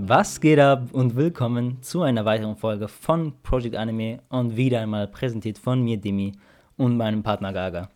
[0.00, 5.08] Was geht ab und willkommen zu einer weiteren Folge von Project Anime und wieder einmal
[5.08, 6.34] präsentiert von mir, Demi,
[6.76, 7.90] und meinem Partner Gaga.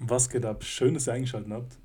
[0.00, 0.64] Was geht ab?
[0.64, 1.78] Schön, dass ihr eingeschaltet habt.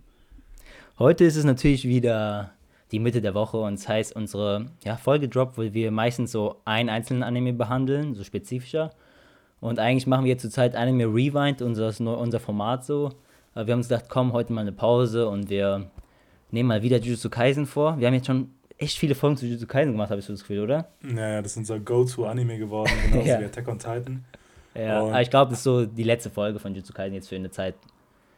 [0.98, 2.50] Heute ist es natürlich wieder
[2.92, 6.32] die Mitte der Woche und es das heißt unsere ja, Folge Drop, wo wir meistens
[6.32, 8.90] so einen einzelnen Anime behandeln, so spezifischer.
[9.60, 13.12] Und eigentlich machen wir zurzeit Anime Rewind, unser, unser Format so.
[13.54, 15.92] Aber wir haben uns gedacht, komm, heute mal eine Pause und wir
[16.50, 18.00] nehmen mal wieder Jujutsu Kaisen vor.
[18.00, 18.50] Wir haben jetzt schon
[18.84, 20.88] echt viele Folgen zu Jujutsu Kaisen gemacht, habe ich so das Gefühl, oder?
[21.02, 23.40] Naja, das ist unser Go-To-Anime geworden, genauso ja.
[23.40, 24.26] wie Attack on Titan.
[24.76, 27.30] Ja, und aber ich glaube, das ist so die letzte Folge von Jujutsu Kaisen jetzt
[27.30, 27.76] für eine Zeit.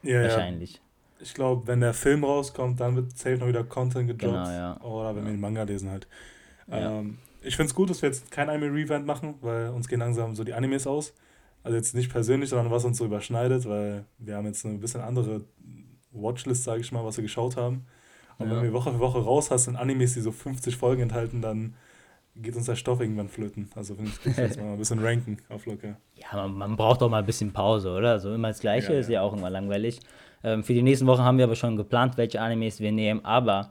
[0.02, 0.74] Ja, wahrscheinlich.
[0.74, 0.80] Ja.
[1.20, 4.34] Ich glaube, wenn der Film rauskommt, dann wird safe noch wieder Content gedroppt.
[4.34, 4.80] Genau, ja.
[4.82, 6.06] Oder wenn wir den Manga lesen halt.
[6.70, 10.34] Ähm, ich finde es gut, dass wir jetzt kein Anime-Revent machen, weil uns gehen langsam
[10.34, 11.14] so die Animes aus.
[11.62, 15.00] Also jetzt nicht persönlich, sondern was uns so überschneidet, weil wir haben jetzt eine bisschen
[15.00, 15.42] andere
[16.12, 17.86] Watchlist, sage ich mal, was wir geschaut haben.
[18.38, 18.56] Und ja.
[18.56, 21.74] wenn wir Woche für Woche raus hast in Animes, die so 50 Folgen enthalten, dann
[22.36, 23.70] geht uns der Stoff irgendwann flöten.
[23.74, 25.96] Also finde ich gut, jetzt mal ein bisschen ranken auf locker.
[26.16, 28.18] Ja, man, man, braucht doch mal ein bisschen Pause, oder?
[28.18, 30.00] So immer das Gleiche ja, ist ja auch immer langweilig.
[30.44, 33.24] Ähm, für die nächsten Wochen haben wir aber schon geplant, welche Animes wir nehmen.
[33.24, 33.70] Aber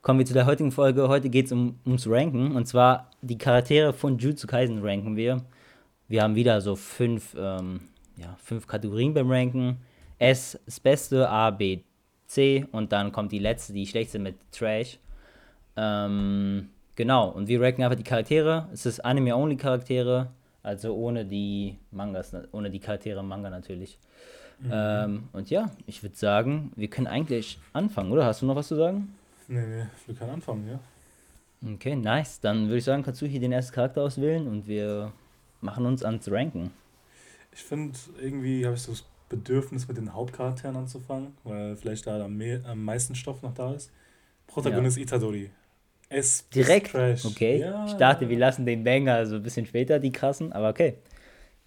[0.00, 1.08] kommen wir zu der heutigen Folge.
[1.08, 2.56] Heute geht es um, ums Ranken.
[2.56, 5.42] Und zwar die Charaktere von Jutsu Kaisen ranken wir.
[6.08, 7.80] Wir haben wieder so fünf, ähm,
[8.16, 9.78] ja, fünf Kategorien beim Ranken.
[10.18, 11.80] S das Beste, A, B,
[12.26, 14.98] C und dann kommt die letzte, die schlechteste mit Trash.
[15.76, 18.68] Ähm, genau, und wir ranken einfach die Charaktere.
[18.72, 20.28] Es ist Anime-Only-Charaktere,
[20.62, 23.98] also ohne die Mangas, ohne die Charaktere im Manga natürlich.
[24.58, 24.70] Mhm.
[24.72, 28.24] Ähm, und ja, ich würde sagen, wir können eigentlich anfangen, oder?
[28.24, 29.14] Hast du noch was zu sagen?
[29.48, 30.80] Nee, nee, wir können anfangen, ja.
[31.74, 32.40] Okay, nice.
[32.40, 35.12] Dann würde ich sagen, kannst du hier den ersten Charakter auswählen und wir
[35.60, 36.70] machen uns ans Ranken.
[37.52, 42.24] Ich finde, irgendwie habe ich so das Bedürfnis, mit den Hauptcharakteren anzufangen, weil vielleicht da
[42.24, 43.90] am, am meisten Stoff noch da ist.
[44.46, 45.02] Protagonist ja.
[45.02, 45.50] Itadori.
[46.08, 46.92] Es Direkt?
[46.92, 47.24] Trash.
[47.24, 47.60] Okay.
[47.60, 47.86] Ja.
[47.86, 50.98] Ich dachte, wir lassen den Banger so ein bisschen später, die krassen, aber okay.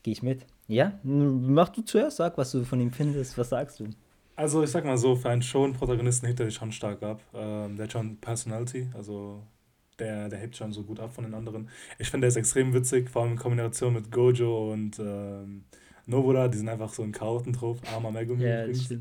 [0.04, 0.46] Gehe ich mit.
[0.68, 3.90] Ja, mach du zuerst, sag, was du von ihm findest, was sagst du?
[4.36, 7.22] Also ich sag mal so, für einen Schon-Protagonisten hebt er sich schon stark ab.
[7.34, 9.44] Ähm, der hat schon Personality, also
[10.00, 11.70] der, der hebt schon so gut ab von den anderen.
[11.98, 15.66] Ich finde, der ist extrem witzig, vor allem in Kombination mit Gojo und ähm,
[16.10, 18.92] Nobura, die sind einfach so ein Chaotentrupp, armer Megumi ja, übrigens.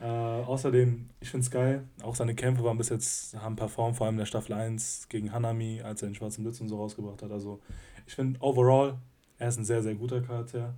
[0.00, 4.06] Äh, außerdem, ich finde es geil, auch seine Kämpfe waren bis jetzt, haben performt, vor
[4.06, 7.22] allem in der Staffel 1 gegen Hanami, als er den Schwarzen Blitz und so rausgebracht
[7.22, 7.30] hat.
[7.30, 7.60] Also
[8.06, 8.96] ich finde overall,
[9.38, 10.74] er ist ein sehr, sehr guter Charakter.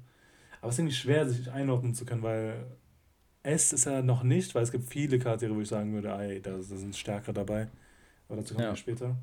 [0.60, 2.66] Aber es ist irgendwie schwer, sich einordnen zu können, weil
[3.44, 6.40] S ist er noch nicht, weil es gibt viele Charaktere, wo ich sagen würde, ey,
[6.40, 7.68] da, da sind stärker dabei.
[8.28, 8.72] Aber dazu kommen ja.
[8.72, 9.16] wir später.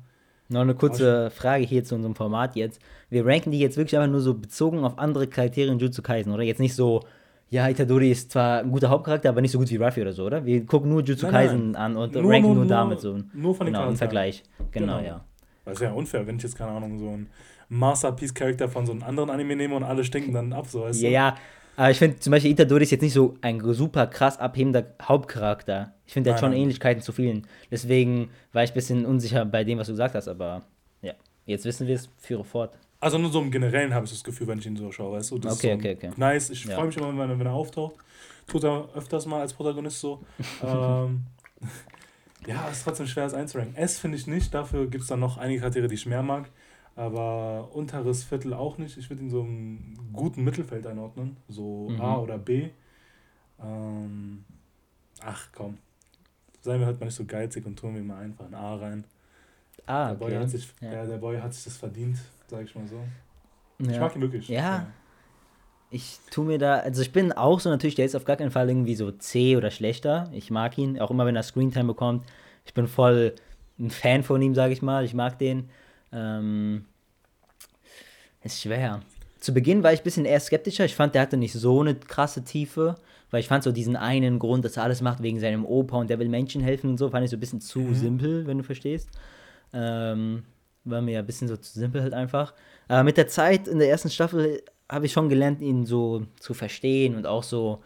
[0.50, 2.80] Noch eine kurze Frage hier zu unserem Format jetzt.
[3.08, 6.32] Wir ranken die jetzt wirklich einfach nur so bezogen auf andere Charaktere in Jutsu Kaisen,
[6.32, 6.42] oder?
[6.42, 7.04] Jetzt nicht so,
[7.50, 10.24] ja, Itadori ist zwar ein guter Hauptcharakter, aber nicht so gut wie Ruffy oder so,
[10.24, 10.44] oder?
[10.44, 11.82] Wir gucken nur Jutsu nein, Kaisen nein.
[11.82, 13.18] an und nur, ranken nur, nur damit so.
[13.32, 14.42] Nur von den genau, im Vergleich.
[14.72, 15.24] Genau, genau, ja.
[15.64, 17.28] Das ist ja unfair, wenn ich jetzt, keine Ahnung, so einen
[17.68, 21.08] Masterpiece-Charakter von so einem anderen Anime nehme und alle stinken dann ab, so weißt du?
[21.08, 21.36] Ja,
[21.76, 25.94] aber ich finde zum Beispiel Itadori ist jetzt nicht so ein super krass abhebender Hauptcharakter.
[26.06, 27.46] Ich finde, der hat schon Ähnlichkeiten zu vielen.
[27.70, 30.62] Deswegen war ich ein bisschen unsicher bei dem, was du gesagt hast, aber
[31.02, 31.14] ja,
[31.46, 32.76] jetzt wissen wir es, führe fort.
[33.00, 35.30] Also nur so im Generellen habe ich das Gefühl, wenn ich ihn so schaue, weißt
[35.30, 35.38] du?
[35.38, 36.10] Das okay, ist so okay, okay.
[36.16, 36.76] Nice, ich ja.
[36.76, 37.96] freue mich immer, wenn, wenn er auftaucht.
[38.46, 40.22] Tut er öfters mal als Protagonist so.
[40.62, 41.24] ähm,
[42.46, 43.74] ja, ist trotzdem schwer, es einzuranken.
[43.76, 46.50] S finde ich nicht, dafür gibt es dann noch einige Charaktere, die ich mehr mag
[47.00, 48.98] aber unteres Viertel auch nicht.
[48.98, 52.00] Ich würde ihn so im guten Mittelfeld einordnen, so mhm.
[52.00, 52.68] A oder B.
[53.58, 54.44] Ähm,
[55.22, 55.78] ach komm,
[56.60, 59.04] seien wir halt mal nicht so geizig und tun wir mal einfach ein A rein.
[59.86, 60.92] Ah, der Boy hat sich, ja.
[60.92, 61.06] ja.
[61.06, 62.18] der Boy hat sich das verdient,
[62.48, 63.02] sag ich mal so.
[63.78, 63.92] Ja.
[63.92, 64.48] Ich mag ihn wirklich.
[64.48, 64.60] Ja.
[64.60, 64.86] ja.
[65.90, 68.50] Ich tue mir da, also ich bin auch so natürlich, der ist auf gar keinen
[68.50, 70.28] Fall irgendwie so C oder schlechter.
[70.32, 72.26] Ich mag ihn, auch immer wenn er Screentime bekommt.
[72.66, 73.34] Ich bin voll
[73.78, 75.04] ein Fan von ihm, sage ich mal.
[75.06, 75.70] Ich mag den.
[76.12, 76.84] Ähm,
[78.42, 79.02] ist schwer.
[79.38, 80.84] Zu Beginn war ich ein bisschen eher skeptischer.
[80.84, 82.96] Ich fand, der hatte nicht so eine krasse Tiefe,
[83.30, 86.10] weil ich fand so diesen einen Grund, dass er alles macht wegen seinem Opa und
[86.10, 87.94] der will Menschen helfen und so, fand ich so ein bisschen zu mhm.
[87.94, 89.08] simpel, wenn du verstehst.
[89.72, 90.42] Ähm,
[90.84, 92.54] war mir ein bisschen so zu simpel halt einfach.
[92.88, 96.52] Aber mit der Zeit in der ersten Staffel habe ich schon gelernt, ihn so zu
[96.52, 97.82] verstehen und auch so,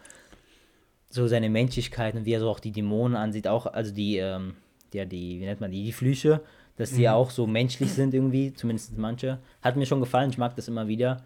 [1.09, 4.55] so seine Menschlichkeit und wie er so auch die Dämonen ansieht, auch, also die, ähm,
[4.93, 6.41] ja, die, wie nennt man die, die Flüche
[6.77, 7.13] dass die mhm.
[7.13, 9.39] auch so menschlich sind irgendwie, zumindest manche.
[9.61, 11.23] Hat mir schon gefallen, ich mag das immer wieder.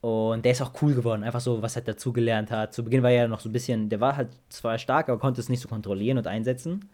[0.00, 2.74] Und der ist auch cool geworden, einfach so, was er dazugelernt hat.
[2.74, 5.20] Zu Beginn war er ja noch so ein bisschen, der war halt zwar stark, aber
[5.20, 6.88] konnte es nicht so kontrollieren und einsetzen.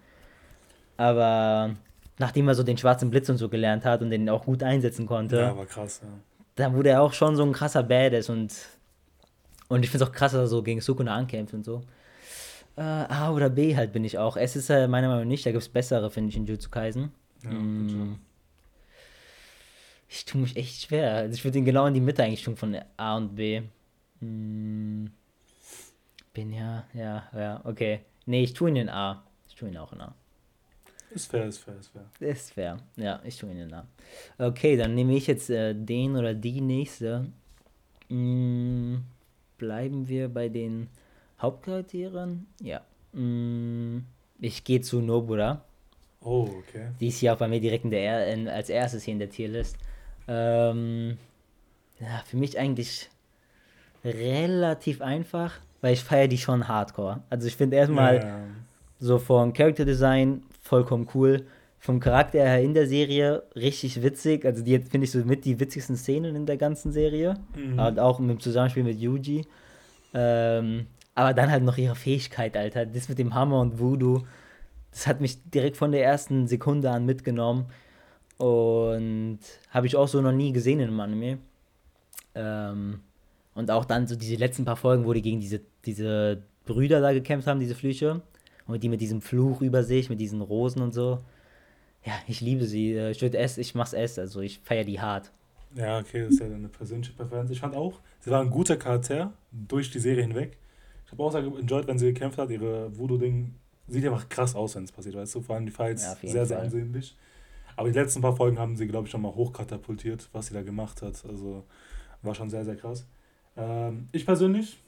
[0.99, 1.75] Aber
[2.19, 5.07] nachdem er so den schwarzen Blitz und so gelernt hat und den auch gut einsetzen
[5.07, 6.09] konnte, ja, war krass, ja.
[6.57, 8.55] dann wurde er auch schon so ein krasser Badass und,
[9.69, 11.81] und ich finde es auch krass, dass er so gegen Sukuna ankämpft und so.
[12.77, 14.37] Äh, A oder B halt bin ich auch.
[14.37, 16.69] Es ist äh, meiner Meinung nach nicht, da gibt es bessere, finde ich, in Jutsu
[16.69, 17.13] Kaisen.
[17.44, 18.19] Ja, mm.
[20.08, 21.14] Ich tue mich echt schwer.
[21.14, 23.62] Also ich würde ihn genau in die Mitte eigentlich tun von A und B.
[24.20, 25.11] Hm,
[26.32, 28.00] bin ja, ja, ja, okay.
[28.26, 29.23] Nee, ich tue ihn in A.
[29.49, 30.14] Ich tue ihn auch in A.
[31.11, 32.05] Ist fair, ist fair, ist fair.
[32.20, 32.79] Ist fair.
[32.96, 33.87] Ja, ich tue ihn in A.
[34.38, 37.26] Okay, dann nehme ich jetzt äh, den oder die nächste.
[38.08, 39.05] Hm,
[39.58, 40.88] bleiben wir bei den
[41.40, 42.46] Hauptcharakteren?
[42.61, 42.82] Ja.
[43.12, 44.05] Hm,
[44.38, 45.64] ich gehe zu Nobura.
[46.23, 46.88] Oh, okay.
[47.00, 49.31] Die ist hier auch bei mir direkt in der, in, als erstes hier in der
[49.31, 49.76] Tierlist.
[50.26, 51.17] Ähm,
[52.00, 53.09] ja, für mich eigentlich
[54.05, 57.23] relativ einfach, weil ich feiere die schon hardcore.
[57.31, 58.41] Also ich finde erstmal Ja,
[59.00, 61.47] so von Character Design vollkommen cool.
[61.81, 64.44] Vom Charakter her in der Serie richtig witzig.
[64.44, 67.35] Also die finde ich so mit die witzigsten Szenen in der ganzen Serie.
[67.55, 67.79] Mhm.
[67.79, 69.47] Und auch im Zusammenspiel mit Yuji.
[70.12, 72.87] Ähm, aber dann halt noch ihre Fähigkeit, Alter.
[72.87, 74.25] Das mit dem Hammer und Voodoo.
[74.90, 77.67] Das hat mich direkt von der ersten Sekunde an mitgenommen.
[78.38, 79.40] Und
[79.70, 81.38] habe ich auch so noch nie gesehen in einem Anime.
[82.35, 83.00] Ähm,
[83.55, 87.12] und auch dann so diese letzten paar Folgen, wo die gegen diese, diese Brüder da
[87.12, 88.23] gekämpft haben, diese Flüche.
[88.67, 91.20] Und die mit diesem Fluch über sich, mit diesen Rosen und so.
[92.05, 92.93] Ja, ich liebe sie.
[92.94, 95.32] Äh, Ich würde es, ich mach's es, also ich feiere die hart.
[95.75, 97.50] Ja, okay, das ist ja eine persönliche Präferenz.
[97.50, 100.56] Ich fand auch, sie war ein guter Charakter durch die Serie hinweg.
[101.05, 102.50] Ich habe auch sehr enjoyed, wenn sie gekämpft hat.
[102.50, 103.55] Ihre Voodoo-Ding
[103.88, 105.40] sieht einfach krass aus, wenn es passiert, weißt du?
[105.40, 106.67] Vor allem die Fights Ja, sehr, sehr Fall.
[106.67, 107.17] ansehnlich.
[107.76, 110.62] Aber die letzten paar Folgen haben sie, glaube ich, schon mal hochkatapultiert, was sie da
[110.62, 111.25] gemacht hat.
[111.25, 111.64] Also
[112.23, 113.06] war schon sehr, sehr krass.
[113.56, 114.82] Ähm, ich persönlich,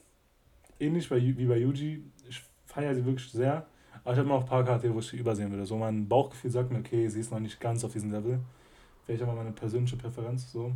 [0.79, 3.67] ähnlich bei, wie bei Yuji, ich feiere sie wirklich sehr.
[4.03, 5.67] Aber ich habe noch ein paar Charaktere, wo ich sie übersehen würde.
[5.67, 8.41] So mein Bauchgefühl sagt mir, okay, sie ist noch nicht ganz auf diesem Level.
[9.05, 10.51] Vielleicht aber meine persönliche Präferenz.
[10.51, 10.73] So.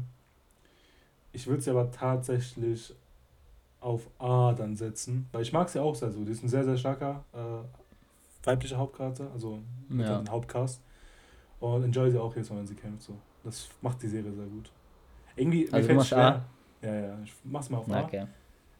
[1.33, 2.95] Ich würde sie aber tatsächlich
[3.81, 6.25] auf A dann setzen, weil ich mag sie auch sehr so.
[6.25, 7.84] Die ist ein sehr, sehr starker äh,
[8.47, 10.23] weiblicher Hauptcharakter, also mit Ja.
[10.29, 10.81] Hauptcast.
[11.61, 13.03] Und enjoy sie auch jedes Mal, wenn sie kämpft.
[13.03, 13.17] So.
[13.43, 14.71] Das macht die Serie sehr gut.
[15.37, 16.45] Irgendwie, Also du fällt's machst A?
[16.83, 18.03] Ja, ja, ich mach's mal auf A.
[18.03, 18.27] Okay.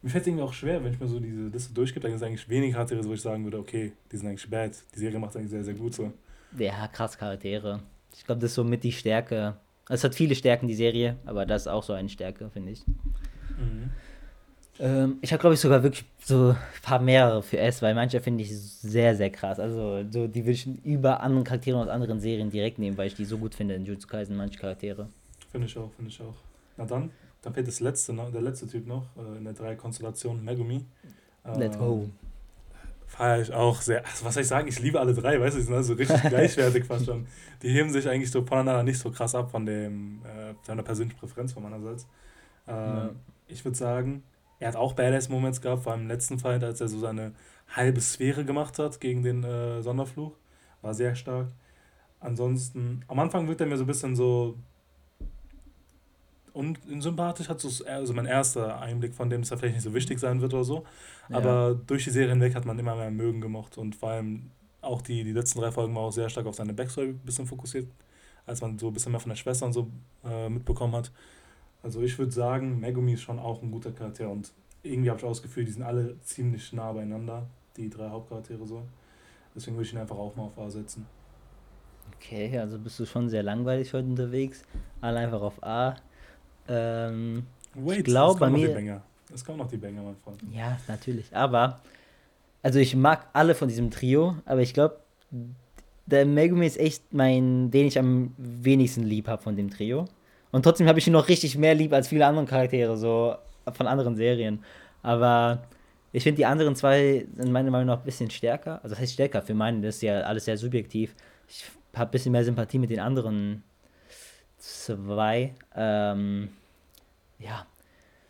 [0.01, 2.21] Mir fällt es irgendwie auch schwer, wenn ich mir so diese Liste durchgebe, dann gibt
[2.21, 4.71] es eigentlich wenig Charaktere, wo ich sagen würde, okay, die sind eigentlich bad.
[4.93, 6.13] Die Serie macht eigentlich sehr, sehr gut so.
[6.57, 7.81] Ja, krass Charaktere.
[8.13, 9.57] Ich glaube, das ist so mit die Stärke.
[9.89, 12.85] Es hat viele Stärken, die Serie, aber das ist auch so eine Stärke, finde ich.
[14.79, 18.19] Ähm, ich habe, glaube ich, sogar wirklich so ein paar mehrere für S, weil manche
[18.19, 19.59] finde ich sehr, sehr krass.
[19.59, 23.15] Also, so, die würde ich über andere Charaktere aus anderen Serien direkt nehmen, weil ich
[23.15, 25.07] die so gut finde in Jujutsu Kaisen, manche Charaktere.
[25.51, 26.35] Finde ich auch, finde ich auch.
[26.77, 27.09] Na dann,
[27.41, 30.83] dann fehlt das letzte, der letzte Typ noch äh, in der drei Konstellation, Megumi.
[31.57, 32.09] Let's go.
[33.07, 34.03] Feiere ich auch sehr.
[34.05, 34.67] Also, was soll ich sagen?
[34.67, 37.27] Ich liebe alle drei, weißt du, die sind also richtig gleichwertig fast schon.
[37.61, 41.17] Die heben sich eigentlich so voneinander nicht so krass ab von dem, äh, seiner persönlichen
[41.17, 42.07] Präferenz von meinerseits.
[42.67, 43.09] Ähm, Ja.
[43.47, 44.23] Ich würde sagen,
[44.65, 47.33] er hat auch Badass-Moments gehabt, vor allem im letzten Fight, als er so seine
[47.75, 50.31] halbe Sphäre gemacht hat gegen den äh, Sonderfluch.
[50.81, 51.49] War sehr stark.
[52.19, 54.57] Ansonsten, am Anfang wird er mir so ein bisschen so
[56.55, 59.93] un unsympathisch, hat so also mein erster Einblick von dem, dass er vielleicht nicht so
[59.93, 60.83] wichtig sein wird oder so.
[61.29, 61.37] Ja.
[61.37, 64.49] Aber durch die Serie hinweg hat man immer mehr mögen gemocht und vor allem
[64.81, 67.45] auch die, die letzten drei Folgen war auch sehr stark auf seine Backstory ein bisschen
[67.45, 67.87] fokussiert,
[68.47, 69.91] als man so ein bisschen mehr von der Schwester und so
[70.27, 71.11] äh, mitbekommen hat.
[71.85, 74.51] Also ich würde sagen, Megumi ist schon auch ein guter Charakter und
[74.81, 77.45] irgendwie habe ich auch das Gefühl, die sind alle ziemlich nah beieinander,
[77.77, 78.81] die drei Hauptcharaktere so.
[79.55, 81.05] Deswegen würde ich ihn einfach auch mal auf A setzen.
[82.15, 84.63] Okay, also bist du schon sehr langweilig heute unterwegs.
[84.99, 85.93] Alle einfach auf A.
[86.67, 87.45] Ähm,
[87.75, 89.03] Wait, glaub, es bei mir- die Banger.
[89.31, 90.41] Es kommen noch die Banger, mein Freund.
[90.51, 91.35] Ja, natürlich.
[91.35, 91.81] Aber,
[92.63, 95.01] also ich mag alle von diesem Trio, aber ich glaube,
[96.07, 100.05] der Megumi ist echt mein, den ich am wenigsten lieb habe von dem Trio.
[100.55, 103.35] Und trotzdem habe ich ihn noch richtig mehr lieb als viele andere Charaktere, so
[103.73, 104.63] von anderen Serien.
[105.01, 105.63] Aber
[106.13, 108.75] ich finde, die anderen zwei sind meiner Meinung nach ein bisschen stärker.
[108.75, 111.13] Also das heißt stärker, für meinen, das ist ja alles sehr subjektiv.
[111.49, 113.63] Ich habe ein bisschen mehr Sympathie mit den anderen
[114.57, 115.53] zwei.
[115.75, 116.47] Ähm,
[117.37, 117.65] ja,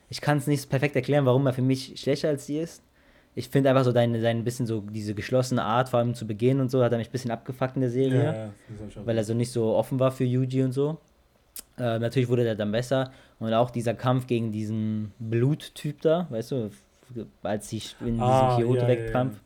[0.09, 2.81] ich kann es nicht perfekt erklären, warum er für mich schlechter als sie ist.
[3.35, 6.59] Ich finde einfach so deine, seine bisschen so diese geschlossene Art, vor allem zu Beginn
[6.59, 8.51] und so, hat er mich ein bisschen abgefuckt in der Serie, Ja, ja,
[9.05, 10.97] weil er so nicht so offen war für Yuji und so.
[11.77, 16.51] Äh, natürlich wurde der dann besser und auch dieser Kampf gegen diesen Bluttyp da, weißt
[16.51, 16.71] du,
[17.43, 19.39] als sie in diesem Ah, Kyoto ja, ja, wegkampf.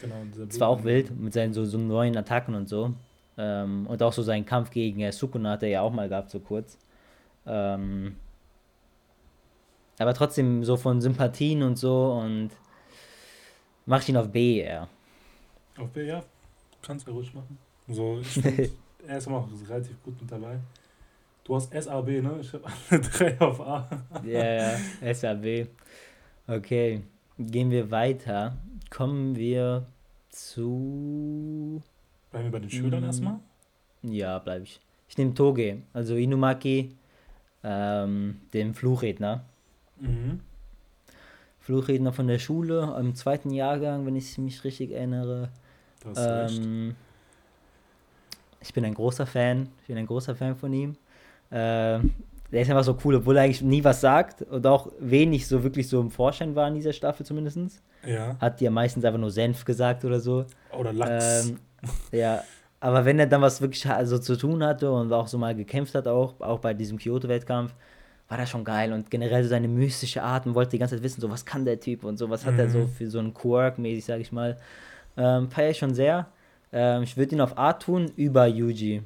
[0.00, 0.14] Genau,
[0.46, 2.94] Das war auch wild mit seinen so, so neuen Attacken und so.
[3.38, 6.30] Ähm, und auch so seinen Kampf gegen äh, Sukuna hat er ja auch mal gehabt,
[6.30, 6.76] so kurz.
[7.46, 8.16] Ähm,
[9.98, 12.50] aber trotzdem so von Sympathien und so und
[13.86, 14.88] mach ich ihn auf B eher.
[15.78, 16.22] Auf B, ja,
[16.82, 17.58] kannst du ruhig machen.
[17.88, 18.70] So, ich finde,
[19.06, 20.58] er ist immer auch relativ gut mit dabei.
[21.44, 22.38] Du hast SAB, ne?
[22.40, 23.88] Ich habe alle drei auf A.
[24.24, 25.66] Ja, ja, SAB.
[26.46, 27.02] Okay,
[27.38, 28.56] gehen wir weiter.
[28.90, 29.86] Kommen wir
[30.30, 31.82] zu.
[32.30, 33.06] Bleiben wir bei den Schülern Mm.
[33.06, 33.38] erstmal.
[34.02, 34.80] Ja, bleib ich.
[35.08, 36.94] Ich nehme Toge, also Inumaki.
[37.64, 39.44] ähm, dem Fluchredner.
[40.00, 40.40] Mhm.
[41.60, 45.48] Fluchredner von der Schule im zweiten Jahrgang, wenn ich mich richtig erinnere.
[46.04, 46.58] Recht.
[46.60, 46.96] Ähm,
[48.60, 49.68] ich bin ein großer Fan.
[49.82, 50.96] Ich bin ein großer Fan von ihm.
[51.52, 52.14] Ähm,
[52.50, 55.62] der ist einfach so cool, obwohl er eigentlich nie was sagt und auch wenig so
[55.62, 57.82] wirklich so im Vorschein war in dieser Staffel zumindest.
[58.06, 58.36] Ja.
[58.40, 60.44] Hat ja meistens einfach nur Senf gesagt oder so.
[60.78, 61.48] Oder Lachs.
[61.48, 61.58] Ähm,
[62.12, 62.42] ja,
[62.80, 65.94] aber wenn er dann was wirklich also zu tun hatte und auch so mal gekämpft
[65.94, 67.74] hat, auch, auch bei diesem Kyoto-Wettkampf,
[68.28, 68.92] war das schon geil.
[68.92, 71.64] Und generell so seine mystische Art und wollte die ganze Zeit wissen, so was kann
[71.64, 72.88] der Typ und so, was hat er so Mhm.
[72.88, 74.58] für so einen Quirk mäßig, sag ich mal.
[75.16, 76.26] Ähm, Feier ich schon sehr.
[76.72, 79.02] Ähm, ich würde ihn auf A tun über Yuji.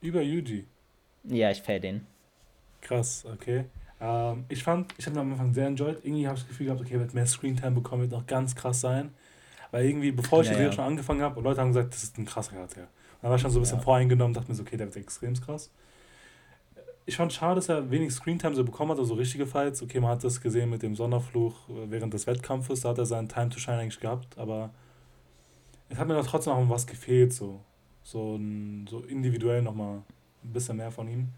[0.00, 0.66] Über Yuji.
[1.24, 2.06] Ja, ich feier den.
[2.80, 3.64] Krass, okay.
[4.00, 6.04] Ähm, ich fand, ich habe ihn am Anfang sehr enjoyed.
[6.04, 8.54] Irgendwie habe ich das Gefühl gehabt, okay, er wird mehr Screentime bekommen, wird noch ganz
[8.54, 9.14] krass sein.
[9.70, 10.72] Weil irgendwie, bevor ich Ja, die Serie ja.
[10.72, 12.82] schon angefangen habe, Leute haben gesagt, das ist ein krasser Charakter.
[12.82, 12.88] Und
[13.22, 13.84] dann war ich schon so ein bisschen Ja.
[13.84, 15.70] voreingenommen, dachte mir so, okay, der wird extrem krass.
[17.06, 19.82] Ich fand schade, dass er wenig Screentime so bekommen hat, also richtige Fights.
[19.82, 23.06] Okay, man hat das gesehen mit dem Sonderfluch äh, während des Wettkampfes, da hat er
[23.06, 24.70] seinen Time to Shine eigentlich gehabt, aber
[25.88, 27.60] es hat mir doch trotzdem noch was gefehlt, so.
[28.02, 30.02] So, ein, so individuell nochmal
[30.44, 31.28] ein bisschen mehr von ihm.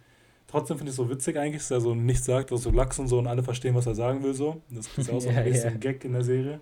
[0.48, 2.98] Trotzdem finde ich es so witzig eigentlich, dass er so nichts sagt, dass so Lachs
[2.98, 4.60] und so und alle verstehen, was er sagen will, so.
[4.70, 5.78] Das ist auch so Ja, ein bisschen ja.
[5.78, 6.60] Gag in der Serie.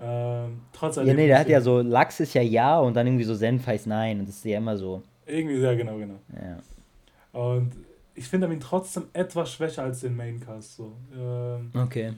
[0.00, 3.24] Ähm, trotz Ja, nee, der hat ja so, Lachs ist ja ja und dann irgendwie
[3.24, 4.18] so Senf heißt nein.
[4.20, 5.02] Und das ist ja immer so.
[5.24, 6.18] Irgendwie sehr genau, genau.
[6.34, 7.40] Ja.
[7.40, 7.72] Und
[8.14, 10.92] ich finde ihn trotzdem etwas schwächer als den Maincast, so.
[11.16, 12.12] Ähm, Okay.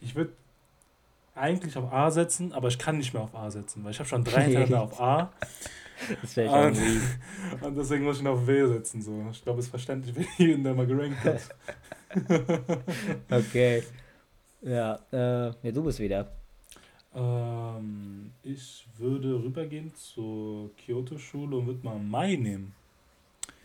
[0.00, 0.32] ich würde
[1.34, 4.08] eigentlich auf A setzen, aber ich kann nicht mehr auf A setzen, weil ich habe
[4.08, 5.32] schon drei hintereinander auf A.
[6.22, 9.02] Das wäre schon Und, und deswegen muss ich ihn auf W setzen.
[9.02, 9.26] So.
[9.30, 11.40] Ich glaube, es ist verständlich, wie jeden, der mal gerankt hat.
[13.30, 13.82] Okay.
[14.62, 16.32] Ja, äh, ja, du bist wieder.
[17.14, 22.74] Ähm, ich würde rübergehen zur Kyoto-Schule und würde mal Mai nehmen.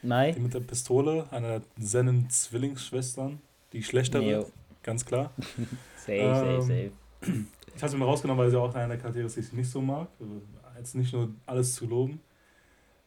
[0.01, 0.31] Mai?
[0.33, 3.39] Die mit der Pistole, einer der Zennen-Zwillingsschwestern,
[3.71, 4.51] die schlechter Nee, wird,
[4.83, 5.31] ganz klar.
[5.97, 7.33] Safe, Ähm, safe, safe.
[7.75, 9.67] Ich habe sie mir rausgenommen, weil sie auch einer der Charaktere ist, die ich nicht
[9.69, 10.07] so mag.
[10.77, 12.20] Jetzt nicht nur alles zu loben.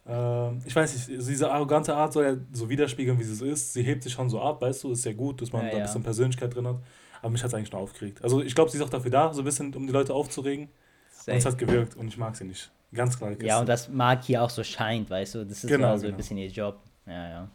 [0.07, 3.73] Ähm, ich weiß nicht, diese arrogante Art soll ja so widerspiegeln, wie sie es ist.
[3.73, 5.77] Sie hebt sich schon so ab, weißt du, ist ja gut, dass man Ja, da
[5.79, 6.77] ein bisschen Persönlichkeit drin hat.
[7.21, 8.23] Aber mich hat es eigentlich nur aufgeregt.
[8.23, 10.67] Also ich glaube, sie ist auch dafür da, so ein bisschen, um die Leute aufzuregen.
[10.67, 11.55] Und es safe.
[11.55, 12.71] hat gewirkt und ich mag sie nicht.
[12.95, 13.33] Ganz klar.
[13.43, 15.45] Ja, und das mag hier auch so scheint, weißt du?
[15.45, 16.15] Das ist genau, so genau.
[16.15, 16.79] ein bisschen ihr Job.
[17.07, 17.49] Ja, ja.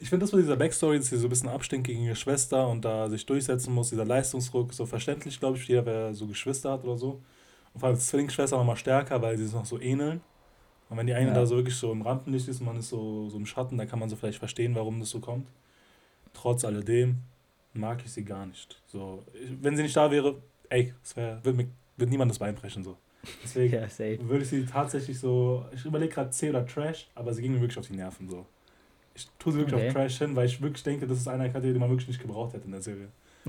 [0.00, 2.68] Ich finde das mit dieser Backstory, dass sie so ein bisschen abstinkt gegen ihre Schwester
[2.68, 6.26] und da sich durchsetzen muss, dieser Leistungsdruck, so verständlich, glaube ich, für jeder, wer so
[6.26, 7.22] Geschwister hat oder so.
[7.76, 10.22] Und vor allem als Zwillingsschwester nochmal stärker, weil sie es noch so ähneln.
[10.88, 11.34] Und wenn die eine Ja.
[11.34, 13.86] da so wirklich so im Rampenlicht ist und man ist so, so im Schatten, dann
[13.86, 15.46] kann man so vielleicht verstehen, warum das so kommt.
[16.32, 17.18] Trotz alledem
[17.74, 18.80] mag ich sie gar nicht.
[18.86, 20.36] So, ich, wenn sie nicht da wäre,
[20.70, 21.66] ey, es wär, wird, mir,
[21.98, 22.82] wird niemand das Bein brechen.
[22.82, 22.96] So.
[23.44, 27.42] Deswegen Ja, würde ich sie tatsächlich so, ich überlege gerade C oder Trash, aber sie
[27.42, 28.46] ging mir wirklich auf die Nerven so.
[29.14, 29.88] Ich tue sie wirklich Okay.
[29.88, 32.22] auf Trash hin, weil ich wirklich denke, das ist eine Kategorie, die man wirklich nicht
[32.22, 33.08] gebraucht hätte in der Serie.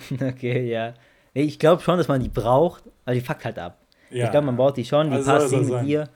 [0.22, 0.96] Okay, ja.
[1.34, 3.77] Ich glaube schon, dass man die braucht, aber die fuckt halt ab.
[4.09, 4.25] Ja.
[4.25, 6.09] Ich glaube, man braucht die schon, die Also paar Szenen mit ihr.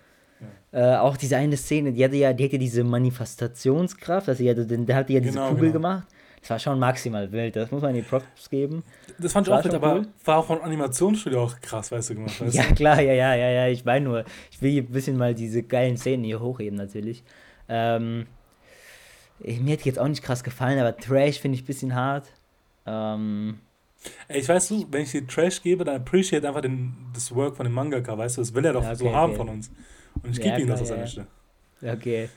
[0.74, 4.65] Äh, auch diese eine Szene, die hatte ja, die hatte diese Manifestationskraft, also die hatte,
[4.65, 5.74] der hatte ja diese Genau, Kugel genau.
[5.74, 6.07] gemacht.
[6.39, 8.83] Das war schon maximal wild, das muss man die Props geben.
[9.19, 10.07] Das fand ich auch wild, aber cool.
[10.25, 12.39] war auch von Animationsstudio auch krass, weißt du, gemacht.
[12.41, 15.17] Weißt Ja, klar, ja, ja, ja, ja, ich meine nur, ich will hier ein bisschen
[15.17, 17.24] mal diese geilen Szenen hier hochheben, natürlich.
[17.69, 18.25] Ähm,
[19.39, 22.25] mir hätte jetzt auch nicht krass gefallen, aber Trash finde ich ein bisschen hart.
[22.86, 23.60] Ähm,
[24.29, 27.65] ich weiß du, wenn ich dir Trash gebe, dann appreciate einfach den, das Work von
[27.65, 29.38] dem Mangaka, weißt du, das will er doch Ja, so okay, haben okay.
[29.38, 29.72] von uns.
[30.24, 31.27] Und ich Ja, gebe ihm das, klar, was er ja, möchte.
[32.00, 32.29] okay.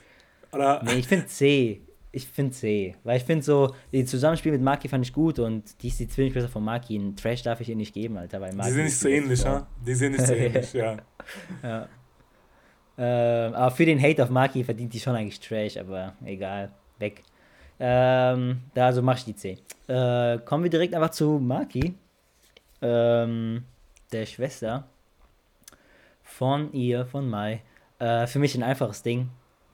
[0.51, 1.81] Oder, Nee, ich finde C.
[2.11, 2.95] Ich finde C.
[3.03, 6.07] Weil ich finde so, die Zusammenspiel mit Maki fand ich gut und die ist die
[6.07, 6.95] Zwillingsschwester von Maki.
[6.97, 8.69] Einen Trash darf ich ihr nicht geben, Alter, weil Maki.
[8.69, 9.67] die sind nicht so ähnlich, ja?
[9.85, 10.97] Die sind nicht so ähnlich, ja.
[11.61, 11.89] Ja.
[12.97, 16.71] Ähm, aber für den Hate auf Maki verdient die schon eigentlich Trash, aber egal.
[16.99, 17.23] Weg.
[17.79, 19.57] Ähm, da also mach ich die C.
[19.87, 21.93] Äh, kommen wir direkt einfach zu Maki.
[22.81, 23.63] Ähm,
[24.11, 24.85] der Schwester
[26.23, 27.61] von ihr, von Mai.
[27.99, 29.29] Äh, für mich ein einfaches Ding.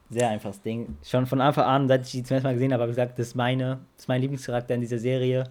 [0.09, 0.97] Sehr einfaches Ding.
[1.03, 3.17] Schon von Anfang an, seit ich die zum ersten Mal gesehen habe, habe ich gesagt,
[3.17, 5.45] das ist, meine, das ist mein Lieblingscharakter in dieser Serie.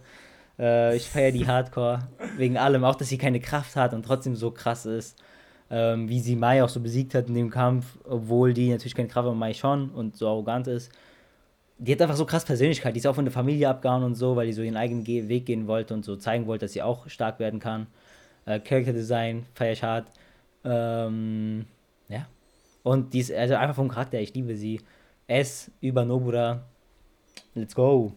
[0.58, 2.00] Äh, ich feiere die Hardcore.
[2.36, 2.84] Wegen allem.
[2.84, 5.18] Auch, dass sie keine Kraft hat und trotzdem so krass ist.
[5.70, 9.08] Ähm, wie sie Mai auch so besiegt hat in dem Kampf, obwohl die natürlich keine
[9.08, 10.92] Kraft hat und Mai schon und so arrogant ist.
[11.82, 12.94] Die hat einfach so krass Persönlichkeit.
[12.94, 15.28] Die ist auch von der Familie abgehauen und so, weil die so ihren eigenen Ge
[15.28, 17.86] Weg gehen wollte und so zeigen wollte, dass sie auch stark werden kann.
[18.44, 20.10] Äh, Character Design feiere ich hart.
[20.62, 21.64] Ähm,
[22.08, 22.26] ja.
[22.82, 24.80] Und die ist also einfach vom Charakter, ich liebe sie.
[25.26, 26.64] S über Nobura.
[27.54, 28.12] Let's go.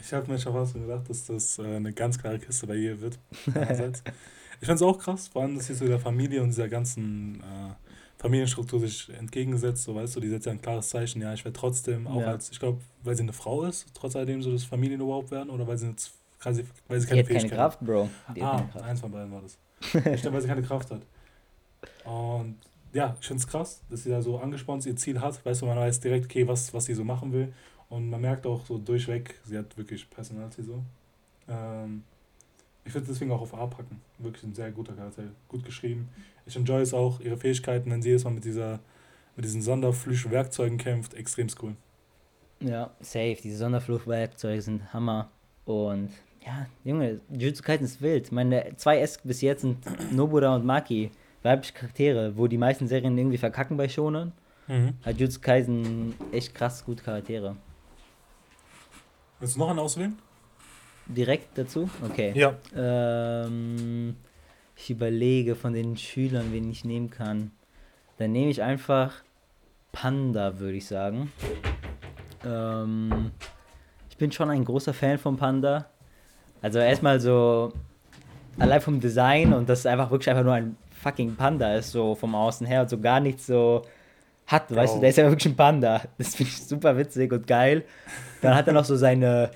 [0.00, 3.00] Ich habe mir schon fast gedacht, dass das äh, eine ganz klare Kiste bei ihr
[3.00, 3.18] wird.
[4.62, 7.40] Ich fand es auch krass, vor allem, dass sie so der Familie und dieser ganzen
[7.40, 7.81] äh,
[8.22, 11.58] Familienstruktur sich entgegensetzt, so weißt du, die setzt ja ein klares Zeichen, ja, ich werde
[11.58, 12.28] trotzdem, auch ja.
[12.28, 15.66] als, ich glaube, weil sie eine Frau ist, trotz alledem so das Familienoberhaupt werden, oder
[15.66, 18.08] weil sie, jetzt, weil sie, weil sie keine die Fähigkeit keine Kraft, Bro.
[18.36, 18.84] Die ah, Kraft.
[18.84, 19.58] eins von beiden war das.
[19.94, 21.02] ich glaube, weil sie keine Kraft hat.
[22.04, 22.58] Und
[22.92, 25.66] ja, ich finde es krass, dass sie da so angespornt ihr Ziel hat, weißt du,
[25.66, 27.52] man weiß direkt, okay, was, was sie so machen will.
[27.88, 30.82] Und man merkt auch so durchweg, sie hat wirklich Personality so.
[31.48, 32.04] Ähm,
[32.84, 34.00] ich würde deswegen auch auf A packen.
[34.18, 35.24] Wirklich ein sehr guter Charakter.
[35.48, 36.08] Gut geschrieben.
[36.46, 38.80] Ich enjoy es auch, ihre Fähigkeiten, wenn sie jetzt mal mit dieser
[39.34, 41.74] mit diesen Sonderfluchtwerkzeugen kämpft, extrem cool.
[42.60, 43.38] Ja, safe.
[43.42, 45.30] Diese Sonderfluchtwerkzeuge sind Hammer.
[45.64, 46.10] Und
[46.44, 48.30] ja, Junge, Jujutsu Kaisen ist wild.
[48.30, 49.78] Meine zwei S bis jetzt sind
[50.12, 51.10] Nobura und Maki,
[51.42, 54.32] weibliche Charaktere, wo die meisten Serien irgendwie verkacken bei Shonen.
[54.68, 54.94] Mhm.
[55.02, 57.56] Hat Jujutsu Kaisen echt krass gute Charaktere.
[59.40, 60.18] Willst du noch einen auswählen?
[61.06, 61.88] direkt dazu?
[62.02, 62.32] Okay.
[62.34, 62.54] Ja.
[62.74, 64.16] Ähm,
[64.82, 67.52] ich überlege von den Schülern, wen ich nehmen kann.
[68.18, 69.14] Dann nehme ich einfach
[69.92, 71.30] Panda, würde ich sagen.
[72.44, 73.30] Ähm,
[74.10, 75.86] ich bin schon ein großer Fan von Panda.
[76.60, 77.72] Also erstmal so
[78.58, 82.34] allein vom Design und dass einfach wirklich einfach nur ein fucking Panda ist, so vom
[82.34, 83.82] Außen her und so gar nichts so
[84.48, 84.74] hat, oh.
[84.74, 86.02] weißt du, der ist ja wirklich ein Panda.
[86.18, 87.84] Das finde ich super witzig und geil.
[88.40, 89.52] Dann hat er noch so seine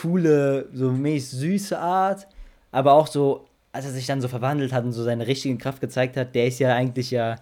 [0.00, 2.28] coole, so mäßig süße Art,
[2.70, 3.47] aber auch so,
[3.78, 6.48] als er sich dann so verwandelt hat und so seine richtige Kraft gezeigt hat, der
[6.48, 7.36] ist ja eigentlich ja,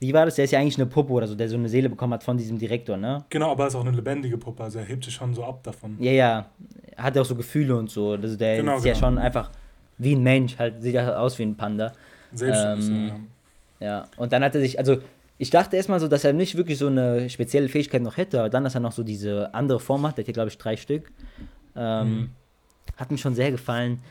[0.00, 0.34] wie war das?
[0.34, 2.36] Der ist ja eigentlich eine Puppe oder so, der so eine Seele bekommen hat von
[2.36, 3.24] diesem Direktor, ne?
[3.30, 5.62] Genau, aber er ist auch eine lebendige Puppe, also er hebt sich schon so ab
[5.62, 5.96] davon.
[5.98, 6.46] Ja, ja,
[6.94, 8.94] hat ja auch so Gefühle und so, also der genau, ist genau.
[8.94, 9.50] ja schon einfach
[9.96, 11.92] wie ein Mensch, halt sieht ja aus wie ein Panda.
[12.34, 13.26] Selbstständig, ähm,
[13.80, 13.86] ja.
[13.86, 14.08] ja.
[14.18, 14.98] Und dann hat er sich, also
[15.38, 18.50] ich dachte erstmal so, dass er nicht wirklich so eine spezielle Fähigkeit noch hätte, aber
[18.50, 20.76] dann, dass er noch so diese andere Form hat, der hat hier glaube ich drei
[20.76, 21.10] Stück.
[21.74, 22.30] Ähm, mhm.
[22.98, 24.02] Hat mir schon sehr gefallen.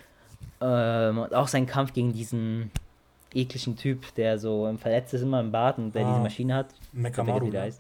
[0.61, 2.71] Ähm, und auch sein Kampf gegen diesen
[3.33, 6.67] ekligen Typ, der so verletzt ist immer im Bad und der ah, diese Maschine hat.
[6.93, 7.49] Mekamaru.
[7.49, 7.71] Ne?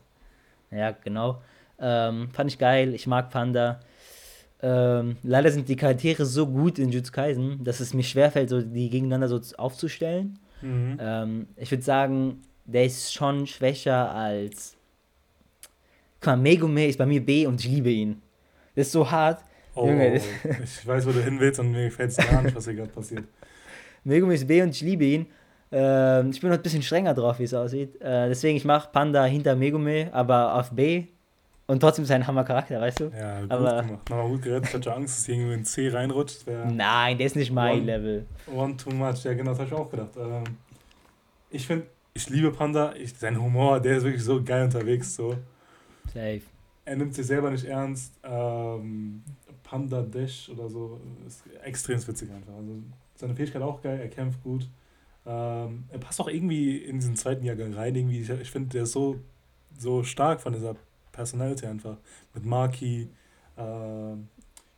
[0.71, 1.41] Ja, genau.
[1.79, 2.93] Ähm, fand ich geil.
[2.93, 3.79] Ich mag Panda.
[4.61, 8.61] Ähm, leider sind die Charaktere so gut in Jutsu Kaisen, dass es mir schwerfällt, so
[8.61, 10.39] die gegeneinander so aufzustellen.
[10.61, 10.97] Mhm.
[10.99, 14.75] Ähm, ich würde sagen, der ist schon schwächer als.
[16.19, 18.21] Guck mal, Megumi ist bei mir B und ich liebe ihn.
[18.75, 19.43] Das ist so hart.
[19.77, 20.15] Oh, Junge.
[20.63, 22.89] ich weiß, wo du hin willst und mir gefällt es gar nicht, was hier gerade
[22.89, 23.23] passiert.
[24.03, 25.27] Megumi ist B und ich liebe ihn.
[25.71, 28.01] Äh, ich bin noch ein bisschen strenger drauf, wie es aussieht.
[28.01, 31.05] Äh, deswegen, ich mache Panda hinter Megumi, aber auf B.
[31.67, 33.11] Und trotzdem ist er ein Hammer-Charakter, weißt du?
[33.17, 34.09] Ja, gut aber, gemacht.
[34.09, 34.69] Nochmal gut gerettet.
[34.69, 36.45] Ich hatte Angst, dass irgendwie in C reinrutscht.
[36.47, 38.25] Nein, der ist nicht mein one, Level.
[38.55, 39.25] One too much.
[39.25, 40.11] Ja, genau, das habe ich auch gedacht.
[40.17, 40.43] Ähm,
[41.51, 42.93] ich finde, ich liebe Panda.
[42.95, 45.13] Ich, sein Humor, der ist wirklich so geil unterwegs.
[45.13, 45.35] So.
[46.05, 46.41] Safe.
[46.85, 48.13] Er nimmt sich selber nicht ernst.
[48.23, 49.23] Ähm,
[49.67, 50.99] Panda Dash oder so.
[51.25, 52.53] Ist extrem witzig einfach.
[52.53, 52.81] Also
[53.15, 54.69] seine Fähigkeit auch geil, er kämpft gut.
[55.25, 57.93] Ähm, er passt auch irgendwie in diesen zweiten Jahrgang rein.
[57.93, 59.19] Irgendwie, ich, ich finde, der ist so,
[59.77, 60.75] so stark von dieser
[61.11, 61.97] Personality einfach.
[62.33, 63.09] Mit Maki,
[63.57, 64.13] äh,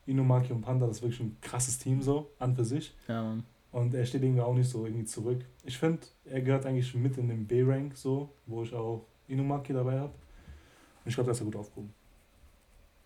[0.07, 2.95] Inumaki und Panda, das ist wirklich ein krasses Team so, an für sich.
[3.07, 3.43] Ja, Mann.
[3.71, 5.45] Und er steht irgendwie auch nicht so irgendwie zurück.
[5.63, 9.99] Ich finde, er gehört eigentlich mit in den B-Rank so, wo ich auch Inumaki dabei
[9.99, 10.13] habe.
[10.13, 11.93] Und ich glaube, da ist er gut aufgehoben.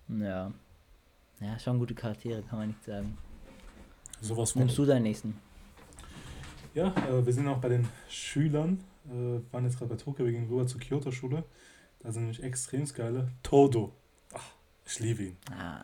[0.07, 0.53] Ja.
[1.39, 3.17] Ja, schon gute Charaktere, kann man nicht sagen.
[4.21, 5.37] Sowas Nimmst du deinen nächsten?
[6.73, 8.79] Ja, äh, wir sind auch bei den Schülern.
[9.05, 11.43] Äh, waren jetzt gerade bei Tokio, wir gehen rüber zur Kyoto-Schule.
[11.99, 13.29] Da sind nämlich extrem geile.
[13.43, 13.93] Todo.
[14.33, 14.51] Ach,
[14.85, 15.37] ich liebe ihn.
[15.51, 15.83] Ah,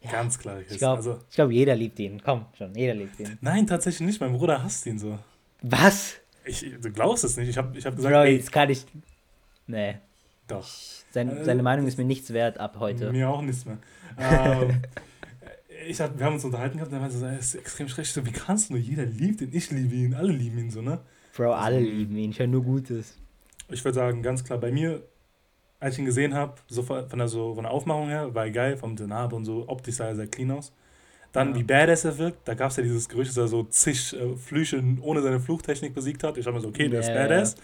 [0.00, 0.10] ja.
[0.10, 0.60] Ganz klar.
[0.60, 2.20] Ich glaube, also, glaub, jeder liebt ihn.
[2.22, 3.38] Komm, schon, jeder liebt ihn.
[3.40, 4.20] Nein, tatsächlich nicht.
[4.20, 5.18] Mein Bruder hasst ihn so.
[5.62, 6.16] Was?
[6.44, 7.48] Ich, du glaubst es nicht.
[7.48, 8.14] Ich habe ich hab gesagt.
[8.14, 8.84] Bro, jetzt kann ich.
[9.66, 9.96] Nee.
[10.46, 10.68] Doch.
[11.10, 13.10] Sein, äh, seine Meinung ist mir nichts wert ab heute.
[13.12, 13.78] Mir auch nichts mehr
[14.18, 14.82] ähm,
[15.88, 18.12] ich hab, wir haben uns unterhalten gehabt und er meinte so, er ist extrem schlecht.
[18.12, 18.82] So, wie kannst du nur?
[18.82, 21.00] Jeder liebt ihn, ich liebe ihn, alle lieben ihn so, ne?
[21.36, 23.18] Bro, alle also, lieben ihn, ich höre nur Gutes.
[23.70, 25.02] Ich würde sagen, ganz klar, bei mir,
[25.80, 28.50] als ich ihn gesehen habe, so von der, so, von der Aufmachung her, war er
[28.50, 30.72] geil, vom Narbe und so, optisch sah er sehr clean aus.
[31.32, 31.56] Dann, ja.
[31.56, 34.36] wie badass er wirkt, da gab es ja dieses Gerücht, dass er so zig äh,
[34.36, 36.38] Flüche ohne seine Fluchtechnik besiegt hat.
[36.38, 37.10] Ich habe mir so, okay, der yeah.
[37.10, 37.56] ist badass.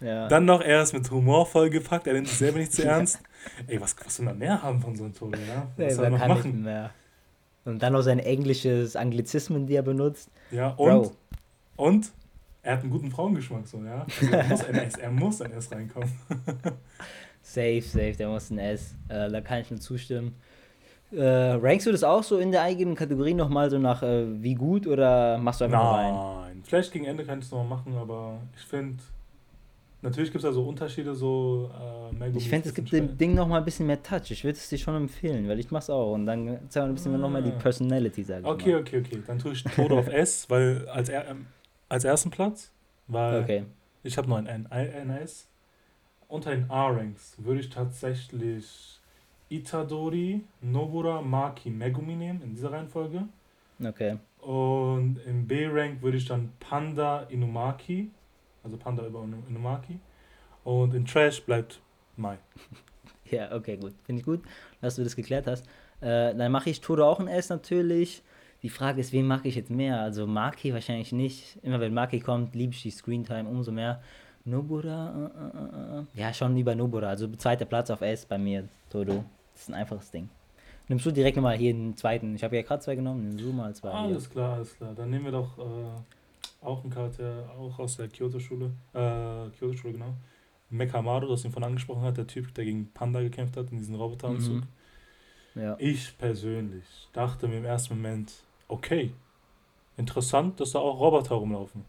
[0.00, 0.28] Ja.
[0.28, 3.20] Dann noch, er ist mit Humor vollgepackt, er nimmt sich selber nicht zu ernst.
[3.66, 5.66] Ey, was, was will man mehr haben von so einem Tode, ja?
[5.76, 6.62] Was nee, soll er noch machen?
[6.62, 6.90] Mehr.
[7.64, 10.30] Und dann noch sein englisches Anglizismen, die er benutzt.
[10.50, 11.12] Ja, und, Bro.
[11.76, 12.12] und
[12.62, 14.06] er hat einen guten Frauengeschmack, so, ja?
[14.20, 16.12] Also er, muss ein S, er muss ein S reinkommen.
[17.42, 18.94] safe, safe, der muss ein S.
[19.08, 20.34] Äh, da kann ich nur zustimmen.
[21.12, 24.54] Äh, rankst du das auch so in der eigenen Kategorie nochmal so nach äh, wie
[24.54, 26.14] gut oder machst du einfach Nein.
[26.14, 26.40] rein?
[26.42, 29.02] Nein, vielleicht gegen Ende kann ich es nochmal machen, aber ich finde,
[30.02, 31.70] Natürlich gibt es da so Unterschiede, so
[32.18, 34.30] äh, Ich finde, es gibt dem Ding noch mal ein bisschen mehr Touch.
[34.30, 36.14] Ich würde es dir schon empfehlen, weil ich mach's auch.
[36.14, 37.18] Und dann zeigen wir ein bisschen ah.
[37.18, 39.22] noch mal die Personality, sage ich Okay, okay, okay.
[39.26, 41.46] Dann tue ich Tod auf S, weil als er, ähm,
[41.90, 42.72] als ersten Platz,
[43.08, 43.64] weil okay.
[44.02, 45.48] ich habe noch ein NS.
[46.28, 49.00] Unter den A-Ranks würde ich tatsächlich
[49.50, 53.24] Itadori, Nobura, Maki, Megumi nehmen, in dieser Reihenfolge.
[53.84, 54.16] Okay.
[54.38, 58.10] Und im B-Rank würde ich dann Panda, Inumaki,
[58.62, 59.98] also Panda über Inumaki.
[60.64, 61.80] Und in Trash bleibt
[62.16, 62.38] Mai.
[63.30, 63.92] Ja, okay, gut.
[64.02, 64.40] Finde ich gut,
[64.80, 65.64] dass du das geklärt hast.
[66.00, 68.24] Äh, dann mache ich Todo auch ein S natürlich.
[68.62, 70.00] Die Frage ist, wen mag ich jetzt mehr?
[70.00, 71.56] Also Maki wahrscheinlich nicht.
[71.62, 74.02] Immer wenn Maki kommt, liebe ich die Screentime umso mehr.
[74.44, 77.08] Nobura, uh, uh, uh, ja, schon lieber Nobura.
[77.08, 79.24] Also zweiter Platz auf S bei mir, Todo.
[79.52, 80.28] Das ist ein einfaches Ding.
[80.88, 82.34] Nimmst du direkt nochmal hier den zweiten?
[82.34, 83.90] Ich habe ja gerade zwei genommen, nimm du mal zwei.
[83.90, 84.32] Alles hier.
[84.32, 84.94] klar, alles klar.
[84.94, 86.00] Dann nehmen wir doch äh,
[86.60, 88.72] auch einen Charakter, auch aus der Kyoto-Schule.
[88.92, 90.14] Äh, Kyoto-Schule, genau.
[90.70, 93.96] Mekamaru, das ihn von angesprochen hat, der Typ, der gegen Panda gekämpft hat in diesem
[93.96, 94.62] Roboteranzug.
[95.54, 95.60] Mhm.
[95.60, 95.76] Ja.
[95.78, 98.32] Ich persönlich dachte mir im ersten Moment,
[98.68, 99.12] okay,
[99.96, 101.84] interessant, dass da auch Roboter rumlaufen.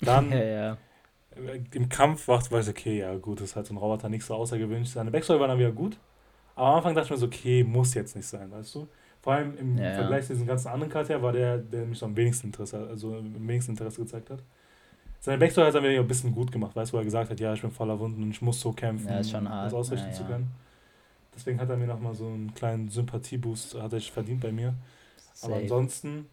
[0.00, 0.78] Dann ja, ja.
[1.72, 4.34] im Kampf war es okay, ja gut, das ist halt so ein Roboter, nicht so
[4.34, 4.90] außergewöhnlich.
[4.90, 5.96] Seine Backstory war dann wieder gut,
[6.54, 8.88] aber am Anfang dachte ich mir so, okay, muss jetzt nicht sein, weißt du?
[9.20, 12.06] Vor allem im ja, Vergleich zu diesen ganzen anderen Charakter war der, der mich so
[12.06, 14.42] am wenigsten Interesse, also am wenigsten Interesse gezeigt hat.
[15.20, 17.40] Seine Backstory hat er mir ein bisschen gut gemacht, weißt du, wo er gesagt hat,
[17.40, 19.64] ja, ich bin voller Wunden und ich muss so kämpfen, ja, ist schon hart.
[19.64, 20.48] um das ausrichten ja, zu können.
[21.34, 24.74] Deswegen hat er mir nochmal so einen kleinen Sympathieboost, hat er verdient bei mir.
[25.34, 25.52] Safe.
[25.52, 26.26] Aber ansonsten,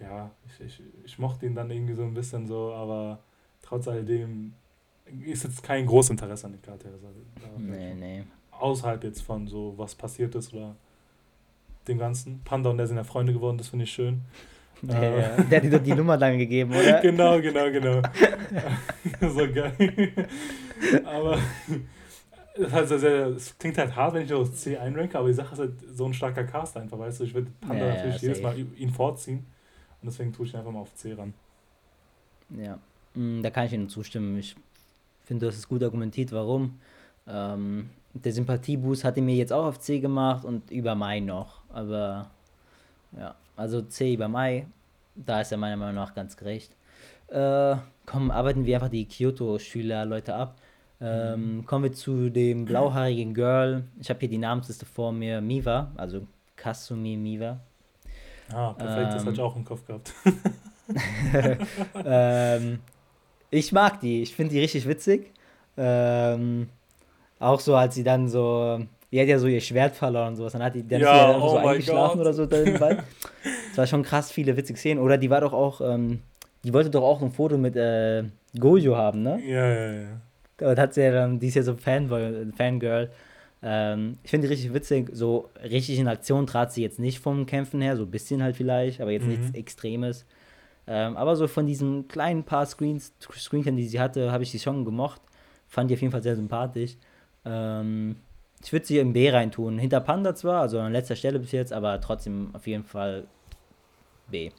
[0.00, 3.18] ja, ich, ich, ich mochte ihn dann irgendwie so ein bisschen so, aber
[3.62, 4.54] trotz alledem
[5.24, 6.98] ist jetzt kein großes Interesse an den Charakteren.
[7.58, 8.24] Nee, nee.
[8.50, 10.74] Außerhalb jetzt von so, was passiert ist oder
[11.88, 12.40] dem Ganzen.
[12.44, 14.22] Panda und der sind ja Freunde geworden, das finde ich schön.
[14.82, 15.42] Ja, äh, ja.
[15.42, 17.00] Der hat dir doch die Nummer dann gegeben, oder?
[17.02, 18.02] genau, genau, genau.
[19.20, 20.12] so geil.
[21.04, 21.38] aber
[22.58, 25.58] das, heißt, es klingt halt hart, wenn ich auf C einranke, aber die Sache ist
[25.58, 27.24] halt so ein starker Cast einfach, weißt du?
[27.24, 29.46] Ich würde Panda ja, natürlich jedes Mal ihn vorziehen
[30.02, 31.34] und deswegen tue ich ihn einfach mal auf C ran.
[32.50, 32.78] Ja,
[33.14, 34.38] mm, da kann ich Ihnen zustimmen.
[34.38, 34.56] Ich
[35.24, 36.78] finde, das ist gut argumentiert, warum.
[37.26, 41.62] Ähm, der Sympathieboost hat ihn mir jetzt auch auf C gemacht und über Mai noch,
[41.76, 42.30] aber
[43.18, 44.66] ja, also C über Mai,
[45.14, 46.72] da ist er meiner Meinung nach ganz gerecht.
[47.28, 50.56] Äh, komm, arbeiten wir einfach die Kyoto-Schüler, Leute ab.
[51.00, 53.84] Ähm, kommen wir zu dem blauhaarigen Girl.
[54.00, 55.42] Ich habe hier die Namensliste vor mir.
[55.42, 57.60] Miva, also Kasumi Miva.
[58.52, 60.14] Ah, perfekt, ähm, das hatte ich auch im Kopf gehabt.
[62.04, 62.78] ähm,
[63.50, 65.32] ich mag die, ich finde die richtig witzig.
[65.76, 66.70] Ähm,
[67.38, 68.80] auch so, als sie dann so,
[69.16, 71.36] die hat ja so ihr Schwert verloren und sowas, dann hat die, dann ja, ist
[71.36, 72.26] sie oh so eingeschlafen God.
[72.26, 72.46] oder so.
[73.70, 75.02] Das war schon krass viele witzige Szenen.
[75.02, 76.20] Oder die war doch auch, ähm,
[76.64, 78.24] die wollte doch auch ein Foto mit äh,
[78.58, 79.40] Gojo haben, ne?
[79.46, 80.70] Ja, ja, ja.
[80.70, 83.10] Und hat sie ja dann, die ist ja so Fanboy, Fangirl.
[83.62, 85.08] Ähm, ich finde die richtig witzig.
[85.12, 88.56] So richtig in Aktion trat sie jetzt nicht vom Kämpfen her, so ein bisschen halt
[88.56, 89.30] vielleicht, aber jetzt mhm.
[89.30, 90.26] nichts Extremes.
[90.86, 94.58] Ähm, aber so von diesen kleinen paar Screens, Screenchen, die sie hatte, habe ich sie
[94.58, 95.22] schon gemocht.
[95.68, 96.96] Fand die auf jeden Fall sehr sympathisch.
[97.46, 98.16] Ähm,
[98.66, 99.78] ich würde sie im B reintun.
[99.78, 103.28] Hinter Panda zwar, also an letzter Stelle bis jetzt, aber trotzdem auf jeden Fall
[104.28, 104.50] B.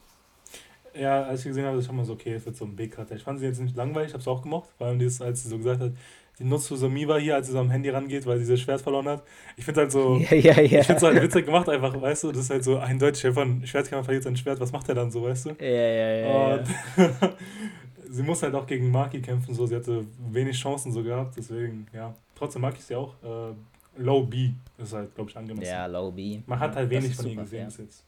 [0.98, 3.16] Ja, als ich gesehen habe, ist schon mal so, okay, es wird so ein B-Charakter.
[3.16, 5.42] Ich fand sie jetzt nicht langweilig, ich habe es auch gemocht, vor allem dieses, als
[5.42, 5.92] sie so gesagt hat,
[6.38, 8.80] die nutzt so Miva hier, als sie so am Handy rangeht, weil sie das Schwert
[8.80, 9.24] verloren hat.
[9.58, 10.80] Ich finde halt so, ja, ja, ja.
[10.80, 13.66] ich finde es halt witzig gemacht einfach, weißt du, das ist halt so eindeutig, von
[13.66, 15.50] Schwertkämpfer verliert sein Schwert, was macht er dann so, weißt du?
[15.60, 16.64] Ja, ja, ja.
[18.10, 21.86] Sie muss halt auch gegen Maki kämpfen, so, sie hatte wenig Chancen so gehabt, deswegen,
[21.92, 22.14] ja.
[22.34, 23.12] Trotzdem mag ich sie auch.
[23.22, 23.52] Äh,
[23.98, 25.70] Low B ist halt, glaube ich, angemessen.
[25.70, 26.40] Ja, Low B.
[26.46, 28.04] Man hat halt wenig von ihr gesehen bis jetzt.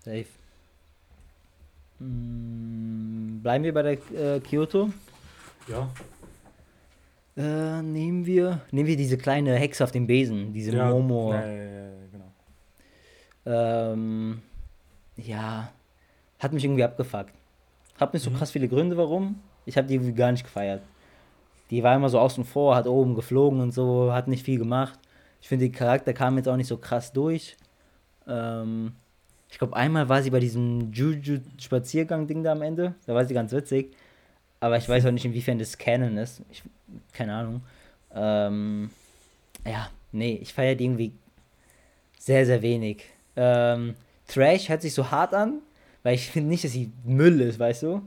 [0.00, 0.26] Safe.
[1.98, 4.90] Hm, bleiben wir bei der äh, Kyoto?
[5.68, 5.88] Ja.
[7.36, 11.32] Äh, nehmen wir nehmen wir diese kleine Hexe auf dem Besen, diese ja, Momo.
[11.32, 12.32] Ja, ja, ja, genau.
[13.46, 14.42] Ähm,
[15.16, 15.70] ja,
[16.38, 17.32] hat mich irgendwie abgefuckt.
[17.98, 18.36] Hab nicht so mhm.
[18.36, 19.40] krass viele Gründe, warum.
[19.66, 20.82] Ich habe die irgendwie gar nicht gefeiert.
[21.70, 24.98] Die war immer so außen vor, hat oben geflogen und so, hat nicht viel gemacht.
[25.40, 27.56] Ich finde, der Charakter kam jetzt auch nicht so krass durch.
[28.26, 28.92] Ähm,
[29.50, 32.94] ich glaube, einmal war sie bei diesem Juju-Spaziergang-Ding da am Ende.
[33.06, 33.94] Da war sie ganz witzig.
[34.60, 36.42] Aber ich weiß auch nicht, inwiefern das Canon ist.
[36.50, 36.62] Ich,
[37.12, 37.62] keine Ahnung.
[38.14, 38.90] Ähm,
[39.64, 41.12] ja, nee, ich feiere die irgendwie
[42.18, 43.04] sehr, sehr wenig.
[43.36, 43.94] Ähm,
[44.28, 45.60] Trash hört sich so hart an,
[46.02, 48.02] weil ich finde nicht, dass sie Müll ist, weißt du?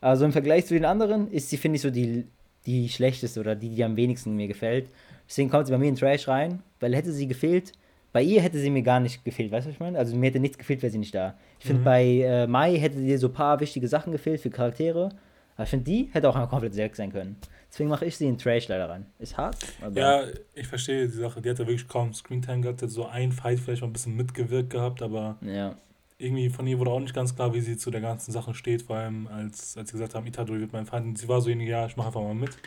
[0.00, 2.26] Aber so im Vergleich zu den anderen ist sie, finde ich, so die,
[2.68, 4.90] die schlechteste oder die, die am wenigsten mir gefällt.
[5.26, 7.72] Deswegen kommt sie bei mir in Trash rein, weil hätte sie gefehlt,
[8.12, 9.98] bei ihr hätte sie mir gar nicht gefehlt, weißt du, was ich meine?
[9.98, 11.34] Also mir hätte nichts gefehlt, wäre sie nicht da.
[11.58, 11.84] Ich finde, mhm.
[11.84, 15.10] bei äh, Mai hätte dir so ein paar wichtige Sachen gefehlt für Charaktere.
[15.56, 17.36] Aber ich finde, die hätte auch einmal komplett selbst sein können.
[17.70, 19.06] Deswegen mache ich sie in Trash leider rein.
[19.18, 19.56] Ist hart.
[19.94, 20.22] Ja,
[20.54, 21.42] ich verstehe die Sache.
[21.42, 22.82] Die hat ja wirklich kaum Screentime gehabt.
[22.82, 25.36] Hat so ein Fight vielleicht mal ein bisschen mitgewirkt gehabt, aber.
[25.42, 25.74] Ja.
[26.18, 28.82] Irgendwie von ihr wurde auch nicht ganz klar, wie sie zu der ganzen Sache steht,
[28.82, 31.16] vor allem als, als sie gesagt haben, Itadori wird mein Feind.
[31.16, 32.58] Sie war so ja, ich mache einfach mal mit.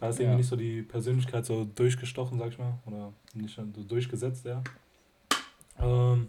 [0.00, 0.24] Da ist ja.
[0.24, 4.62] irgendwie nicht so die Persönlichkeit so durchgestochen, sag ich mal, oder nicht so durchgesetzt, ja.
[5.78, 6.28] Ähm,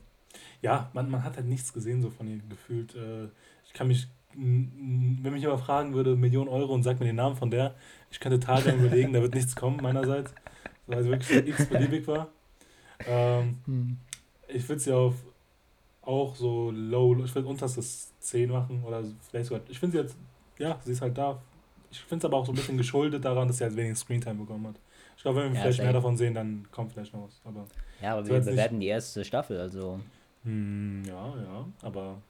[0.61, 2.95] ja, man, man hat halt nichts gesehen so von ihr gefühlt.
[2.95, 3.25] Äh,
[3.65, 7.35] ich kann mich, wenn mich jemand fragen würde, Millionen Euro und sagt mir den Namen
[7.35, 7.75] von der,
[8.11, 10.33] ich könnte Tage überlegen, da wird nichts kommen meinerseits,
[10.85, 12.29] weil es wirklich x-beliebig war.
[13.05, 13.97] Ähm, hm.
[14.49, 15.15] Ich würde sie auf
[16.07, 20.17] auch so low, ich würde unterstes 10 machen oder vielleicht sogar, ich finde sie jetzt,
[20.57, 21.41] ja, sie ist halt da.
[21.91, 24.35] Ich finde es aber auch so ein bisschen geschuldet daran, dass sie halt wenig Screentime
[24.35, 24.75] bekommen hat.
[25.15, 27.41] Ich glaube, wenn wir ja, vielleicht mehr davon sehen, dann kommt vielleicht noch was.
[27.43, 27.65] Aber
[28.01, 29.99] ja, aber wir bewerten die erste Staffel, also.
[30.43, 32.21] Hm, ja, ja, aber,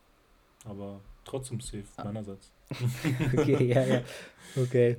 [0.66, 2.06] aber trotzdem safe ah.
[2.06, 2.52] meinerseits.
[3.38, 4.02] okay, ja, ja.
[4.56, 4.98] Okay.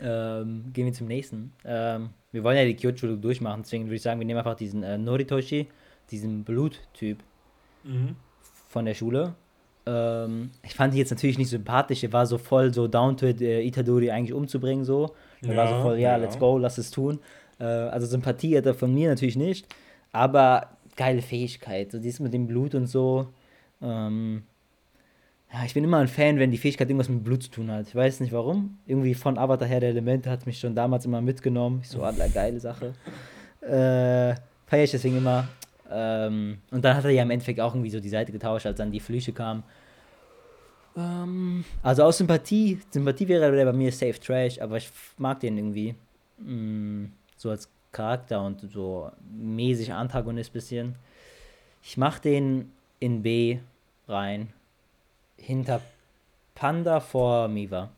[0.00, 1.52] Ähm, gehen wir zum nächsten.
[1.64, 4.82] Ähm, wir wollen ja die Kyoto durchmachen, deswegen würde ich sagen, wir nehmen einfach diesen
[4.82, 5.68] äh, Noritoshi,
[6.10, 7.22] diesen Bluttyp
[7.84, 8.16] mhm.
[8.68, 9.34] von der Schule.
[9.86, 13.26] Ähm, ich fand die jetzt natürlich nicht sympathisch, er war so voll so down to
[13.26, 15.14] it, äh, Itadori eigentlich umzubringen, so.
[15.42, 17.18] Er ja, war so voll, ja, ja, let's go, lass es tun.
[17.58, 19.66] Äh, also Sympathie hat er von mir natürlich nicht,
[20.12, 23.28] aber geile Fähigkeit, so dies mit dem Blut und so.
[23.80, 24.42] Ähm,
[25.52, 27.88] ja, ich bin immer ein Fan, wenn die Fähigkeit irgendwas mit Blut zu tun hat.
[27.88, 28.78] Ich weiß nicht warum.
[28.86, 31.80] Irgendwie von Avatar her der Elemente hat mich schon damals immer mitgenommen.
[31.82, 32.92] Ich so, Adler, geile Sache.
[33.62, 35.48] Äh, feiere ich deswegen immer.
[35.90, 38.78] Ähm, und dann hat er ja im Endeffekt auch irgendwie so die Seite getauscht, als
[38.78, 39.62] dann die Flüche kamen.
[40.96, 45.56] Ähm, also aus Sympathie, Sympathie wäre der bei mir safe trash, aber ich mag den
[45.56, 45.94] irgendwie.
[46.38, 50.94] Mm, so als Charakter und so mäßig Antagonist bisschen.
[51.82, 53.58] Ich mach den in B
[54.06, 54.52] rein
[55.36, 55.80] hinter
[56.54, 57.90] Panda vor Miva.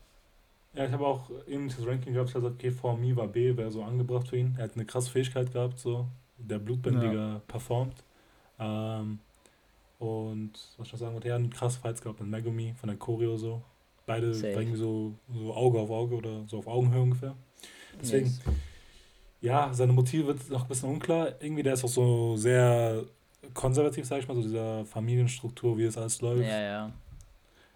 [0.74, 2.30] Ja, ich habe auch ähnliches Ranking gehabt.
[2.30, 4.54] Ich habe gesagt, okay, vor Miva B wäre so angebracht für ihn.
[4.56, 6.06] Er hat eine krasse Fähigkeit gehabt, so.
[6.48, 7.42] Der Blutbändiger ja.
[7.46, 8.02] performt.
[8.58, 9.18] Ähm,
[9.98, 12.98] und was ich noch sagen wollte, er hat krasse Fights gehabt mit Megumi von der
[12.98, 13.62] Choreo so.
[14.04, 17.36] Beide irgendwie so, so Auge auf Auge oder so auf Augenhöhe ungefähr.
[18.00, 18.40] Deswegen, yes.
[19.40, 21.40] ja, seine Motive wird noch ein bisschen unklar.
[21.40, 23.04] Irgendwie, der ist auch so sehr
[23.54, 26.42] konservativ, sag ich mal, so dieser Familienstruktur, wie es alles läuft.
[26.42, 26.92] Ja, ja.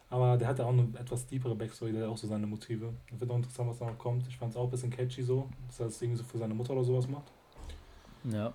[0.08, 2.92] Aber der hat ja auch eine etwas tiefere Backstory, der hat auch so seine Motive.
[3.10, 4.26] Das wird auch interessant, was da noch kommt.
[4.28, 6.54] Ich fand es auch ein bisschen catchy so, dass er das irgendwie so für seine
[6.54, 7.32] Mutter oder sowas macht.
[8.30, 8.52] Ja.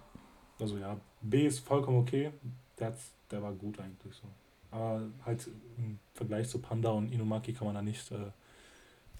[0.59, 2.31] Also ja, B ist vollkommen okay.
[2.79, 2.95] Der,
[3.29, 4.27] der war gut eigentlich so.
[4.71, 8.31] Aber halt im Vergleich zu Panda und Inumaki kann man da nicht äh,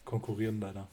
[0.06, 0.88] konkurrieren, leider.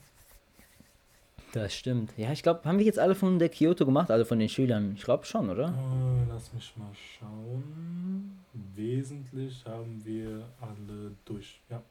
[1.53, 2.13] Das stimmt.
[2.15, 4.93] Ja, ich glaube, haben wir jetzt alle von der Kyoto gemacht, alle von den Schülern?
[4.95, 5.69] Ich glaube schon, oder?
[5.69, 8.39] Äh, lass mich mal schauen.
[8.75, 11.81] Wesentlich haben wir alle durch, ja.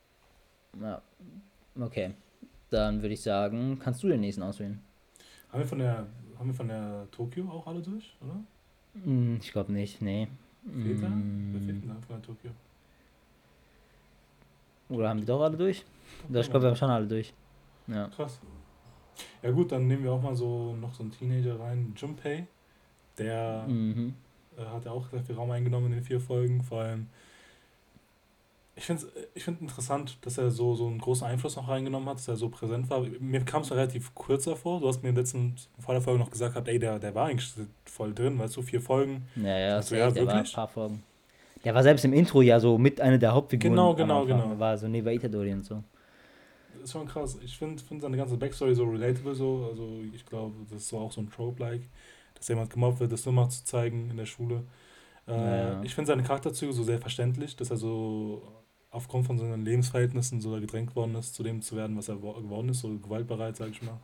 [0.81, 1.03] Ja,
[1.81, 2.13] okay.
[2.71, 4.81] Dann würde ich sagen, kannst du den nächsten auswählen?
[5.51, 6.07] Haben wir von der,
[6.39, 8.41] haben wir von der Tokio auch alle durch, oder?
[9.05, 10.29] Hm, ich glaube nicht, nee.
[10.65, 11.09] Fehlt da?
[11.09, 11.51] Mm.
[11.53, 12.51] Wer fehlt denn da von der Tokio?
[14.89, 15.85] Oder haben die doch alle durch?
[16.29, 17.33] Okay, ich glaube, wir haben schon alle durch.
[17.87, 18.09] Ja.
[18.09, 18.41] Krass.
[19.43, 22.47] Ja gut, dann nehmen wir auch mal so noch so einen Teenager rein, Junpei.
[23.17, 24.15] Der mhm.
[24.57, 26.63] äh, hat ja auch sehr viel Raum eingenommen in den vier Folgen.
[26.63, 27.07] Vor allem,
[28.79, 32.09] ich finde es ich find interessant, dass er so, so einen großen Einfluss noch reingenommen
[32.09, 33.03] hat, dass er so präsent war.
[33.21, 34.81] Mir kam es relativ kurz davor.
[34.81, 37.15] Du hast mir in der letzten, vor der Folge noch gesagt, gehabt, ey, der, der
[37.15, 37.53] war eigentlich
[37.85, 39.27] voll drin, weißt du, vier Folgen.
[39.37, 41.03] Ja, ja, also, ja der war ein paar Folgen.
[41.65, 43.73] Der war selbst im Intro ja so mit einer der Hauptfiguren.
[43.73, 44.51] Genau, genau, genau.
[44.51, 45.83] Er war so Neva Itadori und so
[46.89, 47.39] ist schon krass.
[47.45, 49.69] Ich finde find seine ganze Backstory so relatable so.
[49.71, 51.83] Also ich glaube, das ist so auch so ein Trope-like,
[52.35, 54.65] dass jemand gemobbt wird, das nur mal zu zeigen in der Schule.
[55.27, 55.83] Äh, ja.
[55.83, 58.43] Ich finde seine Charakterzüge so sehr verständlich, dass er so
[58.91, 62.71] aufgrund von seinen Lebensverhältnissen so gedrängt worden ist, zu dem zu werden, was er geworden
[62.71, 63.99] ist, so gewaltbereit, sage ich mal.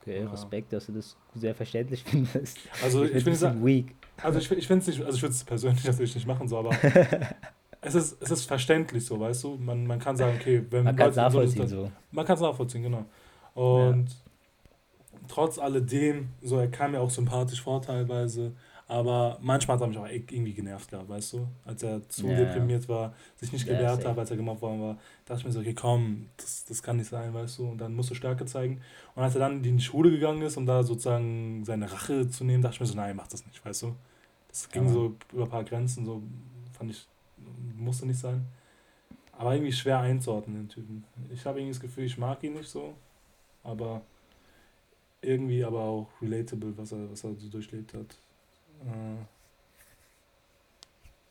[0.00, 0.30] Okay, ja.
[0.30, 2.58] Respekt, dass du das sehr verständlich findest.
[2.82, 3.94] Also ich, ich bin weak.
[4.22, 6.58] Also ich, ich finde es nicht, also ich würde es persönlich natürlich nicht machen, so,
[6.58, 6.70] aber
[7.80, 9.56] es ist, es ist verständlich so, weißt du?
[9.56, 11.68] Man, man kann sagen, okay, wenn man kann es nachvollziehen.
[11.68, 11.92] So, so.
[12.10, 13.04] Man kann es nachvollziehen, genau.
[13.54, 14.16] Und ja.
[15.28, 18.52] trotz alledem, so er kam mir auch sympathisch vor teilweise,
[18.88, 21.46] aber manchmal hat er mich auch irgendwie genervt gehabt, weißt du?
[21.66, 24.98] Als er zu ja, deprimiert war, sich nicht gewehrt hat, als er gemobbt worden war,
[25.26, 27.68] dachte ich mir so, okay, komm, das, das kann nicht sein, weißt du?
[27.68, 28.80] Und dann musst du Stärke zeigen.
[29.14, 32.44] Und als er dann in die Schule gegangen ist, um da sozusagen seine Rache zu
[32.44, 33.94] nehmen, dachte ich mir so, nein, mach das nicht, weißt du?
[34.48, 34.92] Das ging ja.
[34.92, 36.22] so über ein paar Grenzen, so
[36.72, 37.06] fand ich
[37.76, 38.46] musste nicht sein.
[39.32, 41.04] Aber irgendwie schwer einzuordnen, den Typen.
[41.32, 42.94] Ich habe irgendwie das Gefühl, ich mag ihn nicht so,
[43.62, 44.02] aber
[45.20, 48.16] irgendwie aber auch relatable, was er, was er so durchlebt hat.
[48.84, 49.38] Äh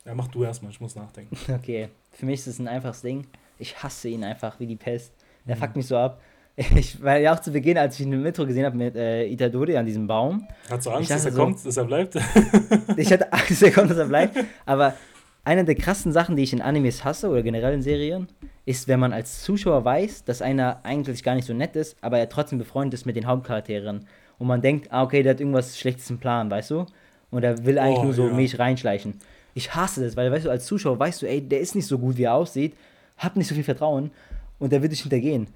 [0.07, 1.35] ja, mach du erstmal, ich muss nachdenken.
[1.53, 3.27] Okay, für mich ist es ein einfaches Ding.
[3.59, 5.11] Ich hasse ihn einfach wie die Pest.
[5.45, 5.59] Der mhm.
[5.59, 6.21] fuckt mich so ab.
[6.75, 9.27] Ich, weil ja auch zu Beginn, als ich ihn im Metro gesehen habe mit äh,
[9.27, 10.47] Itadori an diesem Baum.
[10.67, 12.15] Hast du Angst, dass er so, kommt, dass er bleibt?
[12.97, 14.43] ich hatte Angst, dass er kommt, dass er bleibt.
[14.65, 14.95] Aber
[15.43, 18.27] eine der krassen Sachen, die ich in Animes hasse oder generell in Serien,
[18.65, 22.17] ist, wenn man als Zuschauer weiß, dass einer eigentlich gar nicht so nett ist, aber
[22.17, 24.07] er trotzdem befreundet ist mit den Hauptcharakteren.
[24.39, 26.87] Und man denkt, ah, okay, der hat irgendwas Schlechtes im Plan, weißt du?
[27.31, 28.33] Und er will eigentlich Oh, nur so ja.
[28.33, 29.15] mich reinschleichen.
[29.53, 31.97] Ich hasse das, weil, weißt du, als Zuschauer weißt du, ey, der ist nicht so
[31.97, 32.73] gut, wie er aussieht,
[33.17, 34.11] hab nicht so viel Vertrauen
[34.59, 35.47] und der wird dich hintergehen.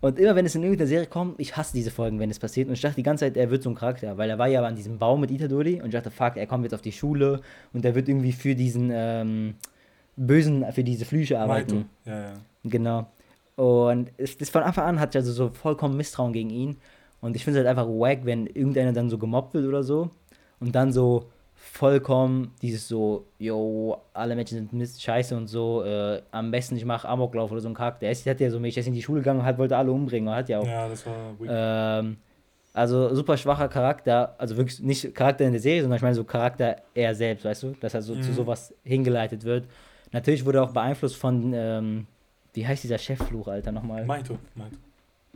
[0.00, 2.68] Und immer wenn es in irgendeiner Serie kommt, ich hasse diese Folgen, wenn es passiert.
[2.68, 4.62] Und ich dachte die ganze Zeit, er wird so ein Charakter, weil er war ja
[4.64, 7.42] an diesem Baum mit Itadori und ich dachte, fuck, er kommt jetzt auf die Schule
[7.74, 9.54] und er wird irgendwie für diesen ähm,
[10.16, 11.84] Bösen, für diese Flüche arbeiten.
[12.06, 12.32] Ja, ja.
[12.64, 13.06] Genau.
[13.56, 16.76] Und es, das von Anfang an hatte ich also so vollkommen Misstrauen gegen ihn.
[17.20, 20.08] Und ich finde es halt einfach wack, wenn irgendeiner dann so gemobbt wird oder so.
[20.60, 26.20] Und dann so vollkommen dieses so, yo, alle Menschen sind Mist, scheiße und so, äh,
[26.30, 28.06] am besten ich mache Amoklauf oder so ein Charakter.
[28.06, 29.76] Er ist- hat ja so mich, er ist in die Schule gegangen und hat, wollte
[29.76, 30.66] alle umbringen und hat ja auch.
[30.66, 31.34] Ja, das war.
[31.46, 32.16] Ähm,
[32.72, 36.24] also super schwacher Charakter, also wirklich nicht Charakter in der Serie, sondern ich meine so
[36.24, 38.34] Charakter er selbst, weißt du, dass er so zu Mhm.
[38.34, 39.64] sowas hingeleitet wird.
[40.12, 42.06] Natürlich wurde er auch beeinflusst von, ähm,
[42.54, 44.04] wie heißt dieser Cheffluch, Alter, nochmal?
[44.06, 44.38] Maito.
[44.54, 44.76] Maito.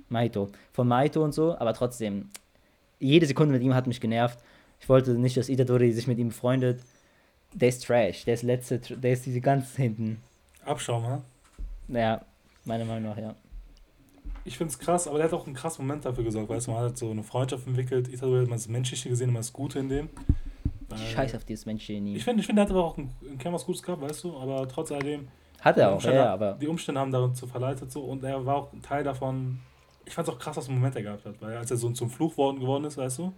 [0.08, 0.48] Maito.
[0.72, 2.28] Von Maito und so, aber trotzdem,
[2.98, 4.38] jede Sekunde mit ihm hat mich genervt.
[4.84, 6.82] Ich wollte nicht, dass Itadori sich mit ihm befreundet.
[7.54, 10.20] Der ist Trash, der ist letzte, der ist diese ganz hinten.
[10.62, 11.22] Abschaum, ha?
[11.88, 12.20] Ja,
[12.66, 13.34] meiner Meinung nach, ja.
[14.44, 16.82] Ich find's krass, aber der hat auch einen krassen Moment dafür gesorgt, weißt du, man
[16.82, 19.88] hat so eine Freundschaft entwickelt, Itadori hat man das Menschliche gesehen, immer das Gute in
[19.88, 20.10] dem.
[21.14, 22.16] Scheiß auf dieses Mensch in ihm.
[22.16, 24.22] Ich finde, ich find, der hat aber auch einen, einen Kern was Gutes gehabt, weißt
[24.24, 25.28] du, aber trotz alledem,
[25.62, 26.58] Hat er auch, ja, Umstände, ja, aber.
[26.60, 29.60] die Umstände haben dazu verleitet so und er war auch ein Teil davon.
[30.04, 32.10] Ich fand's auch krass, was einen Moment er gehabt hat, weil als er so zum
[32.10, 33.32] Fluch worden geworden ist, weißt du,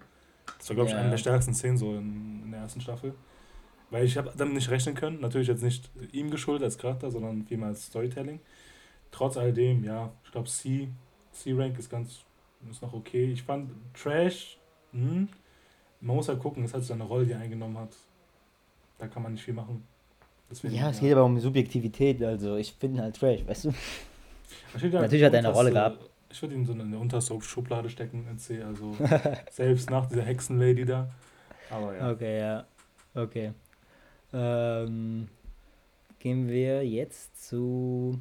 [0.59, 1.01] das war, glaube ich, Ja.
[1.01, 3.15] eine der stärksten Szenen so in, in der ersten Staffel.
[3.91, 7.45] Weil ich habe damit nicht rechnen können, natürlich jetzt nicht ihm geschuldet als Charakter, sondern
[7.45, 8.41] vielmehr als Storytelling.
[9.13, 10.89] Trotz alledem, ja, ich glaube C,
[11.33, 12.25] C-Rank ist ganz,
[12.69, 13.27] ist noch okay.
[13.33, 14.59] Ich fand Trash,
[14.93, 15.29] hm,
[16.01, 17.95] man muss halt gucken, es hat so eine Rolle, die er eingenommen hat.
[18.99, 19.87] Da kann man nicht viel machen.
[20.51, 23.75] Deswegen, Ja, es geht aber um Subjektivitit, also ich finde ihn halt Trash, weißt du?
[24.93, 26.06] Natürlich hat er eine Rolle gehabt.
[26.31, 28.97] Ich würde ihn so in der unterste Schublade stecken in C, also
[29.51, 31.09] selbst nach dieser Hexenlady da.
[31.71, 32.11] Aber ja.
[32.11, 32.65] Okay, ja.
[33.15, 33.53] Okay.
[34.33, 35.29] Ähm,
[36.19, 38.19] gehen wir jetzt zu.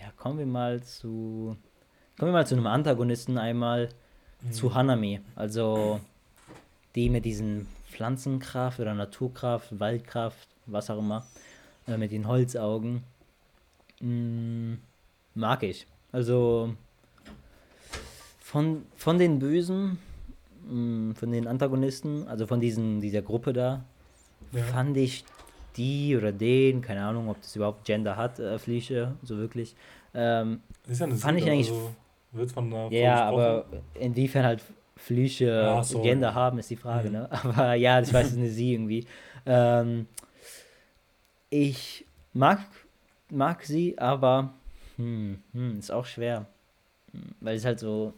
[0.00, 1.56] Ja, kommen wir mal zu.
[2.18, 3.88] Kommen wir mal zu einem Antagonisten einmal,
[4.42, 4.52] Mhm.
[4.52, 5.20] zu Hanami.
[5.36, 6.00] Also
[6.94, 11.26] die mit diesen Pflanzenkraft oder Naturkraft, Waldkraft, was auch immer,
[11.86, 13.02] äh, mit den Holzaugen.
[14.00, 14.74] Mm,
[15.34, 15.86] mag ich.
[16.10, 16.74] Also
[18.52, 19.98] von, von den Bösen,
[20.68, 23.82] mm, von den Antagonisten, also von diesen, dieser Gruppe da,
[24.52, 24.62] Ja.
[24.64, 25.24] fand ich
[25.78, 29.74] die oder den, keine Ahnung, ob das überhaupt Gender hat, äh, Flieche, so wirklich.
[30.12, 31.94] Ähm, Das ist ja eine fand ich Siebe, eigentlich- Also
[32.32, 34.62] wird von der ja, aber inwiefern halt
[34.96, 37.12] Flüche Ja, so, Gender haben, ist die Frage, Mhm.
[37.14, 37.28] ne?
[37.44, 39.06] Aber ja, ich weiß, es ist eine Sie irgendwie.
[39.46, 40.06] Ähm,
[41.50, 42.60] ich mag,
[43.30, 44.52] mag sie, aber
[44.96, 46.46] hm, hm, ist auch schwer.
[47.12, 48.12] Hm, Weil es halt so.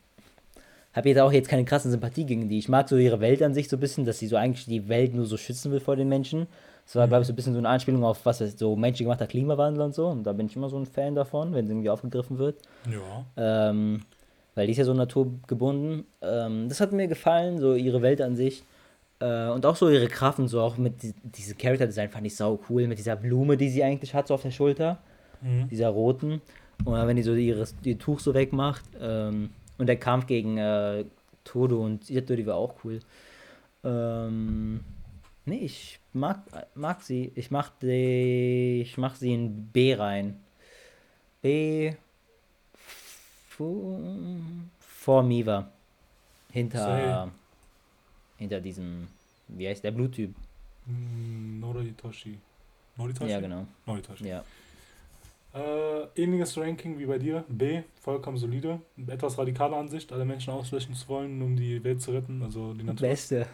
[0.95, 2.59] Habe jetzt auch jetzt keine krasse Sympathie gegen die.
[2.59, 4.89] Ich mag so ihre Welt an sich so ein bisschen, dass sie so eigentlich die
[4.89, 6.47] Welt nur so schützen will vor den Menschen.
[6.87, 7.11] Das war, Mhm.
[7.11, 10.07] glaube ich, so ein bisschen so eine Anspielung auf, was so menschengemachter Klimawandel und so.
[10.07, 12.57] Und da bin ich immer so ein Fan davon, wenn es irgendwie aufgegriffen wird.
[12.91, 13.25] Ja.
[13.71, 14.03] Ähm,
[14.55, 16.05] weil die ist ja so naturgebunden.
[16.23, 18.63] Ähm, das hat mir gefallen, so ihre Welt an sich.
[19.21, 22.27] Äh, und auch so ihre Kraft und so, auch mit die, diese Character Design fand
[22.27, 24.99] ich sau cool, mit dieser Blume, die sie eigentlich hat, so auf der Schulter,
[25.43, 25.69] Mhm.
[25.69, 26.41] dieser roten.
[26.85, 28.85] Und dann, wenn die so ihres, ihr Tuch so wegmacht.
[29.01, 31.05] Ähm, und der Kampf gegen äh,
[31.45, 33.01] Todo und Itadori war auch cool.
[33.85, 34.81] Ähm,
[35.45, 36.39] nee, ich mag,
[36.75, 37.33] mag sie.
[37.35, 40.41] Ich mach, die, ich mach sie in B rein.
[41.43, 41.95] B.
[43.49, 45.71] Vor, Miva.
[46.51, 46.79] Hinter.
[46.79, 47.31] Sei.
[48.39, 49.09] Hinter diesem.
[49.49, 50.35] Wie heißt der Bluttyp?
[50.87, 52.39] Mm, Noritoshi.
[52.97, 53.31] Noritoshi?
[53.31, 53.67] Ja, genau.
[53.87, 54.27] Noritoshi.
[54.27, 54.45] Ja.
[55.55, 57.45] Äh, ähnliches Ranking wie bei dir.
[57.47, 58.81] B, vollkommen solide.
[59.07, 62.83] Etwas radikale Ansicht, alle Menschen auslöschen zu wollen, um die Welt zu retten, also die
[62.83, 63.09] Natur.
[63.09, 63.47] Beste.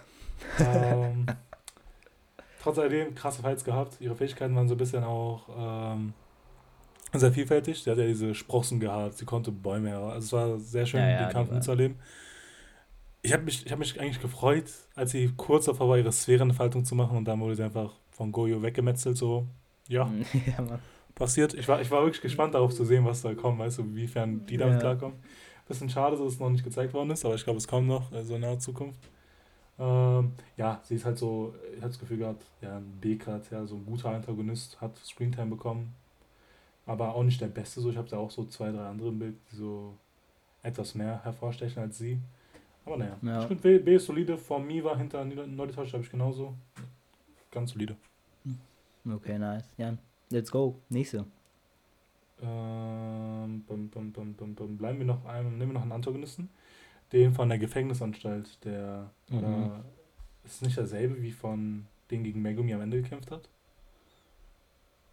[0.59, 1.27] ähm,
[2.63, 4.01] trotz alledem krasse Fights gehabt.
[4.01, 5.43] Ihre Fähigkeiten waren so ein bisschen auch
[5.93, 6.15] ähm,
[7.13, 7.83] sehr vielfältig.
[7.83, 9.95] Sie hat ja diese Sprossen gehabt, sie konnte Bäume.
[9.97, 11.99] Also es war sehr schön, Ja, ja, den die Kampf mitzuerleben.
[13.21, 16.87] Ich habe mich, ich hab mich eigentlich gefreut, als sie kurz davor war, ihre Sphärenentfaltung
[16.87, 19.47] zu machen und dann wurde sie einfach von Goyo weggemetzelt, so.
[19.87, 20.11] Ja,
[20.47, 20.79] ja, Mann.
[21.21, 21.55] Passiert.
[21.55, 24.45] Ich war, ich war wirklich gespannt darauf zu sehen, was da kommt, weißt du, wiefern
[24.47, 24.81] die damit Ja.
[24.81, 25.19] klarkommen.
[25.69, 28.11] Bisschen schade, dass es noch nicht gezeigt worden ist, aber ich glaube, es kommt noch,
[28.11, 28.99] also in naher Zukunft.
[29.79, 33.65] Ähm, ja, sie ist halt so, ich habe das Gefühl gehabt, ja, ein B-Grad, ja,
[33.67, 35.95] so ein guter Antagonist, hat Screentime bekommen,
[36.87, 37.91] aber auch nicht der Beste, so.
[37.91, 39.95] Ich habe da auch so zwei, drei andere im Bild, die so
[40.63, 42.19] etwas mehr hervorstechen als sie.
[42.85, 43.43] Aber naja, Ja.
[43.43, 46.55] ich finde B, B ist solide, vor Miva hinter Norditosh habe ich genauso.
[47.53, 47.95] Ganz solide.
[49.09, 49.71] Okay, nice.
[49.79, 49.99] Jan.
[50.31, 50.77] Let's go.
[50.89, 51.27] Nächste.
[52.43, 54.77] Ähm, bum, bum, bum, bum, bum.
[54.79, 56.49] Bleiben wir noch einem, nehmen wir noch einen Antagonisten.
[57.13, 59.39] Den von der Gefängnisanstalt, der Mhm.
[59.39, 59.85] oder
[60.45, 63.49] ist nicht derselbe wie von den gegen Megumi am Ende gekämpft hat.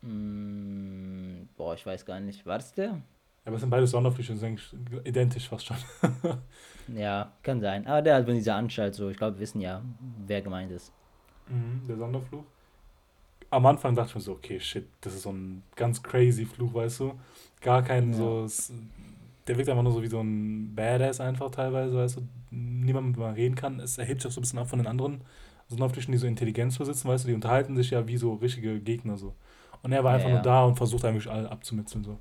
[0.02, 2.46] Mm, boah, ich weiß gar nicht.
[2.46, 3.02] War das der?
[3.46, 4.74] Aber es sind beide Sonderflüche, sind eigentlich
[5.06, 5.78] identisch fast schon.
[6.96, 7.86] Ja, kann sein.
[7.86, 9.10] Aber der hat von dieser Anstalt so.
[9.10, 9.82] Ich glaube, wir wissen ja,
[10.26, 10.94] wer gemeint ist.
[11.50, 12.44] Mhm, der Sonderfluch.
[13.50, 16.74] Am Anfang dachte ich mir so, okay, shit, das ist so ein ganz crazy Fluch,
[16.74, 17.14] weißt du?
[17.62, 18.18] Gar kein Ja.
[18.18, 18.48] so.
[19.48, 22.22] Der wirkt einfach nur so wie so ein Badass einfach teilweise, weißt du?
[22.52, 23.80] Niemand mit dem man reden kann.
[23.80, 25.22] Es erhebt sich auch so ein bisschen ab von den anderen
[25.70, 27.30] Sonderflüchen, die so Intelligenz besitzen, weißt du?
[27.30, 29.34] Die unterhalten sich ja wie so richtige Gegner so.
[29.84, 30.36] Und er war Ja, einfach ja.
[30.36, 32.12] nur da und versucht eigentlich alle abzumetzeln so.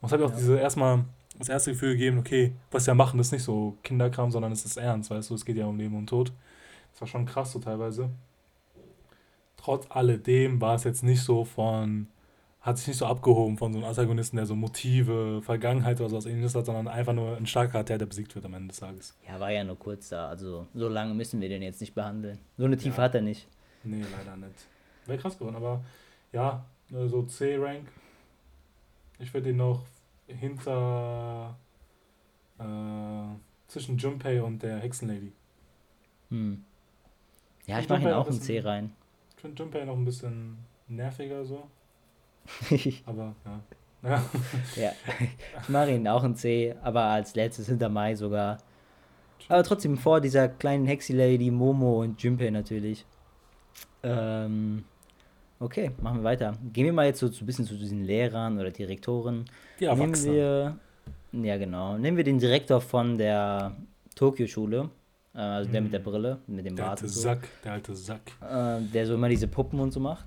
[0.00, 0.36] Und es hat mir auch Ja.
[0.36, 1.04] diese erstmal
[1.38, 4.66] das erste Gefühl gegeben, okay, was sie ja machen, ist nicht so Kinderkram, sondern es
[4.66, 5.34] ist ernst, weißt du?
[5.34, 6.32] Es geht ja um Leben und Tod.
[6.92, 8.10] Das war schon krass so teilweise
[9.62, 12.08] trotz alledem war es jetzt nicht so von,
[12.60, 16.26] hat sich nicht so abgehoben von so einem Antagonisten, der so Motive, Vergangenheit oder sowas
[16.26, 19.16] ähnliches hat, sondern einfach nur ein starker Charakter, der besiegt wird am Ende des Tages.
[19.28, 20.28] Ja, war ja nur kurz da.
[20.28, 22.38] Also, so lange müssen wir den jetzt nicht behandeln.
[22.58, 23.04] So eine Tiefe Ja.
[23.04, 23.46] hat er nicht.
[23.84, 24.66] Nee, leider nicht.
[25.06, 25.82] Wäre krass geworden, aber
[26.32, 27.88] ja, so C-Rank.
[29.18, 29.84] Ich würde ihn noch
[30.26, 31.56] hinter
[32.58, 32.64] äh,
[33.68, 35.32] zwischen Junpei und der Hexenlady.
[36.30, 36.64] Hm.
[37.66, 38.92] Ja, Ich ich mache ihn auch in C ein- rein.
[39.40, 41.62] Ich finde Junpei noch ein bisschen nerviger so,
[43.06, 43.60] aber ja.
[44.02, 44.22] Ja,
[44.76, 44.92] ja,
[45.62, 48.58] ich mache ihn auch in C, aber als letztes hinter Mai sogar.
[49.48, 53.06] Aber trotzdem vor dieser kleinen Hexi-Lady, Momo und Junpei natürlich.
[54.02, 54.84] Ähm,
[55.58, 56.52] okay, machen wir weiter.
[56.74, 59.46] Gehen wir mal jetzt so zu- ein bisschen zu diesen Lehrern oder Direktoren.
[59.80, 60.76] die Nehmen wir,
[61.32, 63.74] ja genau, nehmen wir den Direktor von der
[64.16, 64.90] Tokio-Schule,
[65.32, 66.04] also der mit der Mm.
[66.04, 68.32] Brille, mit dem Der Bart alte und so, Sack, der alte Sack.
[68.40, 70.24] äh, der so immer diese Puppen und so macht.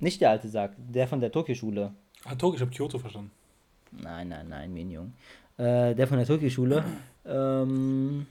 [0.00, 1.92] Nicht der alte Sack, der von der Tokio-Schule.
[2.24, 3.30] Ah, Tokio, ich habe Kyoto verstanden.
[3.92, 5.12] Nein, nein, nein, Minion.
[5.56, 6.82] Äh, der von der Tokio-Schule.
[7.26, 8.26] Ähm,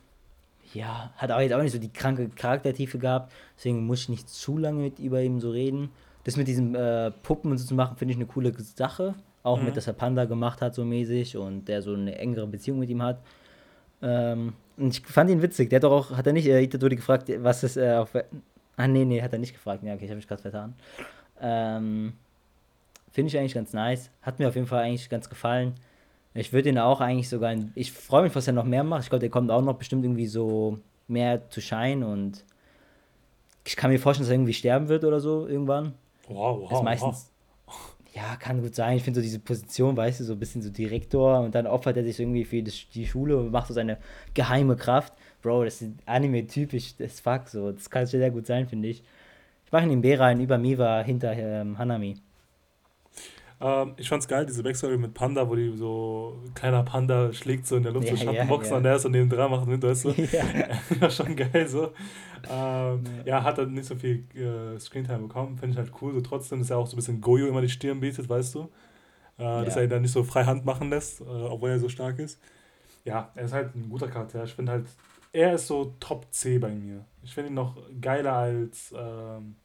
[0.73, 3.31] ja, hat auch jetzt auch nicht so die kranke Charaktertiefe gehabt.
[3.57, 5.89] Deswegen muss ich nicht zu lange mit über ihm so reden.
[6.23, 9.13] Das mit diesen äh, Puppen und so zu machen, finde ich eine coole Sache.
[9.43, 9.65] Auch Mhm.
[9.65, 11.37] mit, dass er Panda gemacht hat, so mäßig.
[11.37, 13.19] Und der so eine engere Beziehung mit ihm hat.
[14.01, 15.69] Ähm, und ich fand ihn witzig.
[15.69, 18.15] Der hat doch auch, hat er nicht äh, Itadori gefragt, was ist äh, auf.
[18.75, 19.83] Ah, nee, nee, hat er nicht gefragt.
[19.83, 20.73] Ja, okay, ich habe mich gerade vertan.
[21.39, 22.13] Ähm,
[23.11, 24.09] Finde ich eigentlich ganz nice.
[24.21, 25.75] Hat mir auf jeden Fall eigentlich ganz gefallen.
[26.33, 27.51] Ich würde ihn auch eigentlich sogar.
[27.51, 29.03] In, ich freue mich, was er noch mehr macht.
[29.03, 32.43] Ich glaube, der kommt auch noch bestimmt irgendwie so mehr zu Shine und
[33.65, 35.93] ich kann mir vorstellen, dass er irgendwie sterben wird oder so irgendwann.
[36.27, 37.32] Wow, wow, Das ist meistens.
[38.13, 38.97] Ja, kann gut sein.
[38.97, 41.97] Ich finde so diese Position, weißt du, so ein bisschen so Direktor und dann opfert
[41.97, 43.97] er sich irgendwie für die Schule und macht so seine
[44.35, 45.13] geheime Kraft.
[45.41, 47.71] Bro, das ist Anime-typisch, das fuck so.
[47.71, 49.03] Das kann sehr gut sein, finde ich.
[49.65, 52.17] Ich mache ihn in B rein, über Miwa, hinter ähm, Hanami.
[53.59, 57.77] Ähm, ich fand's geil, diese Backstory mit Panda, wo die so, kleiner Panda schlägt so
[57.77, 58.77] in der Luft Ja, so ja, Schattenboxen ja.
[58.77, 60.09] und der ist so neben dran macht mit, weißt du?
[60.31, 60.43] ja.
[60.99, 61.91] war schon geil so.
[62.49, 63.43] Ähm, Ja.
[63.43, 66.13] hat er nicht so viel äh, Screentime bekommen, finde ich halt cool.
[66.13, 68.61] So trotzdem, dass er auch so ein bisschen Goyo immer die Stirn bietet, weißt du?
[69.37, 69.81] Äh, Dass Ja.
[69.81, 72.39] er ihn dann nicht so frei Hand machen lässt, äh, obwohl er so stark ist.
[73.05, 74.43] Ja, er ist halt ein guter Charakter.
[74.43, 74.85] Ich finde halt,
[75.31, 77.05] er ist so Top C bei mir.
[77.23, 79.55] Ich finde ihn noch geiler als, ähm,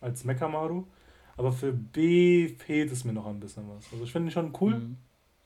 [0.00, 0.84] als Mekamaru.
[1.36, 3.90] Aber für B fehlt es mir noch ein bisschen was.
[3.92, 4.96] Also ich finde ihn schon cool, Mhm.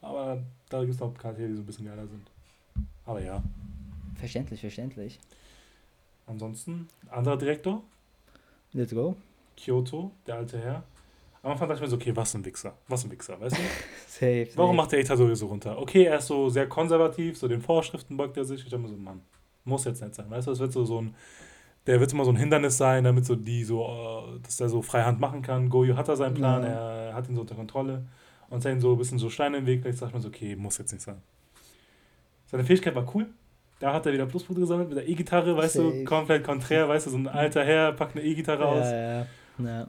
[0.01, 2.31] aber da gibt es noch Charaktere, die so ein bisschen geiler sind.
[3.05, 3.43] Aber ja,
[4.17, 5.19] Verständlich, verständlich.
[6.33, 7.83] Ansonsten, anderer Direktor,
[8.75, 9.17] Let's go.
[9.57, 10.83] Kyoto, der alte Herr.
[11.43, 13.61] Am Anfang dachte ich mir so, okay, was ein Wichser, was ein Wichser, weißt du?
[14.09, 14.49] Safe.
[14.55, 14.77] Warum safe.
[14.77, 15.79] macht der Itadori so runter?
[15.79, 18.61] Okay, er ist so sehr konservativ, so den Vorschriften beugt er sich.
[18.65, 19.21] Ich dachte mir so, Mann,
[19.65, 20.53] muss jetzt nicht sein, weißt du?
[20.53, 21.15] Das wird so, so ein,
[21.87, 24.81] der wird immer so ein Hindernis sein, damit so die so, äh, dass er so
[24.81, 25.69] freihand machen kann.
[25.69, 26.69] Goyo hat da seinen Plan, Ja.
[27.09, 28.07] er hat ihn so unter Kontrolle.
[28.49, 30.79] Und sein so ein bisschen so Steine im Weg legt, sagt man so, okay, muss
[30.79, 31.21] jetzt nicht sein.
[32.47, 33.27] Seine Fähigkeit war cool.
[33.83, 35.91] Da hat er wieder Pluspunkte gesammelt mit der E-Gitarre, weißt Safe.
[35.91, 39.27] du, komplett konträr, weißt du, so ein alter Herr packt eine E-Gitarre aus Ja, ja.
[39.59, 39.89] ja.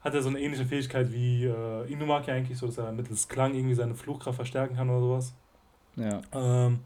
[0.00, 3.54] hat er so eine ähnliche Fähigkeit wie äh, Inumaki eigentlich, so dass er mittels Klang
[3.54, 5.34] irgendwie seine Fluchkraft verstärken kann oder sowas.
[5.96, 6.20] ja.
[6.34, 6.80] Ähm,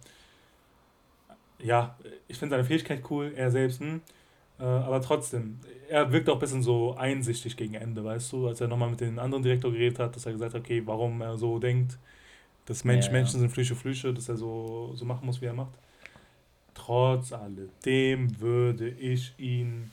[1.59, 1.97] ja,
[2.29, 4.01] ich finde seine Fähigkeit cool, er selbst, hm,
[4.61, 8.61] äh, aber trotzdem, er wirkt auch ein bisschen so einsichtig gegen Ende, weißt du, als
[8.61, 11.37] er nochmal mit den anderen Direktor geredet hat, dass er gesagt hat, okay, warum er
[11.37, 11.99] so denkt,
[12.67, 13.13] dass Mensch, ja.
[13.13, 15.73] Menschen sind Flüche, Flüche, dass er so, so machen muss, wie er macht.
[16.75, 19.91] Trotz alledem würde ich ihn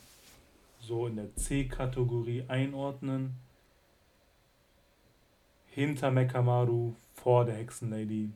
[0.80, 3.36] so in der C-Kategorie einordnen.
[5.68, 8.30] Hinter Mekamaru, vor der Hexenlady.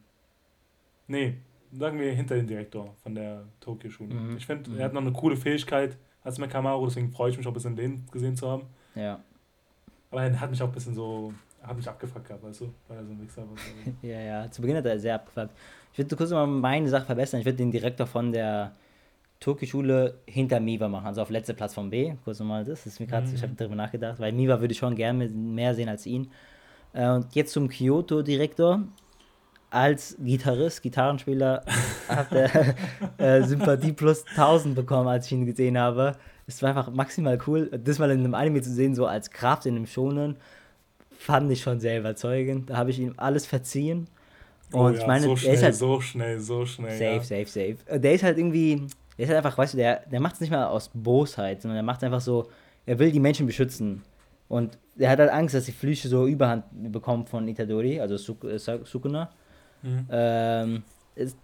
[1.07, 1.35] Nee,
[1.73, 4.13] sagen wir hinter dem Direktor von der Tokio-Schule.
[4.13, 4.77] Mhm, Ich finde, mhm.
[4.79, 7.75] er hat noch eine coole Fähigkeit als Mekamaru, deswegen freue ich mich auch ein bisschen
[7.75, 8.63] den gesehen zu haben.
[8.95, 9.19] ja.
[10.11, 12.97] Aber er hat mich auch ein bisschen so, hat mich abgefuckt gehabt, weißt du, weil
[12.99, 13.57] er so ein Wichser war.
[14.01, 15.49] ja, ja, zu Beginn hat er sehr abgefuckt.
[15.95, 17.39] Ich würde kurz mal meine Sache verbessern.
[17.39, 18.73] Ich würde den Direktor von der
[19.39, 22.15] Türkischschule hinter Miva machen, also auf letzter Platz von B.
[22.25, 23.35] Kurz nochmal das, das ist mir gerade, mhm.
[23.35, 26.29] ich habe darüber nachgedacht, weil Miva würde ich schon gerne mehr sehen als ihn.
[26.91, 28.81] Äh, und jetzt zum Kyoto-Direktor.
[29.69, 31.63] Als Gitarrist, Gitarrenspieler,
[32.09, 32.75] hat er
[33.17, 36.17] äh, Sympathie plus 1000 bekommen, als ich ihn gesehen habe.
[36.45, 39.65] Es war einfach maximal cool, das mal in einem Anime zu sehen, so als Kraft
[39.65, 40.35] in einem Shonen,
[41.17, 42.69] fand ich schon sehr überzeugend.
[42.69, 44.09] Da habe ich ihm alles verziehen.
[44.71, 46.91] Oh Und oh ja, ich meine, so schnell, halt, so schnell, so schnell.
[46.91, 47.45] Safe, ja.
[47.45, 47.99] safe, safe.
[47.99, 48.87] Der ist halt irgendwie,
[49.17, 51.77] der ist halt einfach, weißt du, der, der macht es nicht mal aus Bosheit, sondern
[51.77, 52.49] er macht es einfach so,
[52.85, 54.03] er will die Menschen beschützen.
[54.47, 58.15] Und er hat halt Angst, dass die Flüche so Überhand bekommen von Itadori, also
[58.47, 59.29] äh, Sukuna.
[59.81, 60.05] Mhm.
[60.09, 60.83] Ähm,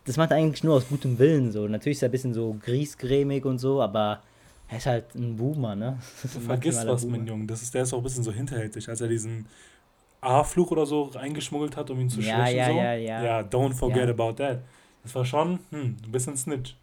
[0.05, 1.67] das macht er eigentlich nur aus gutem Willen so.
[1.67, 4.21] Natürlich ist er ein bisschen so griesgrämig und so, aber
[4.67, 5.97] er ist halt ein Boomer, ne?
[6.21, 7.45] Du vergisst was, mein Junge.
[7.45, 9.45] Das ist, der ist auch ein bisschen so hinterhältig, als er diesen
[10.21, 12.57] A-Fluch oder so reingeschmuggelt hat, um ihn zu ja, schwächen.
[12.57, 12.77] Ja, so.
[12.77, 13.23] ja, ja.
[13.23, 14.11] Ja, don't forget ja.
[14.11, 14.59] about that.
[15.03, 16.75] Das war schon hm, ein bisschen Snitch.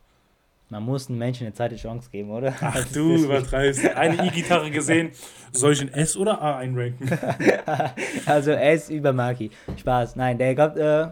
[0.71, 2.55] Man muss einem Menschen eine zweite Chance geben, oder?
[2.61, 3.87] Ach du übertreibst.
[3.97, 5.13] Eine E-Gitarre gesehen.
[5.51, 7.09] Soll ich in S oder A einranken?
[8.27, 9.51] also S über Maki.
[9.79, 10.17] Spaß.
[10.17, 11.07] Nein, der kommt, äh,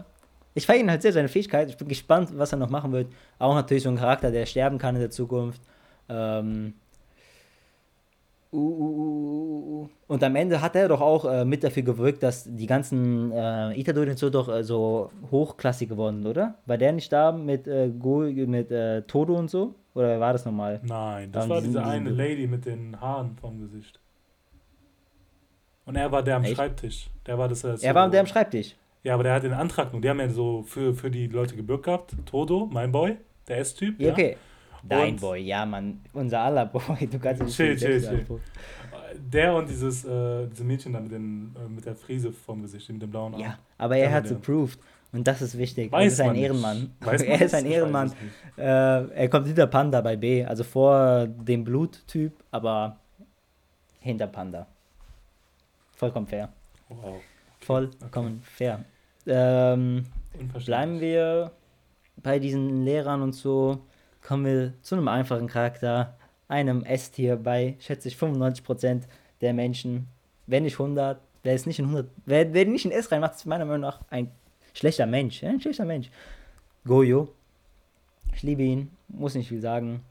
[0.53, 1.69] ich feiere ihn halt sehr, seine Fähigkeit.
[1.69, 3.11] Ich bin gespannt, was er noch machen wird.
[3.39, 5.61] Auch natürlich so ein Charakter, der sterben kann in der Zukunft.
[6.07, 6.75] Ähm,
[8.57, 12.45] uh, uh, uh, und am Ende hat er doch auch äh, mit dafür gewirkt, dass
[12.45, 16.55] die ganzen äh, Itadori und so doch äh, so hochklassig geworden sind, oder?
[16.65, 19.75] War der nicht da mit, äh, Go, mit äh, Todo und so?
[19.93, 20.79] Oder war das nochmal?
[20.83, 23.99] Nein, das war diese eine Lady mit den Haaren vom Gesicht.
[25.85, 26.55] Und er war der am Echt?
[26.55, 27.09] Schreibtisch.
[27.25, 27.61] Der war das.
[27.61, 28.75] So er war der am Schreibtisch.
[29.03, 30.01] Ja, aber der hat den Antrag nur.
[30.01, 32.15] Die haben ja so für, für die Leute gebürgt gehabt.
[32.25, 33.99] Todo, mein Boy, der S-Typ.
[33.99, 34.37] Ja, okay.
[34.89, 36.01] Dein und Boy, ja, Mann.
[36.13, 37.07] Unser aller Boy.
[37.11, 38.25] Du kannst nicht chill, chill, chill.
[39.31, 42.89] Der und dieses äh, diese Mädchen da mit, den, äh, mit der Frise vom Gesicht,
[42.89, 43.43] mit dem blauen Auge.
[43.43, 44.79] Ja, aber er hat es approved.
[45.11, 45.91] Und das ist wichtig.
[45.91, 46.91] Weiß er ist ein Ehrenmann.
[47.01, 48.11] er ist ein Ehrenmann.
[48.57, 50.43] Äh, er kommt hinter Panda bei B.
[50.43, 52.97] Also vor dem Bluttyp, aber
[53.99, 54.67] hinter Panda.
[55.95, 56.49] Vollkommen fair.
[56.89, 57.19] Wow.
[57.59, 58.83] Vollkommen okay.
[58.85, 58.85] fair.
[59.25, 60.05] Ähm,
[60.65, 61.51] bleiben wir
[62.17, 63.79] bei diesen Lehrern und so
[64.27, 66.17] kommen wir zu einem einfachen Charakter,
[66.49, 69.03] einem S-Tier bei, schätze ich, 95%
[69.39, 70.09] der Menschen.
[70.47, 73.45] Wenn nicht 100, wer ist nicht in 100, wer, wer nicht in S reinmacht, ist
[73.45, 74.29] meiner Meinung nach ein
[74.73, 75.45] schlechter Mensch.
[75.45, 76.11] Ein schlechter Mensch.
[76.85, 77.29] Goyo.
[78.33, 80.01] Ich liebe ihn, muss nicht viel sagen.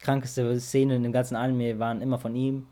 [0.00, 2.66] Krankeste Szenen im ganzen Anime waren immer von ihm.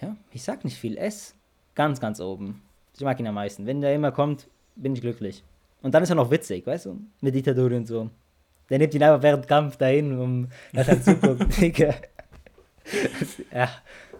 [0.00, 0.96] Ja, ich sag nicht viel.
[0.96, 1.34] S,
[1.74, 2.62] ganz, ganz oben.
[2.94, 3.66] Ich mag ihn am meisten.
[3.66, 5.44] Wenn der immer kommt, bin ich glücklich.
[5.82, 7.00] Und dann ist er noch witzig, weißt du?
[7.20, 8.08] Mit Itadori und so.
[8.70, 11.46] Der nimmt ihn einfach während Kampf dahin, um dass er zuguckt.
[13.52, 13.68] ja,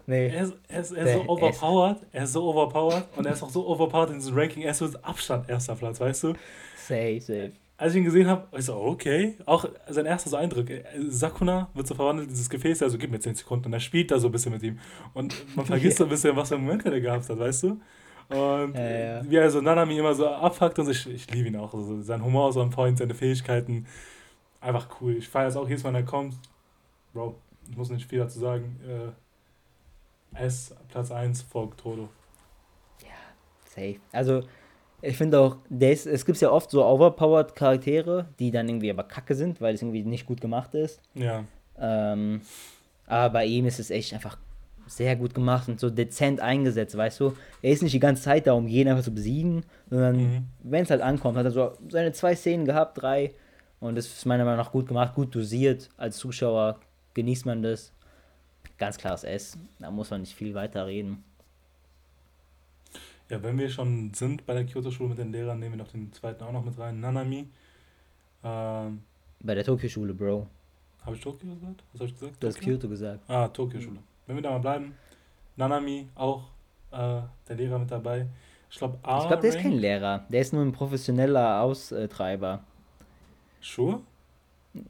[0.07, 0.28] nee.
[0.28, 3.43] Er ist, er ist, er ist so overpowered, er ist so overpowered und er ist
[3.43, 6.34] auch so overpowered in diesem Ranking, er ist so Abstand erster Platz, weißt du?
[6.76, 7.53] Safe, safe.
[7.76, 9.36] Als ich ihn gesehen habe, ich so, okay.
[9.45, 13.11] Auch sein erster so Eindruck, äh, Sakuna wird so verwandelt in dieses Gefäß, also gib
[13.11, 14.78] mir 10 Sekunden und er spielt da so ein bisschen mit ihm.
[15.14, 17.80] Und man vergisst so ein bisschen, was für Momente der gehabt hat, weißt du?
[18.28, 19.22] Und ja, ja.
[19.28, 21.74] wie er so Nanami immer so abfuckt und so, ich, ich liebe ihn auch.
[21.74, 23.86] Also sein Humor ist on point, seine Fähigkeiten
[24.62, 25.16] einfach cool.
[25.16, 26.36] Ich feiere es auch jedes Mal, wenn er kommt.
[27.12, 27.34] Bro,
[27.68, 28.80] ich muss nicht viel dazu sagen.
[28.86, 32.08] Äh, S, Platz 1 folgt Todo.
[33.02, 33.08] Ja,
[33.64, 34.00] safe.
[34.12, 34.42] Also,
[35.02, 39.04] ich finde auch, ist, es gibt ja oft so overpowered Charaktere, die dann irgendwie aber
[39.04, 41.00] kacke sind, weil es irgendwie nicht gut gemacht ist.
[41.14, 41.44] Ja.
[41.78, 42.40] Ähm,
[43.06, 44.38] aber bei ihm ist es echt einfach
[44.86, 47.36] sehr gut gemacht und so dezent eingesetzt, weißt du?
[47.62, 50.46] Er ist nicht die ganze Zeit da, um jeden einfach zu besiegen, sondern mhm.
[50.62, 53.32] wenn es halt ankommt, hat er so seine zwei Szenen gehabt, drei,
[53.83, 55.89] und das ist meiner Meinung nach gut gemacht, gut dosiert.
[55.97, 56.78] Als Zuschauer
[57.14, 57.93] genießt man das.
[58.78, 59.59] Ganz klares S.
[59.80, 61.24] Da muss man nicht viel weiter reden.
[63.28, 66.12] Ja, wenn wir schon sind bei der Kyoto-Schule mit den Lehrern, nehmen wir noch den
[66.12, 67.01] zweiten auch noch mit rein.
[67.01, 67.49] Nanami.
[68.45, 69.03] Ähm,
[69.41, 70.47] bei der Tokio-Schule, Bro.
[71.05, 71.83] Habe ich Tokio gesagt?
[71.93, 72.37] Was habe ich gesagt?
[72.41, 73.28] Du hast Kyoto gesagt.
[73.28, 73.97] Ah, Tokio-Schule.
[73.97, 74.05] Mhm.
[74.28, 74.95] Wenn wir da mal bleiben.
[75.57, 76.45] Nanami, auch
[76.93, 78.26] äh, der Lehrer mit dabei.
[78.70, 80.24] Ich glaube, Ich glaube, der ist kein Lehrer.
[80.28, 82.62] Der ist nur ein professioneller Austreiber.
[83.62, 84.00] Schuhe?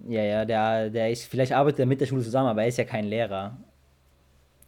[0.08, 2.78] Ja, ja, der, der ist, vielleicht arbeitet er mit der Schule zusammen, aber er ist
[2.78, 3.56] ja kein Lehrer.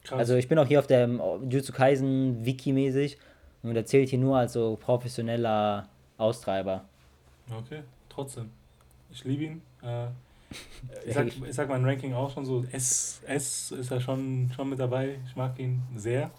[0.02, 0.18] Krass.
[0.18, 1.08] Also ich bin auch hier auf der
[1.48, 3.16] Jutsu Kaisen Wiki-mäßig
[3.62, 5.88] und er zählt hier nur als so professioneller
[6.18, 6.84] Austreiber.
[7.50, 8.50] Okay, trotzdem.
[9.10, 9.62] Ich liebe ihn.
[9.82, 10.06] Äh,
[11.06, 14.68] ich, sag, ich sag mein Ranking auch schon so, S, S ist er schon, schon
[14.68, 15.18] mit dabei.
[15.26, 16.30] Ich mag ihn sehr.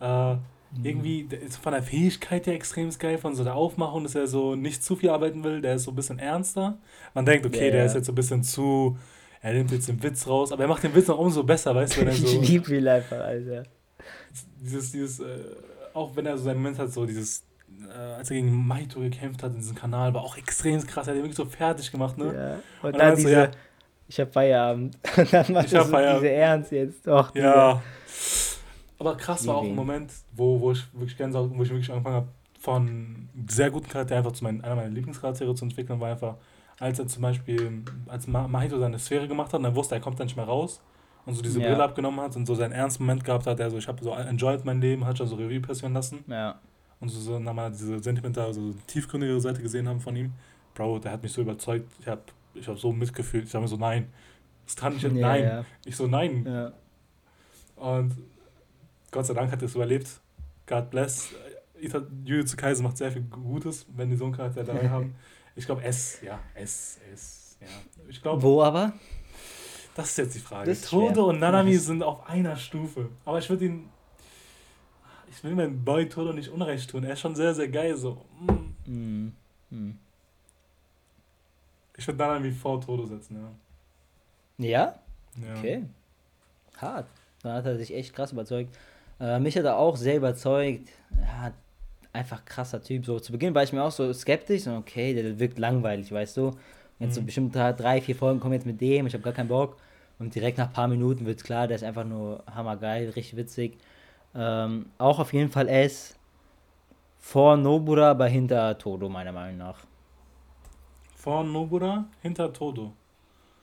[0.00, 0.36] Äh.
[0.82, 1.26] Irgendwie
[1.62, 4.96] von der Fähigkeit her extrem geil, von so der Aufmachung, dass er so nicht zu
[4.96, 6.78] viel arbeiten will, der ist so ein bisschen ernster.
[7.14, 7.70] Man denkt, okay, yeah.
[7.70, 8.98] der ist jetzt so ein bisschen zu,
[9.40, 11.96] er nimmt jetzt den Witz raus, aber er macht den Witz noch umso besser, weißt
[11.96, 12.26] du, wenn er so.
[12.26, 13.62] Ich liebe ihn einfach, Alter.
[14.60, 15.24] dieses, dieses, äh,
[15.94, 17.44] auch wenn er so seinen Moment hat, so dieses,
[17.88, 21.06] äh, als er gegen Maito gekämpft hat in diesem Kanal, war auch extrem krass.
[21.06, 22.24] Er hat ihn wirklich so fertig gemacht, ne?
[22.26, 22.54] Ja.
[22.82, 23.50] Und, und dann, dann diese, so, ja,
[24.08, 24.98] ich hab Feierabend.
[25.16, 27.06] Und dann macht er so diese Ernst jetzt.
[27.06, 27.82] Doch, ja.
[28.98, 32.16] Aber krass war auch ein Moment, wo, wo ich wirklich Gänsehaut, wo ich wirklich angefangen
[32.16, 32.28] habe,
[32.58, 36.34] von sehr guten Charakter einfach zu meinen, einer meiner Lieblingscharaktere zu entwickeln, war einfach,
[36.78, 40.18] als er zum Beispiel, als Mahito seine Sphäre gemacht hat und er wusste, er kommt
[40.18, 40.80] dann nicht mehr raus
[41.24, 41.68] und so diese ja.
[41.68, 44.12] Brille abgenommen hat und so seinen ernsten Moment gehabt hat, der so, ich habe so
[44.12, 46.24] enjoyed mein Leben, hat schon so Revue passieren lassen.
[46.26, 46.58] Ja.
[47.00, 50.32] Und so, so nochmal diese sentimentale, so tiefgründigere Seite gesehen haben von ihm.
[50.74, 52.22] Bro, der hat mich so überzeugt, ich habe
[52.54, 54.08] ich hab so mitgefühlt, ich habe mir so, nein,
[54.64, 55.44] das kann ich nicht, ja, nein.
[55.44, 55.64] Ja.
[55.84, 56.72] Ich so, nein.
[57.76, 58.16] Und
[59.18, 60.20] Gott sei Dank hat er es überlebt.
[60.64, 61.30] God bless.
[62.24, 65.16] Jujutsu Kaisen macht sehr viel Gutes, wenn die so einen Charakter dabei haben.
[65.56, 67.66] Ich glaube S, ja, S, S, ja.
[68.08, 68.92] Ich glaub, Wo aber?
[69.96, 70.72] Das ist jetzt die Frage.
[70.80, 73.08] Todo und Nanami sind auf einer Stufe.
[73.24, 73.88] Aber ich würde ihn.
[75.32, 77.02] Ich will meinem Boy Todo nicht unrecht tun.
[77.02, 77.96] Er ist schon sehr, sehr geil.
[77.96, 78.24] So.
[78.86, 79.32] Mm.
[79.70, 79.90] Mm.
[81.96, 83.36] Ich würde Nanami vor Todo setzen,
[84.58, 84.64] ja.
[84.64, 84.94] Ja?
[85.44, 85.58] ja.
[85.58, 85.82] Okay.
[86.76, 87.08] Hart.
[87.42, 88.72] Da hat er sich echt krass überzeugt.
[89.20, 90.88] Äh, mich hat er auch sehr überzeugt.
[91.20, 91.52] Ja,
[92.12, 93.04] einfach krasser Typ.
[93.04, 96.36] So zu Beginn war ich mir auch so skeptisch und okay, der wirkt langweilig, weißt
[96.36, 96.52] du.
[96.98, 97.14] Jetzt mhm.
[97.14, 99.76] so bestimmt drei, vier Folgen kommen jetzt mit dem, ich habe gar keinen Bock.
[100.18, 103.78] Und direkt nach ein paar Minuten wird klar, der ist einfach nur hammergeil, richtig witzig.
[104.34, 106.16] Ähm, auch auf jeden Fall S.
[107.18, 109.78] Vor Nobura, aber hinter Todo, meiner Meinung nach.
[111.14, 112.92] Vor Nobura, hinter Todo.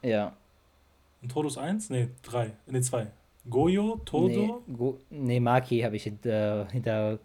[0.01, 0.33] Ja.
[1.21, 1.89] Und Todo ist 1?
[1.89, 2.51] Ne, 3.
[2.67, 3.07] Ne, 2.
[3.49, 4.27] Goyo, Todo?
[4.27, 7.19] Nee, Go nee Maki habe ich hinter, hinter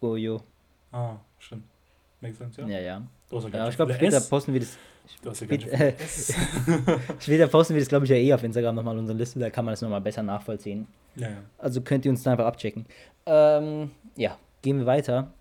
[0.00, 0.40] Goyo.
[0.92, 1.64] Ah, stimmt.
[2.20, 2.68] Makes sense, ja?
[2.68, 3.02] Ja, ja.
[3.52, 4.28] ja ich glaube, später S.
[4.28, 4.78] posten wir das.
[5.22, 5.94] Du hast ja äh,
[7.20, 9.64] Später posten wir das, glaube ich, ja eh auf Instagram nochmal unsere Liste, da kann
[9.64, 10.86] man das nochmal besser nachvollziehen.
[11.16, 11.36] Ja, ja.
[11.58, 12.86] Also könnt ihr uns da einfach abchecken.
[13.24, 15.32] Ähm, ja, gehen wir weiter.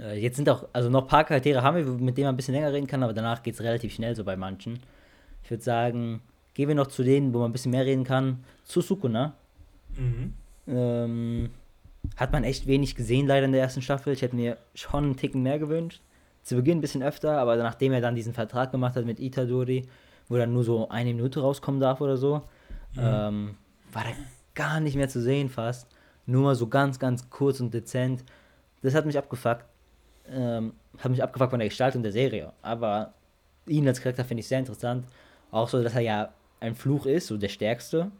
[0.00, 2.36] Äh, jetzt sind auch, also noch ein paar Charaktere haben wir, mit denen man ein
[2.36, 4.80] bisschen länger reden kann, aber danach geht es relativ schnell so bei manchen.
[5.42, 6.20] Ich würde sagen,
[6.54, 8.44] gehen wir noch zu denen, wo man ein bisschen mehr reden kann.
[8.64, 9.34] Zu Sukuna.
[9.96, 10.32] Mhm.
[10.66, 11.50] Ähm,
[12.16, 14.12] hat man echt wenig gesehen leider in der ersten Staffel.
[14.12, 16.00] Ich hätte mir schon einen Ticken mehr gewünscht.
[16.42, 19.86] Zu Beginn ein bisschen öfter, aber nachdem er dann diesen Vertrag gemacht hat mit Itadori,
[20.28, 22.42] wo dann nur so eine Minute rauskommen darf oder so,
[22.94, 23.00] mhm.
[23.00, 23.54] ähm,
[23.92, 24.14] war er
[24.54, 25.88] gar nicht mehr zu sehen fast.
[26.26, 28.24] Nur mal so ganz, ganz kurz und dezent.
[28.82, 29.64] Das hat mich abgefuckt.
[30.28, 32.52] Ähm, hat mich abgefuckt von der Gestaltung der Serie.
[32.62, 33.12] Aber
[33.66, 35.06] ihn als Charakter finde ich sehr interessant.
[35.50, 36.32] Auch so, dass er ja
[36.64, 38.10] ein Fluch ist, so der stärkste,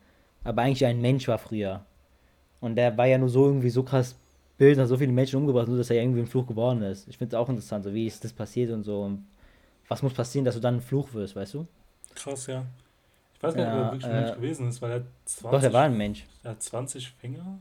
[0.44, 1.84] aber eigentlich ein Mensch war früher.
[2.60, 4.16] Und der war ja nur so irgendwie so krass
[4.56, 7.08] Bild, hat so viele Menschen umgebracht, nur dass er irgendwie ein Fluch geworden ist.
[7.08, 9.02] Ich finde es auch interessant, so wie ist das passiert und so.
[9.02, 9.26] Und
[9.88, 11.66] was muss passieren, dass du dann ein Fluch wirst, weißt du?
[12.14, 12.64] Krass, ja.
[13.34, 15.50] Ich weiß gar nicht, ob er wirklich ein Mensch äh, gewesen ist, weil er 20.
[15.50, 16.24] Doch, er war ein Mensch.
[16.44, 17.58] Er hat 20 Finger?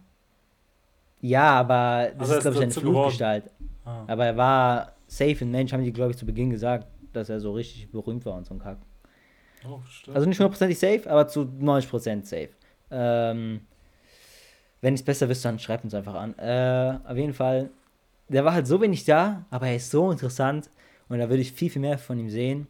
[1.22, 3.44] Ja, aber das also ist, glaube ich, eine Fluchgestalt.
[3.86, 4.04] Ah.
[4.08, 7.40] Aber er war safe ein Mensch, haben die, glaube ich, zu Beginn gesagt, dass er
[7.40, 8.78] so richtig berühmt war und so ein Kack.
[9.68, 9.80] Oh,
[10.14, 12.50] also nicht hundertprozentig safe, aber zu 90% safe.
[12.92, 13.62] Ähm,
[14.82, 16.38] wenn ich es besser wisst, dann schreibt uns einfach an.
[16.38, 17.70] Äh, auf jeden Fall,
[18.28, 20.70] der war halt so wenig da, aber er ist so interessant
[21.08, 22.68] und da würde ich viel, viel mehr von ihm sehen.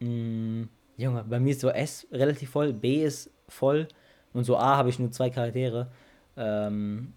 [0.00, 0.64] Mm,
[0.96, 3.86] Junge, bei mir ist so S relativ voll, B ist voll
[4.32, 5.88] und so A habe ich nur zwei Charaktere.
[6.36, 7.12] Ähm,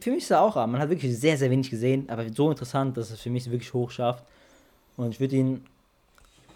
[0.00, 0.66] für mich ist er auch A.
[0.66, 3.72] Man hat wirklich sehr, sehr wenig gesehen, aber so interessant, dass es für mich wirklich
[3.74, 4.24] hoch schafft.
[4.96, 5.64] Und ich würde ihn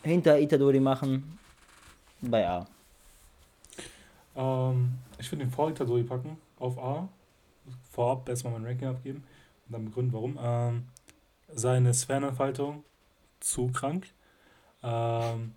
[0.03, 1.39] hinter Itadori machen
[2.21, 2.67] bei A.
[4.37, 7.09] Ähm, ich würde den vor Itadori packen, auf A.
[7.91, 9.25] Vorab erstmal mein Ranking abgeben
[9.67, 10.39] und dann begründen, warum.
[10.41, 10.85] Ähm,
[11.53, 12.85] seine Sphärenentfaltung
[13.41, 14.07] zu krank.
[14.83, 15.55] Ähm,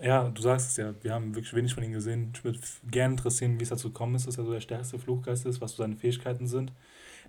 [0.00, 2.32] ja, du sagst es ja, wir haben wirklich wenig von ihm gesehen.
[2.34, 2.58] Ich würde
[2.90, 5.72] gerne interessieren, wie es dazu gekommen ist, dass er so der stärkste Fluchgeist ist, was
[5.72, 6.72] so seine Fähigkeiten sind.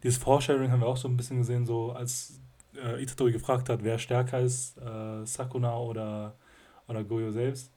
[0.04, 2.40] Dieses Foresharing haben wir auch so ein bisschen gesehen, so als
[2.84, 6.36] äh, Itadori gefragt hat, wer stärker ist, äh, Sakuna oder,
[6.88, 7.72] oder Goyo selbst.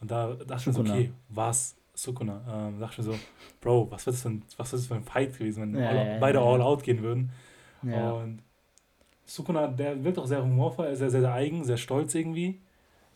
[0.00, 2.42] Und da dachte ich mir so, okay, was Sukuna.
[2.48, 3.18] Ähm, dachte ich mir so,
[3.60, 5.88] Bro, was wird das für ein, was wird das für ein Fight gewesen, wenn ja,
[5.88, 6.44] all, ja, beide ja.
[6.44, 7.30] all out gehen würden.
[7.82, 8.42] Und
[9.24, 12.60] Sukuna, der wirkt auch sehr humorvoll, sehr, sehr, sehr eigen, sehr stolz irgendwie.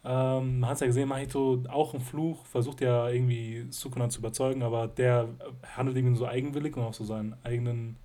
[0.02, 4.62] Ähm, man hat ja gesehen, Mahito auch ein Fluch, versucht ja irgendwie Sukuna zu überzeugen,
[4.62, 5.28] aber der
[5.76, 7.96] handelt irgendwie so eigenwillig und auch so seinen eigenen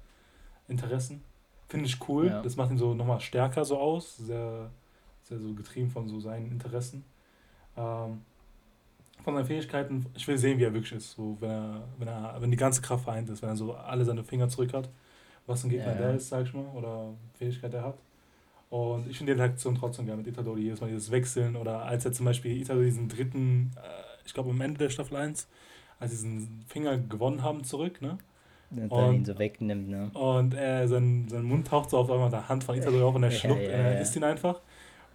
[0.68, 1.24] Interessen.
[1.68, 2.28] Finde ich cool.
[2.28, 2.42] Ja.
[2.42, 4.18] Das macht ihn so nochmal stärker so aus.
[4.18, 4.70] Sehr,
[5.24, 7.04] sehr so getrieben von so seinen Interessen.
[7.76, 8.22] Ähm,
[9.24, 11.14] von seinen Fähigkeiten, ich will sehen, wie er wirklich ist.
[11.14, 14.06] So, wenn, er, wenn, er, wenn die ganze Kraft vereint ist, wenn er so alle
[14.06, 14.90] seine Finger zurück hat,
[15.48, 15.98] was ein Gegner ja.
[15.98, 17.98] der ist, sag ich mal, oder Fähigkeit er hat.
[18.70, 22.06] Und ich finde die Interaktion trotzdem gerne mit Itadori, jedes Mal dieses Wechseln oder als
[22.06, 25.48] er zum Beispiel Itadori diesen dritten, äh, ich glaube am Ende der Staffel 1,
[26.00, 28.18] als sie diesen Finger gewonnen haben zurück, ne?
[28.72, 30.10] Und dann ihn so wegnimmt, ne?
[30.14, 33.24] Und äh, sein, sein Mund taucht so auf einmal der Hand von Itadori auf und
[33.24, 33.84] er schluckt, ja, ja, ja.
[33.84, 34.62] er isst ihn einfach.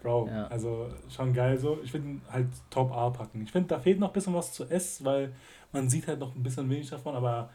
[0.03, 0.47] Bro, ja.
[0.47, 1.79] also schon geil so.
[1.85, 3.43] Ich finde halt top A packen.
[3.43, 5.33] Ich finde, da fehlt noch ein bisschen was zu S, weil
[5.73, 7.51] man sieht halt noch ein bisschen wenig davon, aber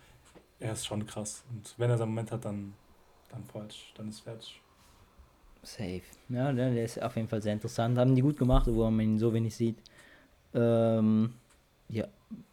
[0.59, 1.43] er ist schon krass.
[1.49, 2.73] Und wenn er seinen Moment hat, dann,
[3.31, 4.61] dann falsch, dann ist fertig.
[5.63, 6.01] Safe.
[6.29, 7.97] Ja, der ist auf jeden Fall sehr interessant.
[7.97, 9.77] Haben die gut gemacht, wo man ihn so wenig sieht.
[10.53, 11.33] Ähm,
[11.89, 12.05] ja,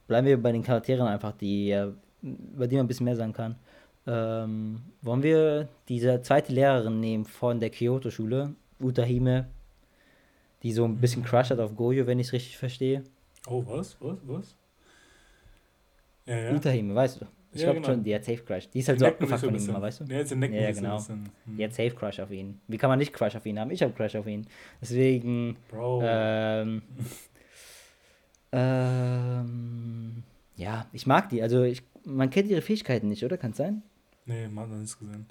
[0.07, 1.93] bleiben wir bei den Charakteren einfach, die,
[2.23, 3.57] über die man ein bisschen mehr sagen kann.
[4.07, 9.47] Ähm, wollen wir diese zweite Lehrerin nehmen von der Kyoto-Schule, Utahime,
[10.63, 11.27] die so ein bisschen mhm.
[11.27, 13.05] Crush hat auf Goyo, wenn ich es richtig verstehe.
[13.47, 13.97] Oh, was?
[14.01, 14.19] Was?
[14.25, 14.57] Was?
[16.27, 16.53] Ja, ja.
[16.53, 17.27] Utahime, weißt du?
[17.55, 17.93] Ich ja, glaube genau.
[17.93, 18.69] schon, die hat Safe Crush.
[18.71, 20.05] Die ist halt die so abgefuckt von ihm immer, weißt du?
[20.05, 21.07] Ja, jetzt ja, ja genau.
[21.07, 21.25] Hm.
[21.47, 22.61] Die hat Safe Crush auf ihn.
[22.67, 23.71] Wie kann man nicht Crush auf ihn haben?
[23.71, 24.47] Ich habe Crush auf ihn.
[24.81, 25.57] Deswegen.
[25.69, 26.01] Bro.
[26.03, 26.83] Ähm,
[28.53, 30.23] ähm,
[30.57, 31.43] ja, ich mag die.
[31.43, 33.37] Also, ich, man kennt ihre Fähigkeiten nicht, oder?
[33.37, 33.83] Kann es sein?
[34.27, 35.27] Nee, man hat noch nichts gesehen.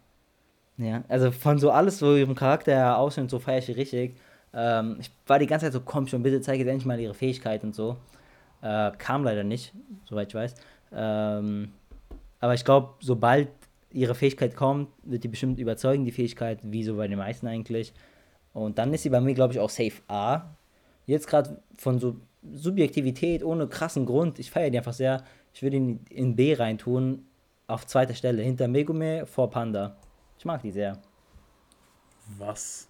[0.78, 4.15] Ja, also von so alles, so ihrem Charakter aussehen, so feiere ich sie richtig.
[4.53, 7.63] Ähm, ich war die ganze Zeit so, komm schon, bitte zeige endlich mal ihre Fähigkeit
[7.63, 7.97] und so.
[8.61, 9.74] Äh, kam leider nicht,
[10.05, 10.55] soweit ich weiß.
[10.93, 11.72] Ähm,
[12.39, 13.49] aber ich glaube, sobald
[13.91, 17.93] ihre Fähigkeit kommt, wird die bestimmt überzeugen, die Fähigkeit, wie so bei den meisten eigentlich.
[18.53, 20.55] Und dann ist sie bei mir, glaube ich, auch Safe A.
[21.05, 22.17] Jetzt gerade von so
[22.53, 25.24] Subjektivität ohne krassen Grund, ich feiere die einfach sehr.
[25.54, 27.26] Ich würde ihn in B reintun,
[27.68, 29.95] auf zweiter Stelle, hinter Megume vor Panda.
[30.38, 30.97] Ich mag die sehr.
[32.38, 32.88] Was?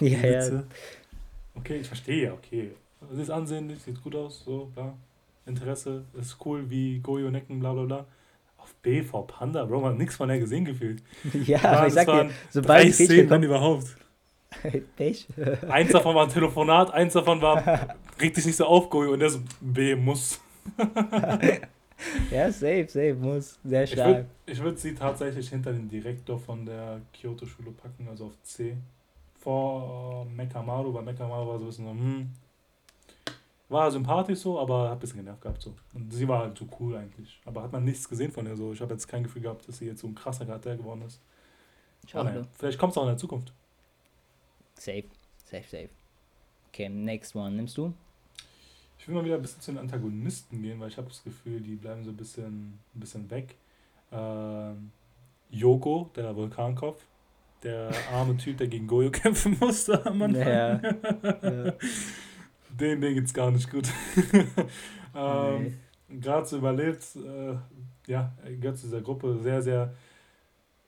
[0.00, 0.64] ja, ja.
[1.54, 2.72] Okay, ich verstehe, okay.
[3.12, 4.96] Sie ist ansehnlich, sieht gut aus, so, klar.
[5.46, 8.06] Interesse, ist cool, wie Goyo Necken, bla bla bla.
[8.58, 11.02] Auf B vor Panda, Bro, man hat nichts von der gesehen gefühlt.
[11.46, 13.96] Ja, aber ich sag dir, sobald drei Szenen dann überhaupt.
[14.96, 15.28] Pech.
[15.68, 19.20] eins davon war ein Telefonat, eins davon war, reg dich nicht so auf, Goyo, und
[19.20, 20.40] der so, B muss.
[22.30, 23.58] ja, safe, safe, muss.
[23.64, 24.26] Sehr stark.
[24.46, 28.76] Ich würde würd sie tatsächlich hinter den Direktor von der Kyoto-Schule packen, also auf C.
[29.38, 32.30] Vor Mekamaru, weil Mekamaru war so ein bisschen so, hm,
[33.68, 35.74] war sympathisch so, aber hat ein bisschen genervt gehabt so.
[35.94, 37.40] Und sie war halt so cool eigentlich.
[37.44, 38.72] Aber hat man nichts gesehen von ihr so.
[38.72, 41.20] Ich habe jetzt kein Gefühl gehabt, dass sie jetzt so ein krasser Charakter geworden ist.
[42.06, 42.30] Schade.
[42.30, 43.52] Naja, vielleicht kommt es auch in der Zukunft.
[44.74, 45.04] Safe,
[45.44, 45.88] safe, safe.
[46.68, 47.56] Okay, next one.
[47.56, 47.92] Nimmst du?
[49.06, 51.60] Ich will mal wieder ein bisschen zu den Antagonisten gehen, weil ich habe das Gefühl,
[51.60, 53.54] die bleiben so ein bisschen, ein bisschen weg.
[54.10, 54.90] Ähm,
[55.48, 57.04] Yoko, der Vulkankopf,
[57.62, 60.42] der arme Typ, der gegen Goyo kämpfen musste am Anfang.
[60.42, 60.80] Ja.
[60.82, 61.72] ja.
[62.80, 63.88] Den, den geht's gar nicht gut.
[65.14, 65.76] ähm,
[66.08, 66.18] nee.
[66.20, 67.54] Gerade so überlebt, äh,
[68.10, 69.94] ja, gehört zu dieser Gruppe sehr, sehr.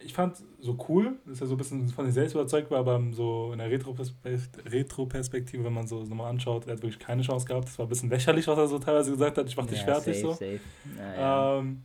[0.00, 3.02] Ich fand so cool, dass er so ein bisschen von sich selbst überzeugt war, aber
[3.10, 7.66] so in der Retro-Perspektive, wenn man so nochmal anschaut, er hat wirklich keine Chance gehabt.
[7.66, 9.48] Das war ein bisschen lächerlich, was er so teilweise gesagt hat.
[9.48, 10.32] Ich mach dich ja, fertig safe, so.
[10.32, 10.60] Safe.
[10.96, 11.82] Ja, ähm,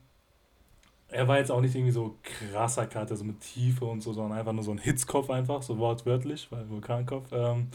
[1.09, 4.37] er war jetzt auch nicht irgendwie so krasser Kater, so mit Tiefe und so, sondern
[4.37, 7.31] einfach nur so ein Hitzkopf einfach, so wortwörtlich, weil Vulkankopf.
[7.31, 7.69] Ähm,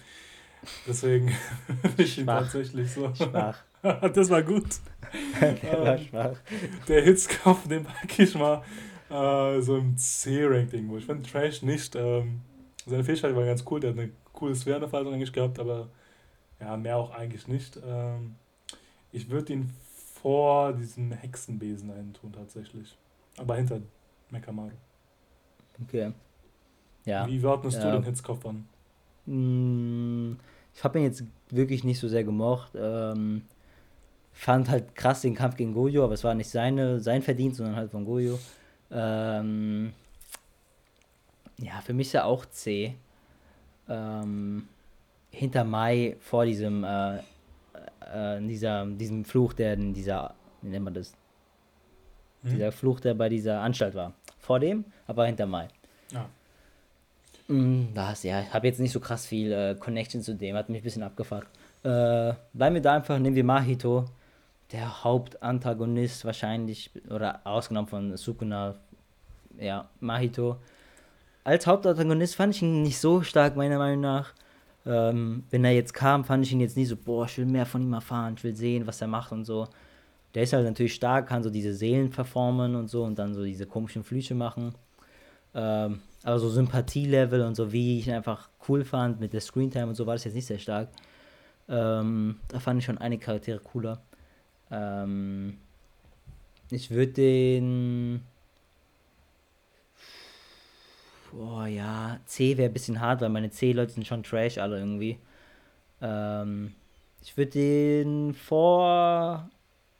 [0.87, 1.35] Deswegen
[1.97, 3.13] ich ihn tatsächlich so.
[3.15, 3.59] Schwach.
[4.13, 4.67] das war gut.
[5.41, 6.37] der war ähm, schwach.
[6.89, 8.63] Der Hitzkopf, den packe ich mal
[9.11, 11.97] äh, so im C-Ranking, wo ich finde Trash nicht.
[11.97, 12.41] Ähm,
[12.87, 15.89] seine Fähigkeit war ganz cool, der hat eine coole Sphärenfaltung eigentlich gehabt, aber
[16.61, 17.79] ja, mehr auch eigentlich nicht.
[17.87, 18.37] Ähm,
[19.13, 19.71] ich würde ihn
[20.21, 22.97] vor diesem Hexenbesen eintun tatsächlich.
[23.37, 23.81] Aber hinter
[24.31, 24.71] Mekamaru.
[25.83, 26.13] Okay.
[27.05, 27.27] Ja.
[27.27, 27.91] Wie ordnest ja.
[27.91, 28.69] du den Hitzkopf an?
[29.27, 30.37] Mm,
[30.75, 32.73] ich habe ihn jetzt wirklich nicht so sehr gemocht.
[32.75, 33.43] Ähm,
[34.33, 37.77] fand halt krass den Kampf gegen Gojo, aber es war nicht seine, sein Verdienst, sondern
[37.77, 38.39] halt von Gojo.
[38.91, 39.93] Ähm,
[41.59, 42.95] ja, für mich ist er auch C.
[43.89, 44.69] Ähm,
[45.31, 50.95] hinter Mai vor diesem, äh, äh, dieser, diesem Fluch, der in dieser, wie nennt man
[50.95, 51.13] das?
[52.43, 52.51] Hm?
[52.51, 54.15] Dieser Fluch, der bei dieser Anstalt war.
[54.39, 55.69] Vor dem, aber hinter Mai.
[56.11, 56.29] Ja.
[57.49, 60.69] Mm, was, ja, ich habe jetzt nicht so krass viel äh, Connection zu dem, hat
[60.69, 61.49] mich ein bisschen abgefuckt.
[61.83, 64.07] Äh, bleiben wir da einfach, nehmen wir Mahito,
[64.73, 68.75] der Hauptantagonist wahrscheinlich, oder ausgenommen von Sukuna,
[69.59, 70.57] ja, Mahito.
[71.45, 74.35] Als Hauptantagonist fand ich ihn nicht so stark, meiner Meinung nach.
[74.85, 77.67] Ähm, wenn er jetzt kam, fand ich ihn jetzt nicht so, boah, ich will mehr
[77.67, 79.67] von ihm erfahren, ich will sehen, was er macht und so.
[80.35, 83.45] Der ist halt natürlich stark, kann so diese Seelen performen und so und dann so
[83.45, 84.75] diese komischen Flüche machen.
[85.55, 89.87] Ähm, aber so Sympathielevel und so, wie ich ihn einfach cool fand mit der Screentime
[89.87, 90.89] und so, war das jetzt nicht sehr stark.
[91.69, 94.03] Ähm, da fand ich schon einige Charaktere cooler.
[94.71, 95.59] Ähm,
[96.71, 98.23] ich würde den.
[101.33, 105.19] Boah, ja, C wäre ein bisschen hart, weil meine C-Leute sind schon Trash alle irgendwie.
[106.01, 106.75] Ähm,
[107.23, 109.49] ich würde den vor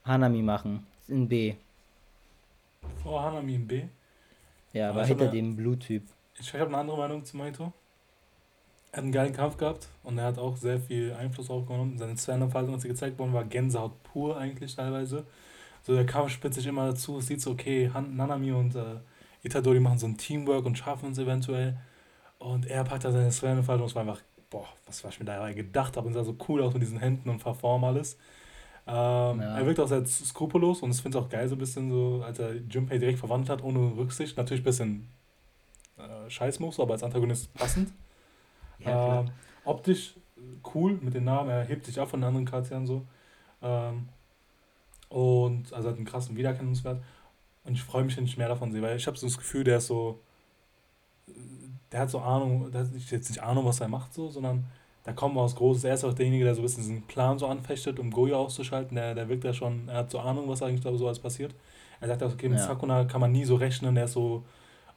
[0.05, 0.85] Hanami machen.
[1.07, 1.55] In B.
[3.03, 3.83] Vor Hanami in B.
[4.73, 6.03] Ja, aber hinter dem Bluttyp.
[6.39, 7.73] Ich, habe eine andere Meinung zu Mahito.
[8.91, 11.97] Er hat einen geilen Kampf gehabt und er hat auch sehr viel Einfluss aufgenommen.
[11.97, 15.25] Seine Stand-Up-Haltung, als sie gezeigt worden war, Gänsehaut pur eigentlich teilweise.
[15.83, 18.95] So der Kampf spitzt sich immer dazu, es sieht so, okay, Han Nanami und äh,
[19.43, 21.77] Itadori machen so ein Teamwork und schaffen es eventuell.
[22.39, 25.25] Und er packt da seine Stand-Up-Haltung und es war einfach, boah, was, was ich mir
[25.27, 28.17] da gedacht habe und sah so cool aus mit diesen Händen und Verform alles.
[28.87, 29.57] Ähm, ja.
[29.57, 32.23] Er wirkt auch sehr skrupellos und ich finde es auch geil, so ein bisschen so,
[32.25, 34.35] als er Junpei direkt verwandelt hat, ohne Rücksicht.
[34.35, 35.09] Natürlich ein bisschen
[35.97, 37.91] äh, Scheißmoves, aber als Antagonist passend.
[38.79, 39.25] Ja, äh,
[39.65, 40.15] optisch
[40.73, 43.05] cool mit den Namen, er hebt sich ab von den anderen Charakteren so.
[43.61, 44.09] Ähm,
[45.09, 47.01] und also hat einen krassen Wiedererkennungswert.
[47.65, 49.63] Und ich freue mich, wenn ich mehr davon sehe, weil ich habe so das Gefühl,
[49.63, 50.19] der ist so.
[51.91, 54.65] Der hat so Ahnung, der hat jetzt nicht Ahnung, was er macht, so, sondern
[55.03, 55.83] da kommt was Großes.
[55.85, 58.95] Er ist auch derjenige, der so ein bisschen diesen Plan so anfechtet, um Goyo auszuschalten.
[58.95, 61.55] Der, der wirkt ja schon, er hat so Ahnung, was eigentlich da so alles passiert.
[61.99, 62.65] Er sagt auch, okay, mit ja.
[62.65, 64.43] Sakuna kann man nie so rechnen, der ist so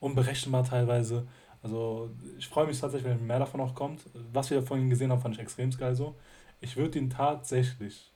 [0.01, 1.27] unberechenbar teilweise.
[1.63, 4.03] Also ich freue mich tatsächlich, wenn mehr davon auch kommt.
[4.33, 6.15] Was wir vorhin gesehen haben, fand ich extrem geil so.
[6.61, 8.11] Ich würde ihn tatsächlich,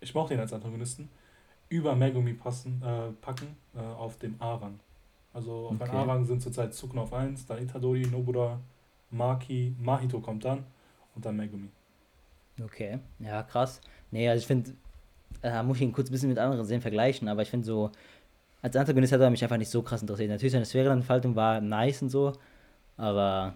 [0.00, 1.08] ich mochte ihn als Antagonisten,
[1.68, 4.78] über Megumi passen, äh, packen äh, auf dem A-Rang.
[5.32, 5.84] Also auf okay.
[5.84, 8.58] dem A-Rang sind zurzeit Sukuna auf 1, dann Itadori, Nobura,
[9.10, 10.64] Maki, Mahito kommt dann
[11.14, 11.68] und dann Megumi.
[12.62, 13.80] Okay, ja, krass.
[14.10, 14.72] Nee, also ich finde,
[15.42, 17.66] da äh, muss ich ihn kurz ein bisschen mit anderen Serien vergleichen, aber ich finde
[17.66, 17.90] so,
[18.62, 20.30] als Antagonist hat er mich einfach nicht so krass interessiert.
[20.30, 22.32] Natürlich seine Sphärenentfaltung war nice und so,
[23.00, 23.54] aber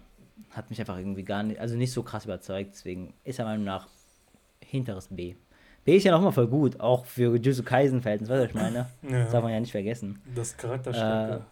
[0.51, 3.59] hat mich einfach irgendwie gar nicht, also nicht so krass überzeugt, deswegen ist er meiner
[3.59, 3.87] Meinung nach
[4.59, 5.35] hinteres B.
[5.83, 8.49] B ist ja noch mal voll gut, auch für Jujutsu Kaisen Verhältnis, weißt du, was
[8.49, 8.87] ich meine?
[9.03, 9.23] Ja.
[9.23, 10.19] Das darf man ja nicht vergessen.
[10.33, 11.43] Das Charakterstärke.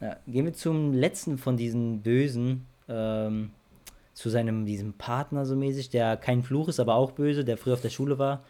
[0.00, 0.16] Äh, ja.
[0.28, 3.50] Gehen wir zum letzten von diesen Bösen, ähm,
[4.14, 7.74] zu seinem, diesem Partner so mäßig, der kein Fluch ist, aber auch böse, der früher
[7.74, 8.44] auf der Schule war.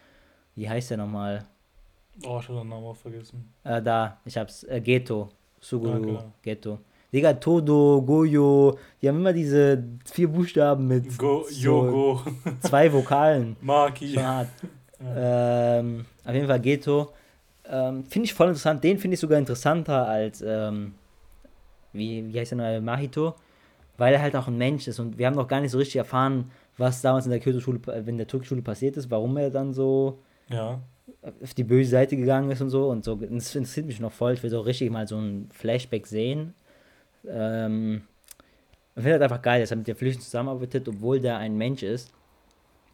[0.55, 1.45] Wie heißt der nochmal?
[2.23, 3.51] Oh, ich habe den Namen auch vergessen.
[3.63, 4.63] Äh, da, ich hab's.
[4.63, 5.29] Äh, Geto.
[5.59, 6.33] Suguru ja, genau.
[6.41, 6.79] Geto.
[7.11, 12.21] Digga, Todo, Goyo, die haben immer diese vier Buchstaben mit Go, so
[12.61, 13.55] zwei Vokalen.
[13.61, 14.13] Maki.
[14.13, 14.45] Ja.
[15.15, 17.09] Ähm, auf jeden Fall Geto.
[17.67, 18.83] Ähm, finde ich voll interessant.
[18.83, 20.93] Den finde ich sogar interessanter als, ähm,
[21.93, 23.33] wie, wie heißt der neue Mahito?
[23.99, 25.97] weil er halt auch ein Mensch ist und wir haben noch gar nicht so richtig
[25.97, 30.19] erfahren, was damals in der Kyoto-Schule, wenn der Türkschule passiert ist, warum er dann so
[30.49, 30.79] ja.
[31.43, 33.15] auf die böse Seite gegangen ist und so und so.
[33.15, 34.33] Das interessiert mich noch voll.
[34.33, 36.53] Ich will so richtig mal so ein Flashback sehen.
[37.27, 38.03] Ähm,
[38.95, 41.83] ich finde halt einfach geil, dass er mit der Flüchtling zusammenarbeitet, obwohl der ein Mensch
[41.83, 42.11] ist.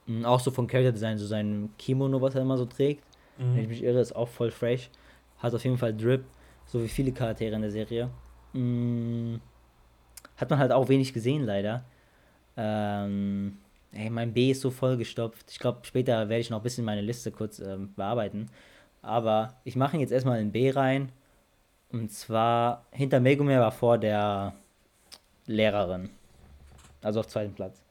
[0.07, 3.03] Und auch so vom Character Design, so sein Kimono, was er immer so trägt.
[3.37, 3.55] Mhm.
[3.55, 4.89] Wenn ich mich irre, ist auch voll fresh.
[5.39, 6.23] Hat auf jeden Fall Drip,
[6.65, 8.09] so wie viele Charaktere in der Serie.
[8.53, 9.41] Mhm.
[10.37, 11.83] Hat man halt auch wenig gesehen, leider.
[12.57, 13.57] Ähm,
[13.91, 15.49] ey, mein B ist so vollgestopft.
[15.49, 18.47] Ich glaube, später werde ich noch ein bisschen meine Liste kurz ähm, bearbeiten.
[19.01, 21.11] Aber ich mache ihn jetzt erstmal in B rein.
[21.91, 24.53] Und zwar hinter Megumi war vor der
[25.45, 26.09] Lehrerin.
[27.01, 27.81] Also auf zweiten Platz.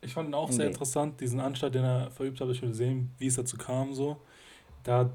[0.00, 2.48] Ich fand ihn auch in sehr interessant, diesen Anstalt, den er verübt hat.
[2.50, 3.94] Ich will sehen, wie es dazu kam.
[3.94, 4.16] So.
[4.84, 5.10] Da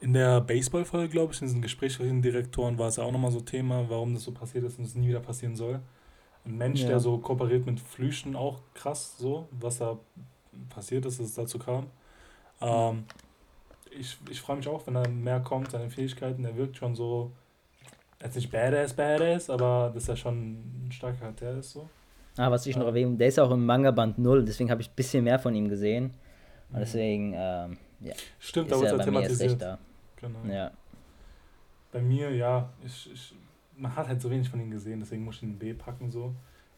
[0.00, 3.12] in der Baseball-Folge, glaube ich, in diesem Gespräch mit den Direktoren war es ja auch
[3.12, 5.80] nochmal so Thema, warum das so passiert ist und es nie wieder passieren soll
[6.44, 6.88] ein Mensch, ja.
[6.88, 9.98] der so kooperiert mit Flüchten, auch krass, so, was da
[10.70, 11.86] passiert ist, dass es dazu kam.
[12.60, 13.04] Ähm,
[13.90, 17.32] ich ich freue mich auch, wenn er mehr kommt, seine Fähigkeiten, er wirkt schon so,
[18.22, 21.88] jetzt nicht badass, badass, aber dass er schon ein starker Charakter ist, so.
[22.36, 24.96] Ah, was ich noch erwähnen, der ist auch im Manga-Band 0, deswegen habe ich ein
[24.96, 26.14] bisschen mehr von ihm gesehen.
[26.70, 26.80] Und mhm.
[26.80, 28.14] deswegen, ähm, ja.
[28.40, 29.62] Stimmt, da wird er thematisiert.
[29.62, 29.78] Da.
[30.16, 30.38] Genau.
[30.52, 30.72] Ja.
[31.92, 33.34] Bei mir, ja, ich, ich
[33.76, 36.10] man hat halt so wenig von ihm gesehen, deswegen muss ich ihn in B packen
[36.10, 36.34] so.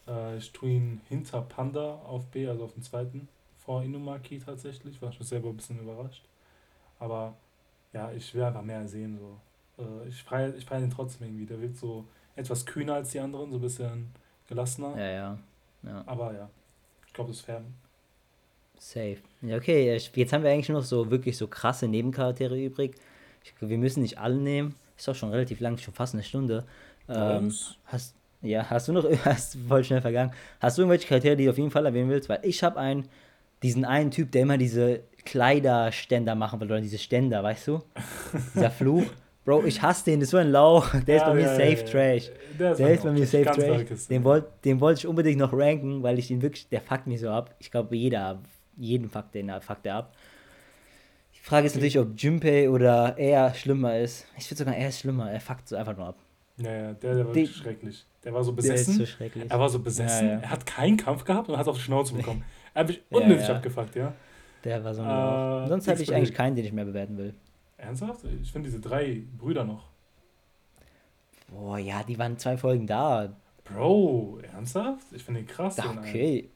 [0.07, 3.28] Äh, ich tue ihn hinter Panda auf B, also auf dem zweiten,
[3.59, 6.24] vor Inumaki tatsächlich, war ich selber ein bisschen überrascht.
[6.99, 7.34] Aber
[7.93, 9.39] ja, ich will einfach mehr sehen so.
[9.79, 13.20] Äh, ich feiere ich feier ihn trotzdem irgendwie, der wirkt so etwas kühner als die
[13.20, 14.11] anderen, so ein bisschen
[14.49, 14.97] gelassener.
[14.97, 15.39] Ja, ja.
[15.83, 16.05] ja.
[16.07, 16.51] Aber ja,
[17.07, 17.62] ich glaube, das ist fair.
[18.79, 19.18] Safe.
[19.41, 22.95] Ja, okay, jetzt haben wir eigentlich noch so wirklich so krasse Nebencharaktere übrig.
[23.43, 24.74] Ich, wir müssen nicht alle nehmen.
[24.97, 26.64] Ist auch schon relativ lang, schon fast eine Stunde.
[27.09, 27.53] Ähm,
[27.87, 30.33] hast, ja, hast du noch, hast voll schnell vergangen.
[30.61, 32.29] Hast du irgendwelche Charaktere, die du auf jeden Fall erwähnen willst?
[32.29, 33.09] Weil ich habe einen,
[33.62, 37.83] diesen einen Typ, der immer diese Kleiderständer machen will, oder diese Ständer, weißt du?
[38.55, 39.05] Dieser Fluch.
[39.47, 40.93] Bro, ich hasse den, das ist so ein Lauch.
[41.07, 42.31] Der ja, ist bei mir ja, safe trash.
[42.59, 44.07] Der ist, der ist bei mir safe trash.
[44.09, 47.21] Den wollte den wollt ich unbedingt noch ranken, weil ich den wirklich, der fuckt mich
[47.21, 47.55] so ab.
[47.61, 48.43] Ich glaube, jeder,
[48.77, 50.17] jeden fuckt den fuckt der ab.
[51.33, 54.27] Die Frage ist natürlich, ob Junpei oder er schlimmer ist.
[54.37, 55.31] Ich würde sogar, er ist schlimmer.
[55.31, 56.17] Er fuckt so einfach nur ab.
[56.57, 58.05] Ja, ja, der, der war wirklich schrecklich.
[58.25, 58.95] Der war so besessen.
[58.95, 59.05] So
[59.49, 60.27] er war so besessen.
[60.27, 60.41] Ja, ja.
[60.41, 62.43] Er hat keinen Kampf gehabt und hat auf die Schnauze bekommen.
[62.75, 64.13] Er hat mich unnötig ja, abgefuckt, ja.
[64.65, 67.35] Der war so ein äh, Sonst habe ich eigentlich keinen, den ich mehr bewerten will.
[67.77, 68.24] Ernsthaft?
[68.24, 69.89] Ich finde diese drei Brüder noch.
[71.49, 73.37] Boah, ja, die waren zwei Folgen da.
[73.64, 75.07] Bro, ernsthaft?
[75.12, 75.79] Ich finde den krass.
[75.79, 76.51] Okay.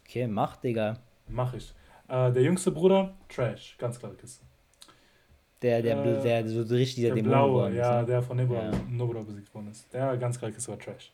[0.00, 0.98] Okay, mach, Digga.
[1.28, 1.72] Mach ich.
[2.08, 4.44] Äh, der jüngste Bruder, Trash, ganz klare Kiste.
[5.62, 8.06] Der, der, äh, der so richtig dieser der Dämon blaue, ist, ja, ne?
[8.06, 8.78] der von Nebula, ja.
[8.88, 9.92] Nebula besiegt worden ist.
[9.92, 11.12] Der ganz klare Kiste war Trash.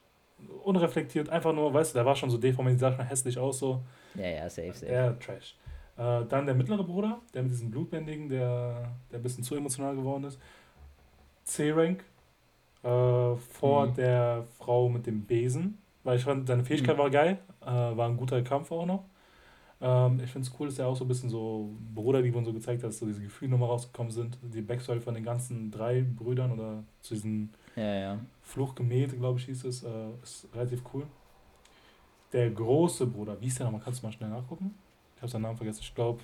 [0.64, 3.82] Unreflektiert, einfach nur, weißt du, der war schon so deformiert, sah schon hässlich aus so.
[4.14, 4.86] Ja, ja, safe, safe.
[4.86, 5.56] Der Trash.
[5.98, 9.96] Äh, dann der mittlere Bruder, der mit diesem Blutbändigen, der, der ein bisschen zu emotional
[9.96, 10.38] geworden ist.
[11.44, 12.04] C-Rank.
[12.84, 13.94] Äh, vor mhm.
[13.94, 15.78] der Frau mit dem Besen.
[16.04, 17.00] Weil ich fand, seine Fähigkeit mhm.
[17.00, 17.38] war geil.
[17.62, 19.04] Äh, war ein guter Kampf auch noch.
[19.80, 22.44] Ähm, ich finde es cool, dass er auch so ein bisschen so Bruder, die man
[22.44, 24.38] so gezeigt hat, dass so diese Gefühle nochmal rausgekommen sind.
[24.42, 28.18] Die Backstory von den ganzen drei Brüdern oder zu diesen ja, ja.
[28.42, 31.04] Fluchgemälde, glaube ich, hieß es, äh, ist relativ cool.
[32.32, 33.80] Der große Bruder, wie ist der nochmal?
[33.82, 34.74] Kannst du mal schnell nachgucken?
[35.18, 35.80] Ich habe seinen Namen vergessen.
[35.82, 36.20] Ich glaube.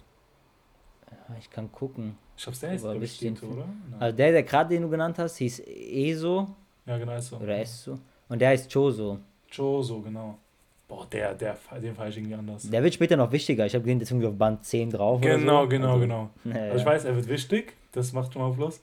[1.11, 2.16] Ja, ich kann gucken.
[2.36, 3.66] Ich der ist, glaube ich, den, oder?
[3.90, 4.01] Nein.
[4.01, 6.49] Also der, der gerade den du genannt hast, hieß Eso.
[6.86, 7.36] Ja, genau, Eso.
[7.36, 7.99] Oder Eso.
[8.28, 9.18] Und der heißt Choso.
[9.55, 10.38] Choso, genau.
[10.86, 12.70] Boah, der, der, den fahre ich irgendwie anders.
[12.70, 13.66] Der wird später noch wichtiger.
[13.66, 15.20] Ich habe gesehen, irgendwie auf Band 10 drauf.
[15.20, 15.68] Genau, so.
[15.68, 16.30] genau, also, genau.
[16.45, 17.74] Ja, also ich weiß, er wird wichtig.
[17.90, 18.80] Das macht schon mal Plus.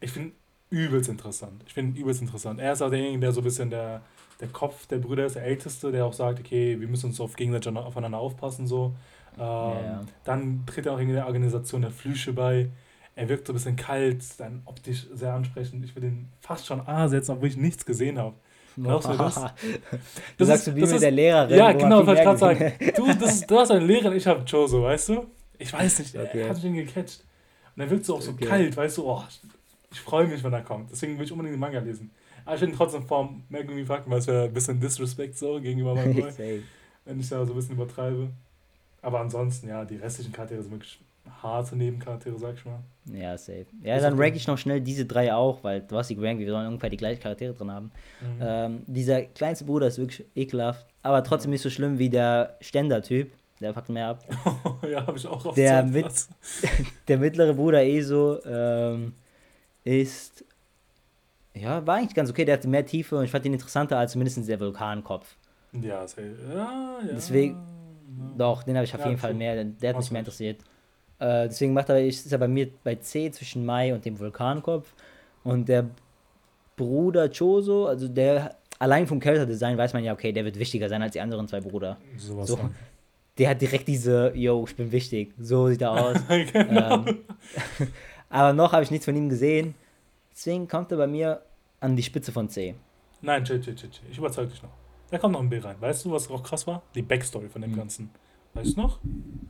[0.00, 0.32] Ich finde
[0.70, 1.64] übelst interessant.
[1.66, 2.60] Ich finde übelst interessant.
[2.60, 4.02] Er ist auch derjenige, der so ein bisschen der,
[4.40, 7.34] der Kopf der Brüder ist, der Älteste, der auch sagt, okay, wir müssen uns auf
[7.34, 8.66] gegenseitig aufeinander aufpassen.
[8.66, 8.94] so.
[9.38, 12.70] Ähm, ja, Dann tritt er auch in der Organisation der Flüche bei.
[13.16, 15.84] Er wirkt so ein bisschen kalt, dann optisch sehr ansprechend.
[15.84, 18.34] Ich will den fast schon A setzen, obwohl ich nichts gesehen habe.
[18.76, 19.34] Glaubst du das?
[19.34, 19.52] das
[20.38, 21.58] du sagst ist, wie mit der Lehrerin.
[21.58, 22.72] Ja, genau, wollte ich gerade sagen.
[22.96, 25.26] Du, das du hast eine Lehrerin, ich habe Choso, weißt du?
[25.58, 26.42] Ich weiß nicht, okay.
[26.42, 27.24] er hat ihn gecatcht.
[27.76, 28.46] Und er wirkt so auch so okay.
[28.46, 29.06] kalt, weißt du?
[29.06, 29.22] Oh,
[29.92, 30.90] ich freue mich, wenn er kommt.
[30.90, 32.10] Deswegen will ich unbedingt den Manga lesen.
[32.44, 35.94] Aber ich finde trotzdem vom Megumi Fakten, weil es ja ein bisschen Disrespect so gegenüber
[35.94, 36.62] meinem Boy.
[37.04, 38.30] wenn ich da so ein bisschen übertreibe.
[39.02, 41.00] Aber ansonsten, ja, die restlichen Charaktere sind wirklich
[41.42, 42.80] harte Nebencharaktere, sag ich mal.
[43.06, 43.66] Ja, safe.
[43.82, 46.50] Ja, dann rank ich noch schnell diese drei auch, weil du hast die gerankt, wir
[46.50, 47.92] sollen ungefähr die gleichen Charaktere drin haben.
[48.20, 48.40] Mhm.
[48.40, 53.32] Ähm, dieser kleinste Bruder ist wirklich ekelhaft, aber trotzdem nicht so schlimm wie der Ständer-Typ.
[53.60, 54.24] Der packt mehr ab.
[54.90, 56.06] ja, habe ich auch auf der, mit,
[57.08, 59.12] der mittlere Bruder Eso ähm,
[59.84, 60.44] ist.
[61.52, 62.46] Ja, war eigentlich ganz okay.
[62.46, 65.36] Der hatte mehr Tiefe und ich fand ihn interessanter als mindestens der Vulkankopf.
[65.72, 66.04] Ja, ja,
[66.54, 67.00] ja.
[67.12, 67.58] Deswegen,
[68.36, 69.64] doch, den habe ich auf ja, jeden Fall mehr.
[69.64, 70.60] Der hat mich mehr interessiert.
[71.18, 74.94] Äh, deswegen macht er, ist er bei mir bei C zwischen Mai und dem Vulkankopf.
[75.44, 75.86] Und der
[76.76, 81.02] Bruder Choso, also der allein vom Charakterdesign weiß man ja, okay, der wird wichtiger sein
[81.02, 81.98] als die anderen zwei Brüder.
[82.16, 82.58] Sowas so,
[83.38, 85.32] der hat direkt diese, yo, ich bin wichtig.
[85.38, 86.16] So sieht er aus.
[86.52, 87.06] genau.
[87.06, 87.18] ähm,
[88.28, 89.74] aber noch habe ich nichts von ihm gesehen.
[90.32, 91.42] Deswegen kommt er bei mir
[91.80, 92.74] an die Spitze von C.
[93.22, 93.90] Nein, chill, chill, chill.
[94.10, 94.79] Ich überzeuge dich noch.
[95.10, 95.76] Der kommt noch ein B rein.
[95.80, 96.82] Weißt du, was auch krass war?
[96.94, 97.76] Die Backstory von dem mhm.
[97.76, 98.10] Ganzen.
[98.54, 98.98] Weißt du noch?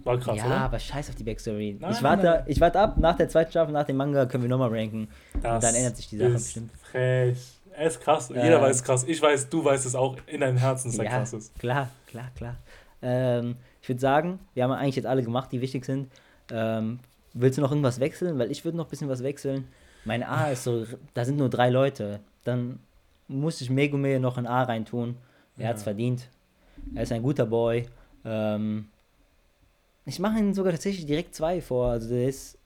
[0.04, 0.56] War krass, ja, oder?
[0.58, 1.76] aber scheiß auf die Backstory.
[1.80, 2.42] Nein, ich, warte, nein.
[2.46, 5.08] ich warte ab, nach der zweiten Staffel, nach dem Manga können wir nochmal ranken.
[5.42, 6.70] Das und dann ändert sich die Sache ist bestimmt.
[6.76, 7.38] Frech.
[7.72, 8.30] Er ist krass.
[8.30, 9.04] Äh, Jeder weiß krass.
[9.04, 11.58] Ich weiß, du weißt es auch in deinem Herzen, dass er ja, krass ist.
[11.58, 12.56] Klar, klar, klar.
[13.00, 16.10] Ähm, ich würde sagen, wir haben eigentlich jetzt alle gemacht, die wichtig sind.
[16.50, 16.98] Ähm,
[17.32, 18.38] willst du noch irgendwas wechseln?
[18.38, 19.68] Weil ich würde noch ein bisschen was wechseln.
[20.04, 20.84] Mein A ist so,
[21.14, 22.20] da sind nur drei Leute.
[22.44, 22.80] Dann
[23.28, 25.16] muss ich Megume noch ein A reintun.
[25.60, 25.68] Er ja.
[25.68, 26.28] hat es verdient.
[26.94, 27.86] Er ist ein guter Boy.
[28.24, 28.88] Ähm,
[30.06, 31.90] ich mache ihn sogar tatsächlich direkt zwei vor.
[31.90, 32.58] Also der ist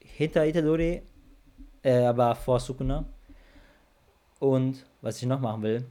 [0.00, 1.02] hinter Itadori,
[1.82, 3.04] äh, aber vor Sukuna.
[4.38, 5.84] Und was ich noch machen will,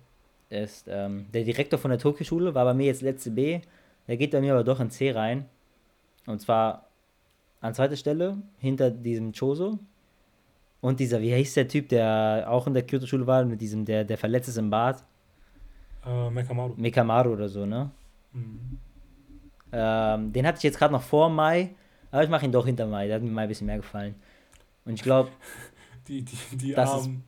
[0.49, 3.61] ist, ähm, der Direktor von der Tokio-Schule war bei mir jetzt letzte B.
[4.07, 5.45] Der geht bei mir aber doch in C rein.
[6.25, 6.87] Und zwar
[7.61, 9.77] an zweiter Stelle, hinter diesem Choso.
[10.81, 14.03] Und dieser, wie hieß der Typ, der auch in der Kyoto-Schule war, mit diesem, der,
[14.03, 15.03] der verletzt ist im Bad?
[16.05, 16.73] Äh, Mekamaru.
[16.77, 17.89] Mekamaru oder so, ne?
[18.33, 18.79] Mhm.
[19.71, 21.71] Ähm, den hatte ich jetzt gerade noch vor Mai,
[22.11, 23.07] aber ich mache ihn doch hinter Mai.
[23.07, 24.15] Der hat mir Mai ein bisschen mehr gefallen.
[24.85, 25.29] Und ich glaube.
[26.07, 27.23] Die, die, die, armen,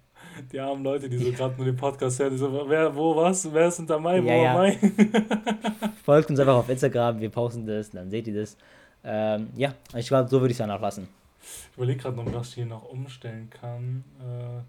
[0.52, 3.52] die armen Leute, die so gerade nur den Podcast hören, die so, wer, wo, was,
[3.52, 4.54] wer ist hinter Mai, wo, ja, ja.
[4.54, 4.78] Mai?
[6.06, 8.56] Folgt uns einfach auf Instagram, wir posten das, dann seht ihr das.
[9.04, 11.08] Ähm, ja, ich glaube, so würde ich es dann auch lassen.
[11.42, 14.04] Ich überlege gerade noch, was ich hier noch umstellen kann.
[14.20, 14.62] Äh,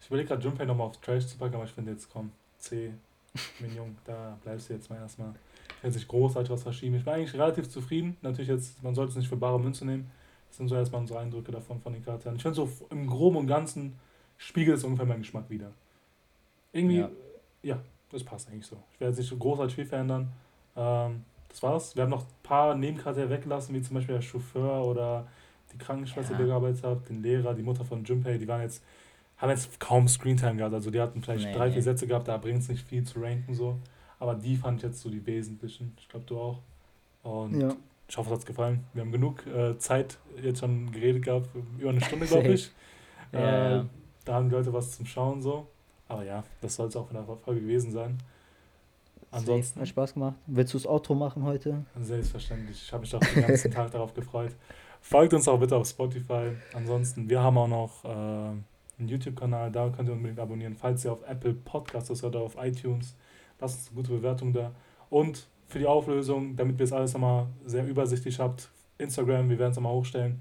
[0.00, 2.92] ich überlege gerade, Junpei nochmal auf Trash zu packen, aber ich finde jetzt, komm, C,
[3.60, 5.34] Minion, da bleibst du jetzt mal erstmal
[5.82, 6.96] hätte sich großartig was verschieben.
[6.96, 8.16] Ich war eigentlich relativ zufrieden.
[8.22, 10.10] Natürlich jetzt, man sollte es nicht für bare Münze nehmen.
[10.48, 12.36] Das sind so erstmal unsere Eindrücke davon von den Charakteren.
[12.36, 13.98] Ich finde so im Groben und Ganzen
[14.38, 15.72] spiegelt es ungefähr meinen Geschmack wieder.
[16.72, 17.10] Irgendwie, ja,
[17.62, 17.78] ja
[18.10, 18.76] das passt eigentlich so.
[18.94, 20.32] Ich werde so großartig viel verändern.
[20.76, 21.96] Ähm, das war's.
[21.96, 25.26] Wir haben noch ein paar Nebencharaktere weggelassen, wie zum Beispiel der Chauffeur oder
[25.72, 26.38] die Krankenschwester, ja.
[26.38, 28.82] die gearbeitet hat, den Lehrer, die Mutter von Junpei, die waren jetzt,
[29.38, 30.74] haben jetzt kaum Screentime gehabt.
[30.74, 31.74] Also die hatten vielleicht nee, drei, nee.
[31.74, 33.78] vier Sätze gehabt, da bringt es nicht viel zu ranken so.
[34.18, 35.96] Aber die fand ich jetzt so die wesentlichen.
[35.98, 36.58] Ich glaube, du auch.
[37.22, 37.74] Und ja.
[38.08, 38.84] ich hoffe, es hat gefallen.
[38.92, 42.70] Wir haben genug äh, Zeit jetzt schon geredet gehabt, über eine Stunde, glaube ich.
[43.32, 43.84] ja, äh,
[44.24, 45.66] da haben die Leute was zum Schauen so.
[46.08, 48.18] Aber ja, das soll es auch von der Folge gewesen sein.
[49.30, 49.80] Ansonsten.
[49.80, 50.36] Hat Spaß gemacht.
[50.46, 51.84] Willst du das Outro machen heute?
[52.00, 52.82] Selbstverständlich.
[52.82, 54.52] Ich habe mich auch den ganzen Tag darauf gefreut.
[55.00, 56.52] Folgt uns auch bitte auf Spotify.
[56.72, 58.56] Ansonsten, wir haben auch noch äh,
[58.98, 60.74] einen YouTube-Kanal, da könnt ihr unbedingt abonnieren.
[60.74, 63.16] Falls ihr auf Apple Podcasts oder auf iTunes,
[63.60, 64.72] lasst uns eine gute Bewertung da.
[65.10, 69.72] Und für die Auflösung, damit ihr es alles einmal sehr übersichtlich habt, Instagram, wir werden
[69.72, 70.40] es einmal hochstellen.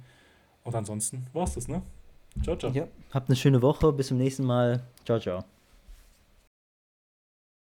[0.63, 1.81] Und ansonsten war es das, ne?
[2.43, 2.71] Ciao, ciao.
[2.71, 3.91] Ja, habt eine schöne Woche.
[3.93, 4.83] Bis zum nächsten Mal.
[5.05, 5.56] Ciao, ciao.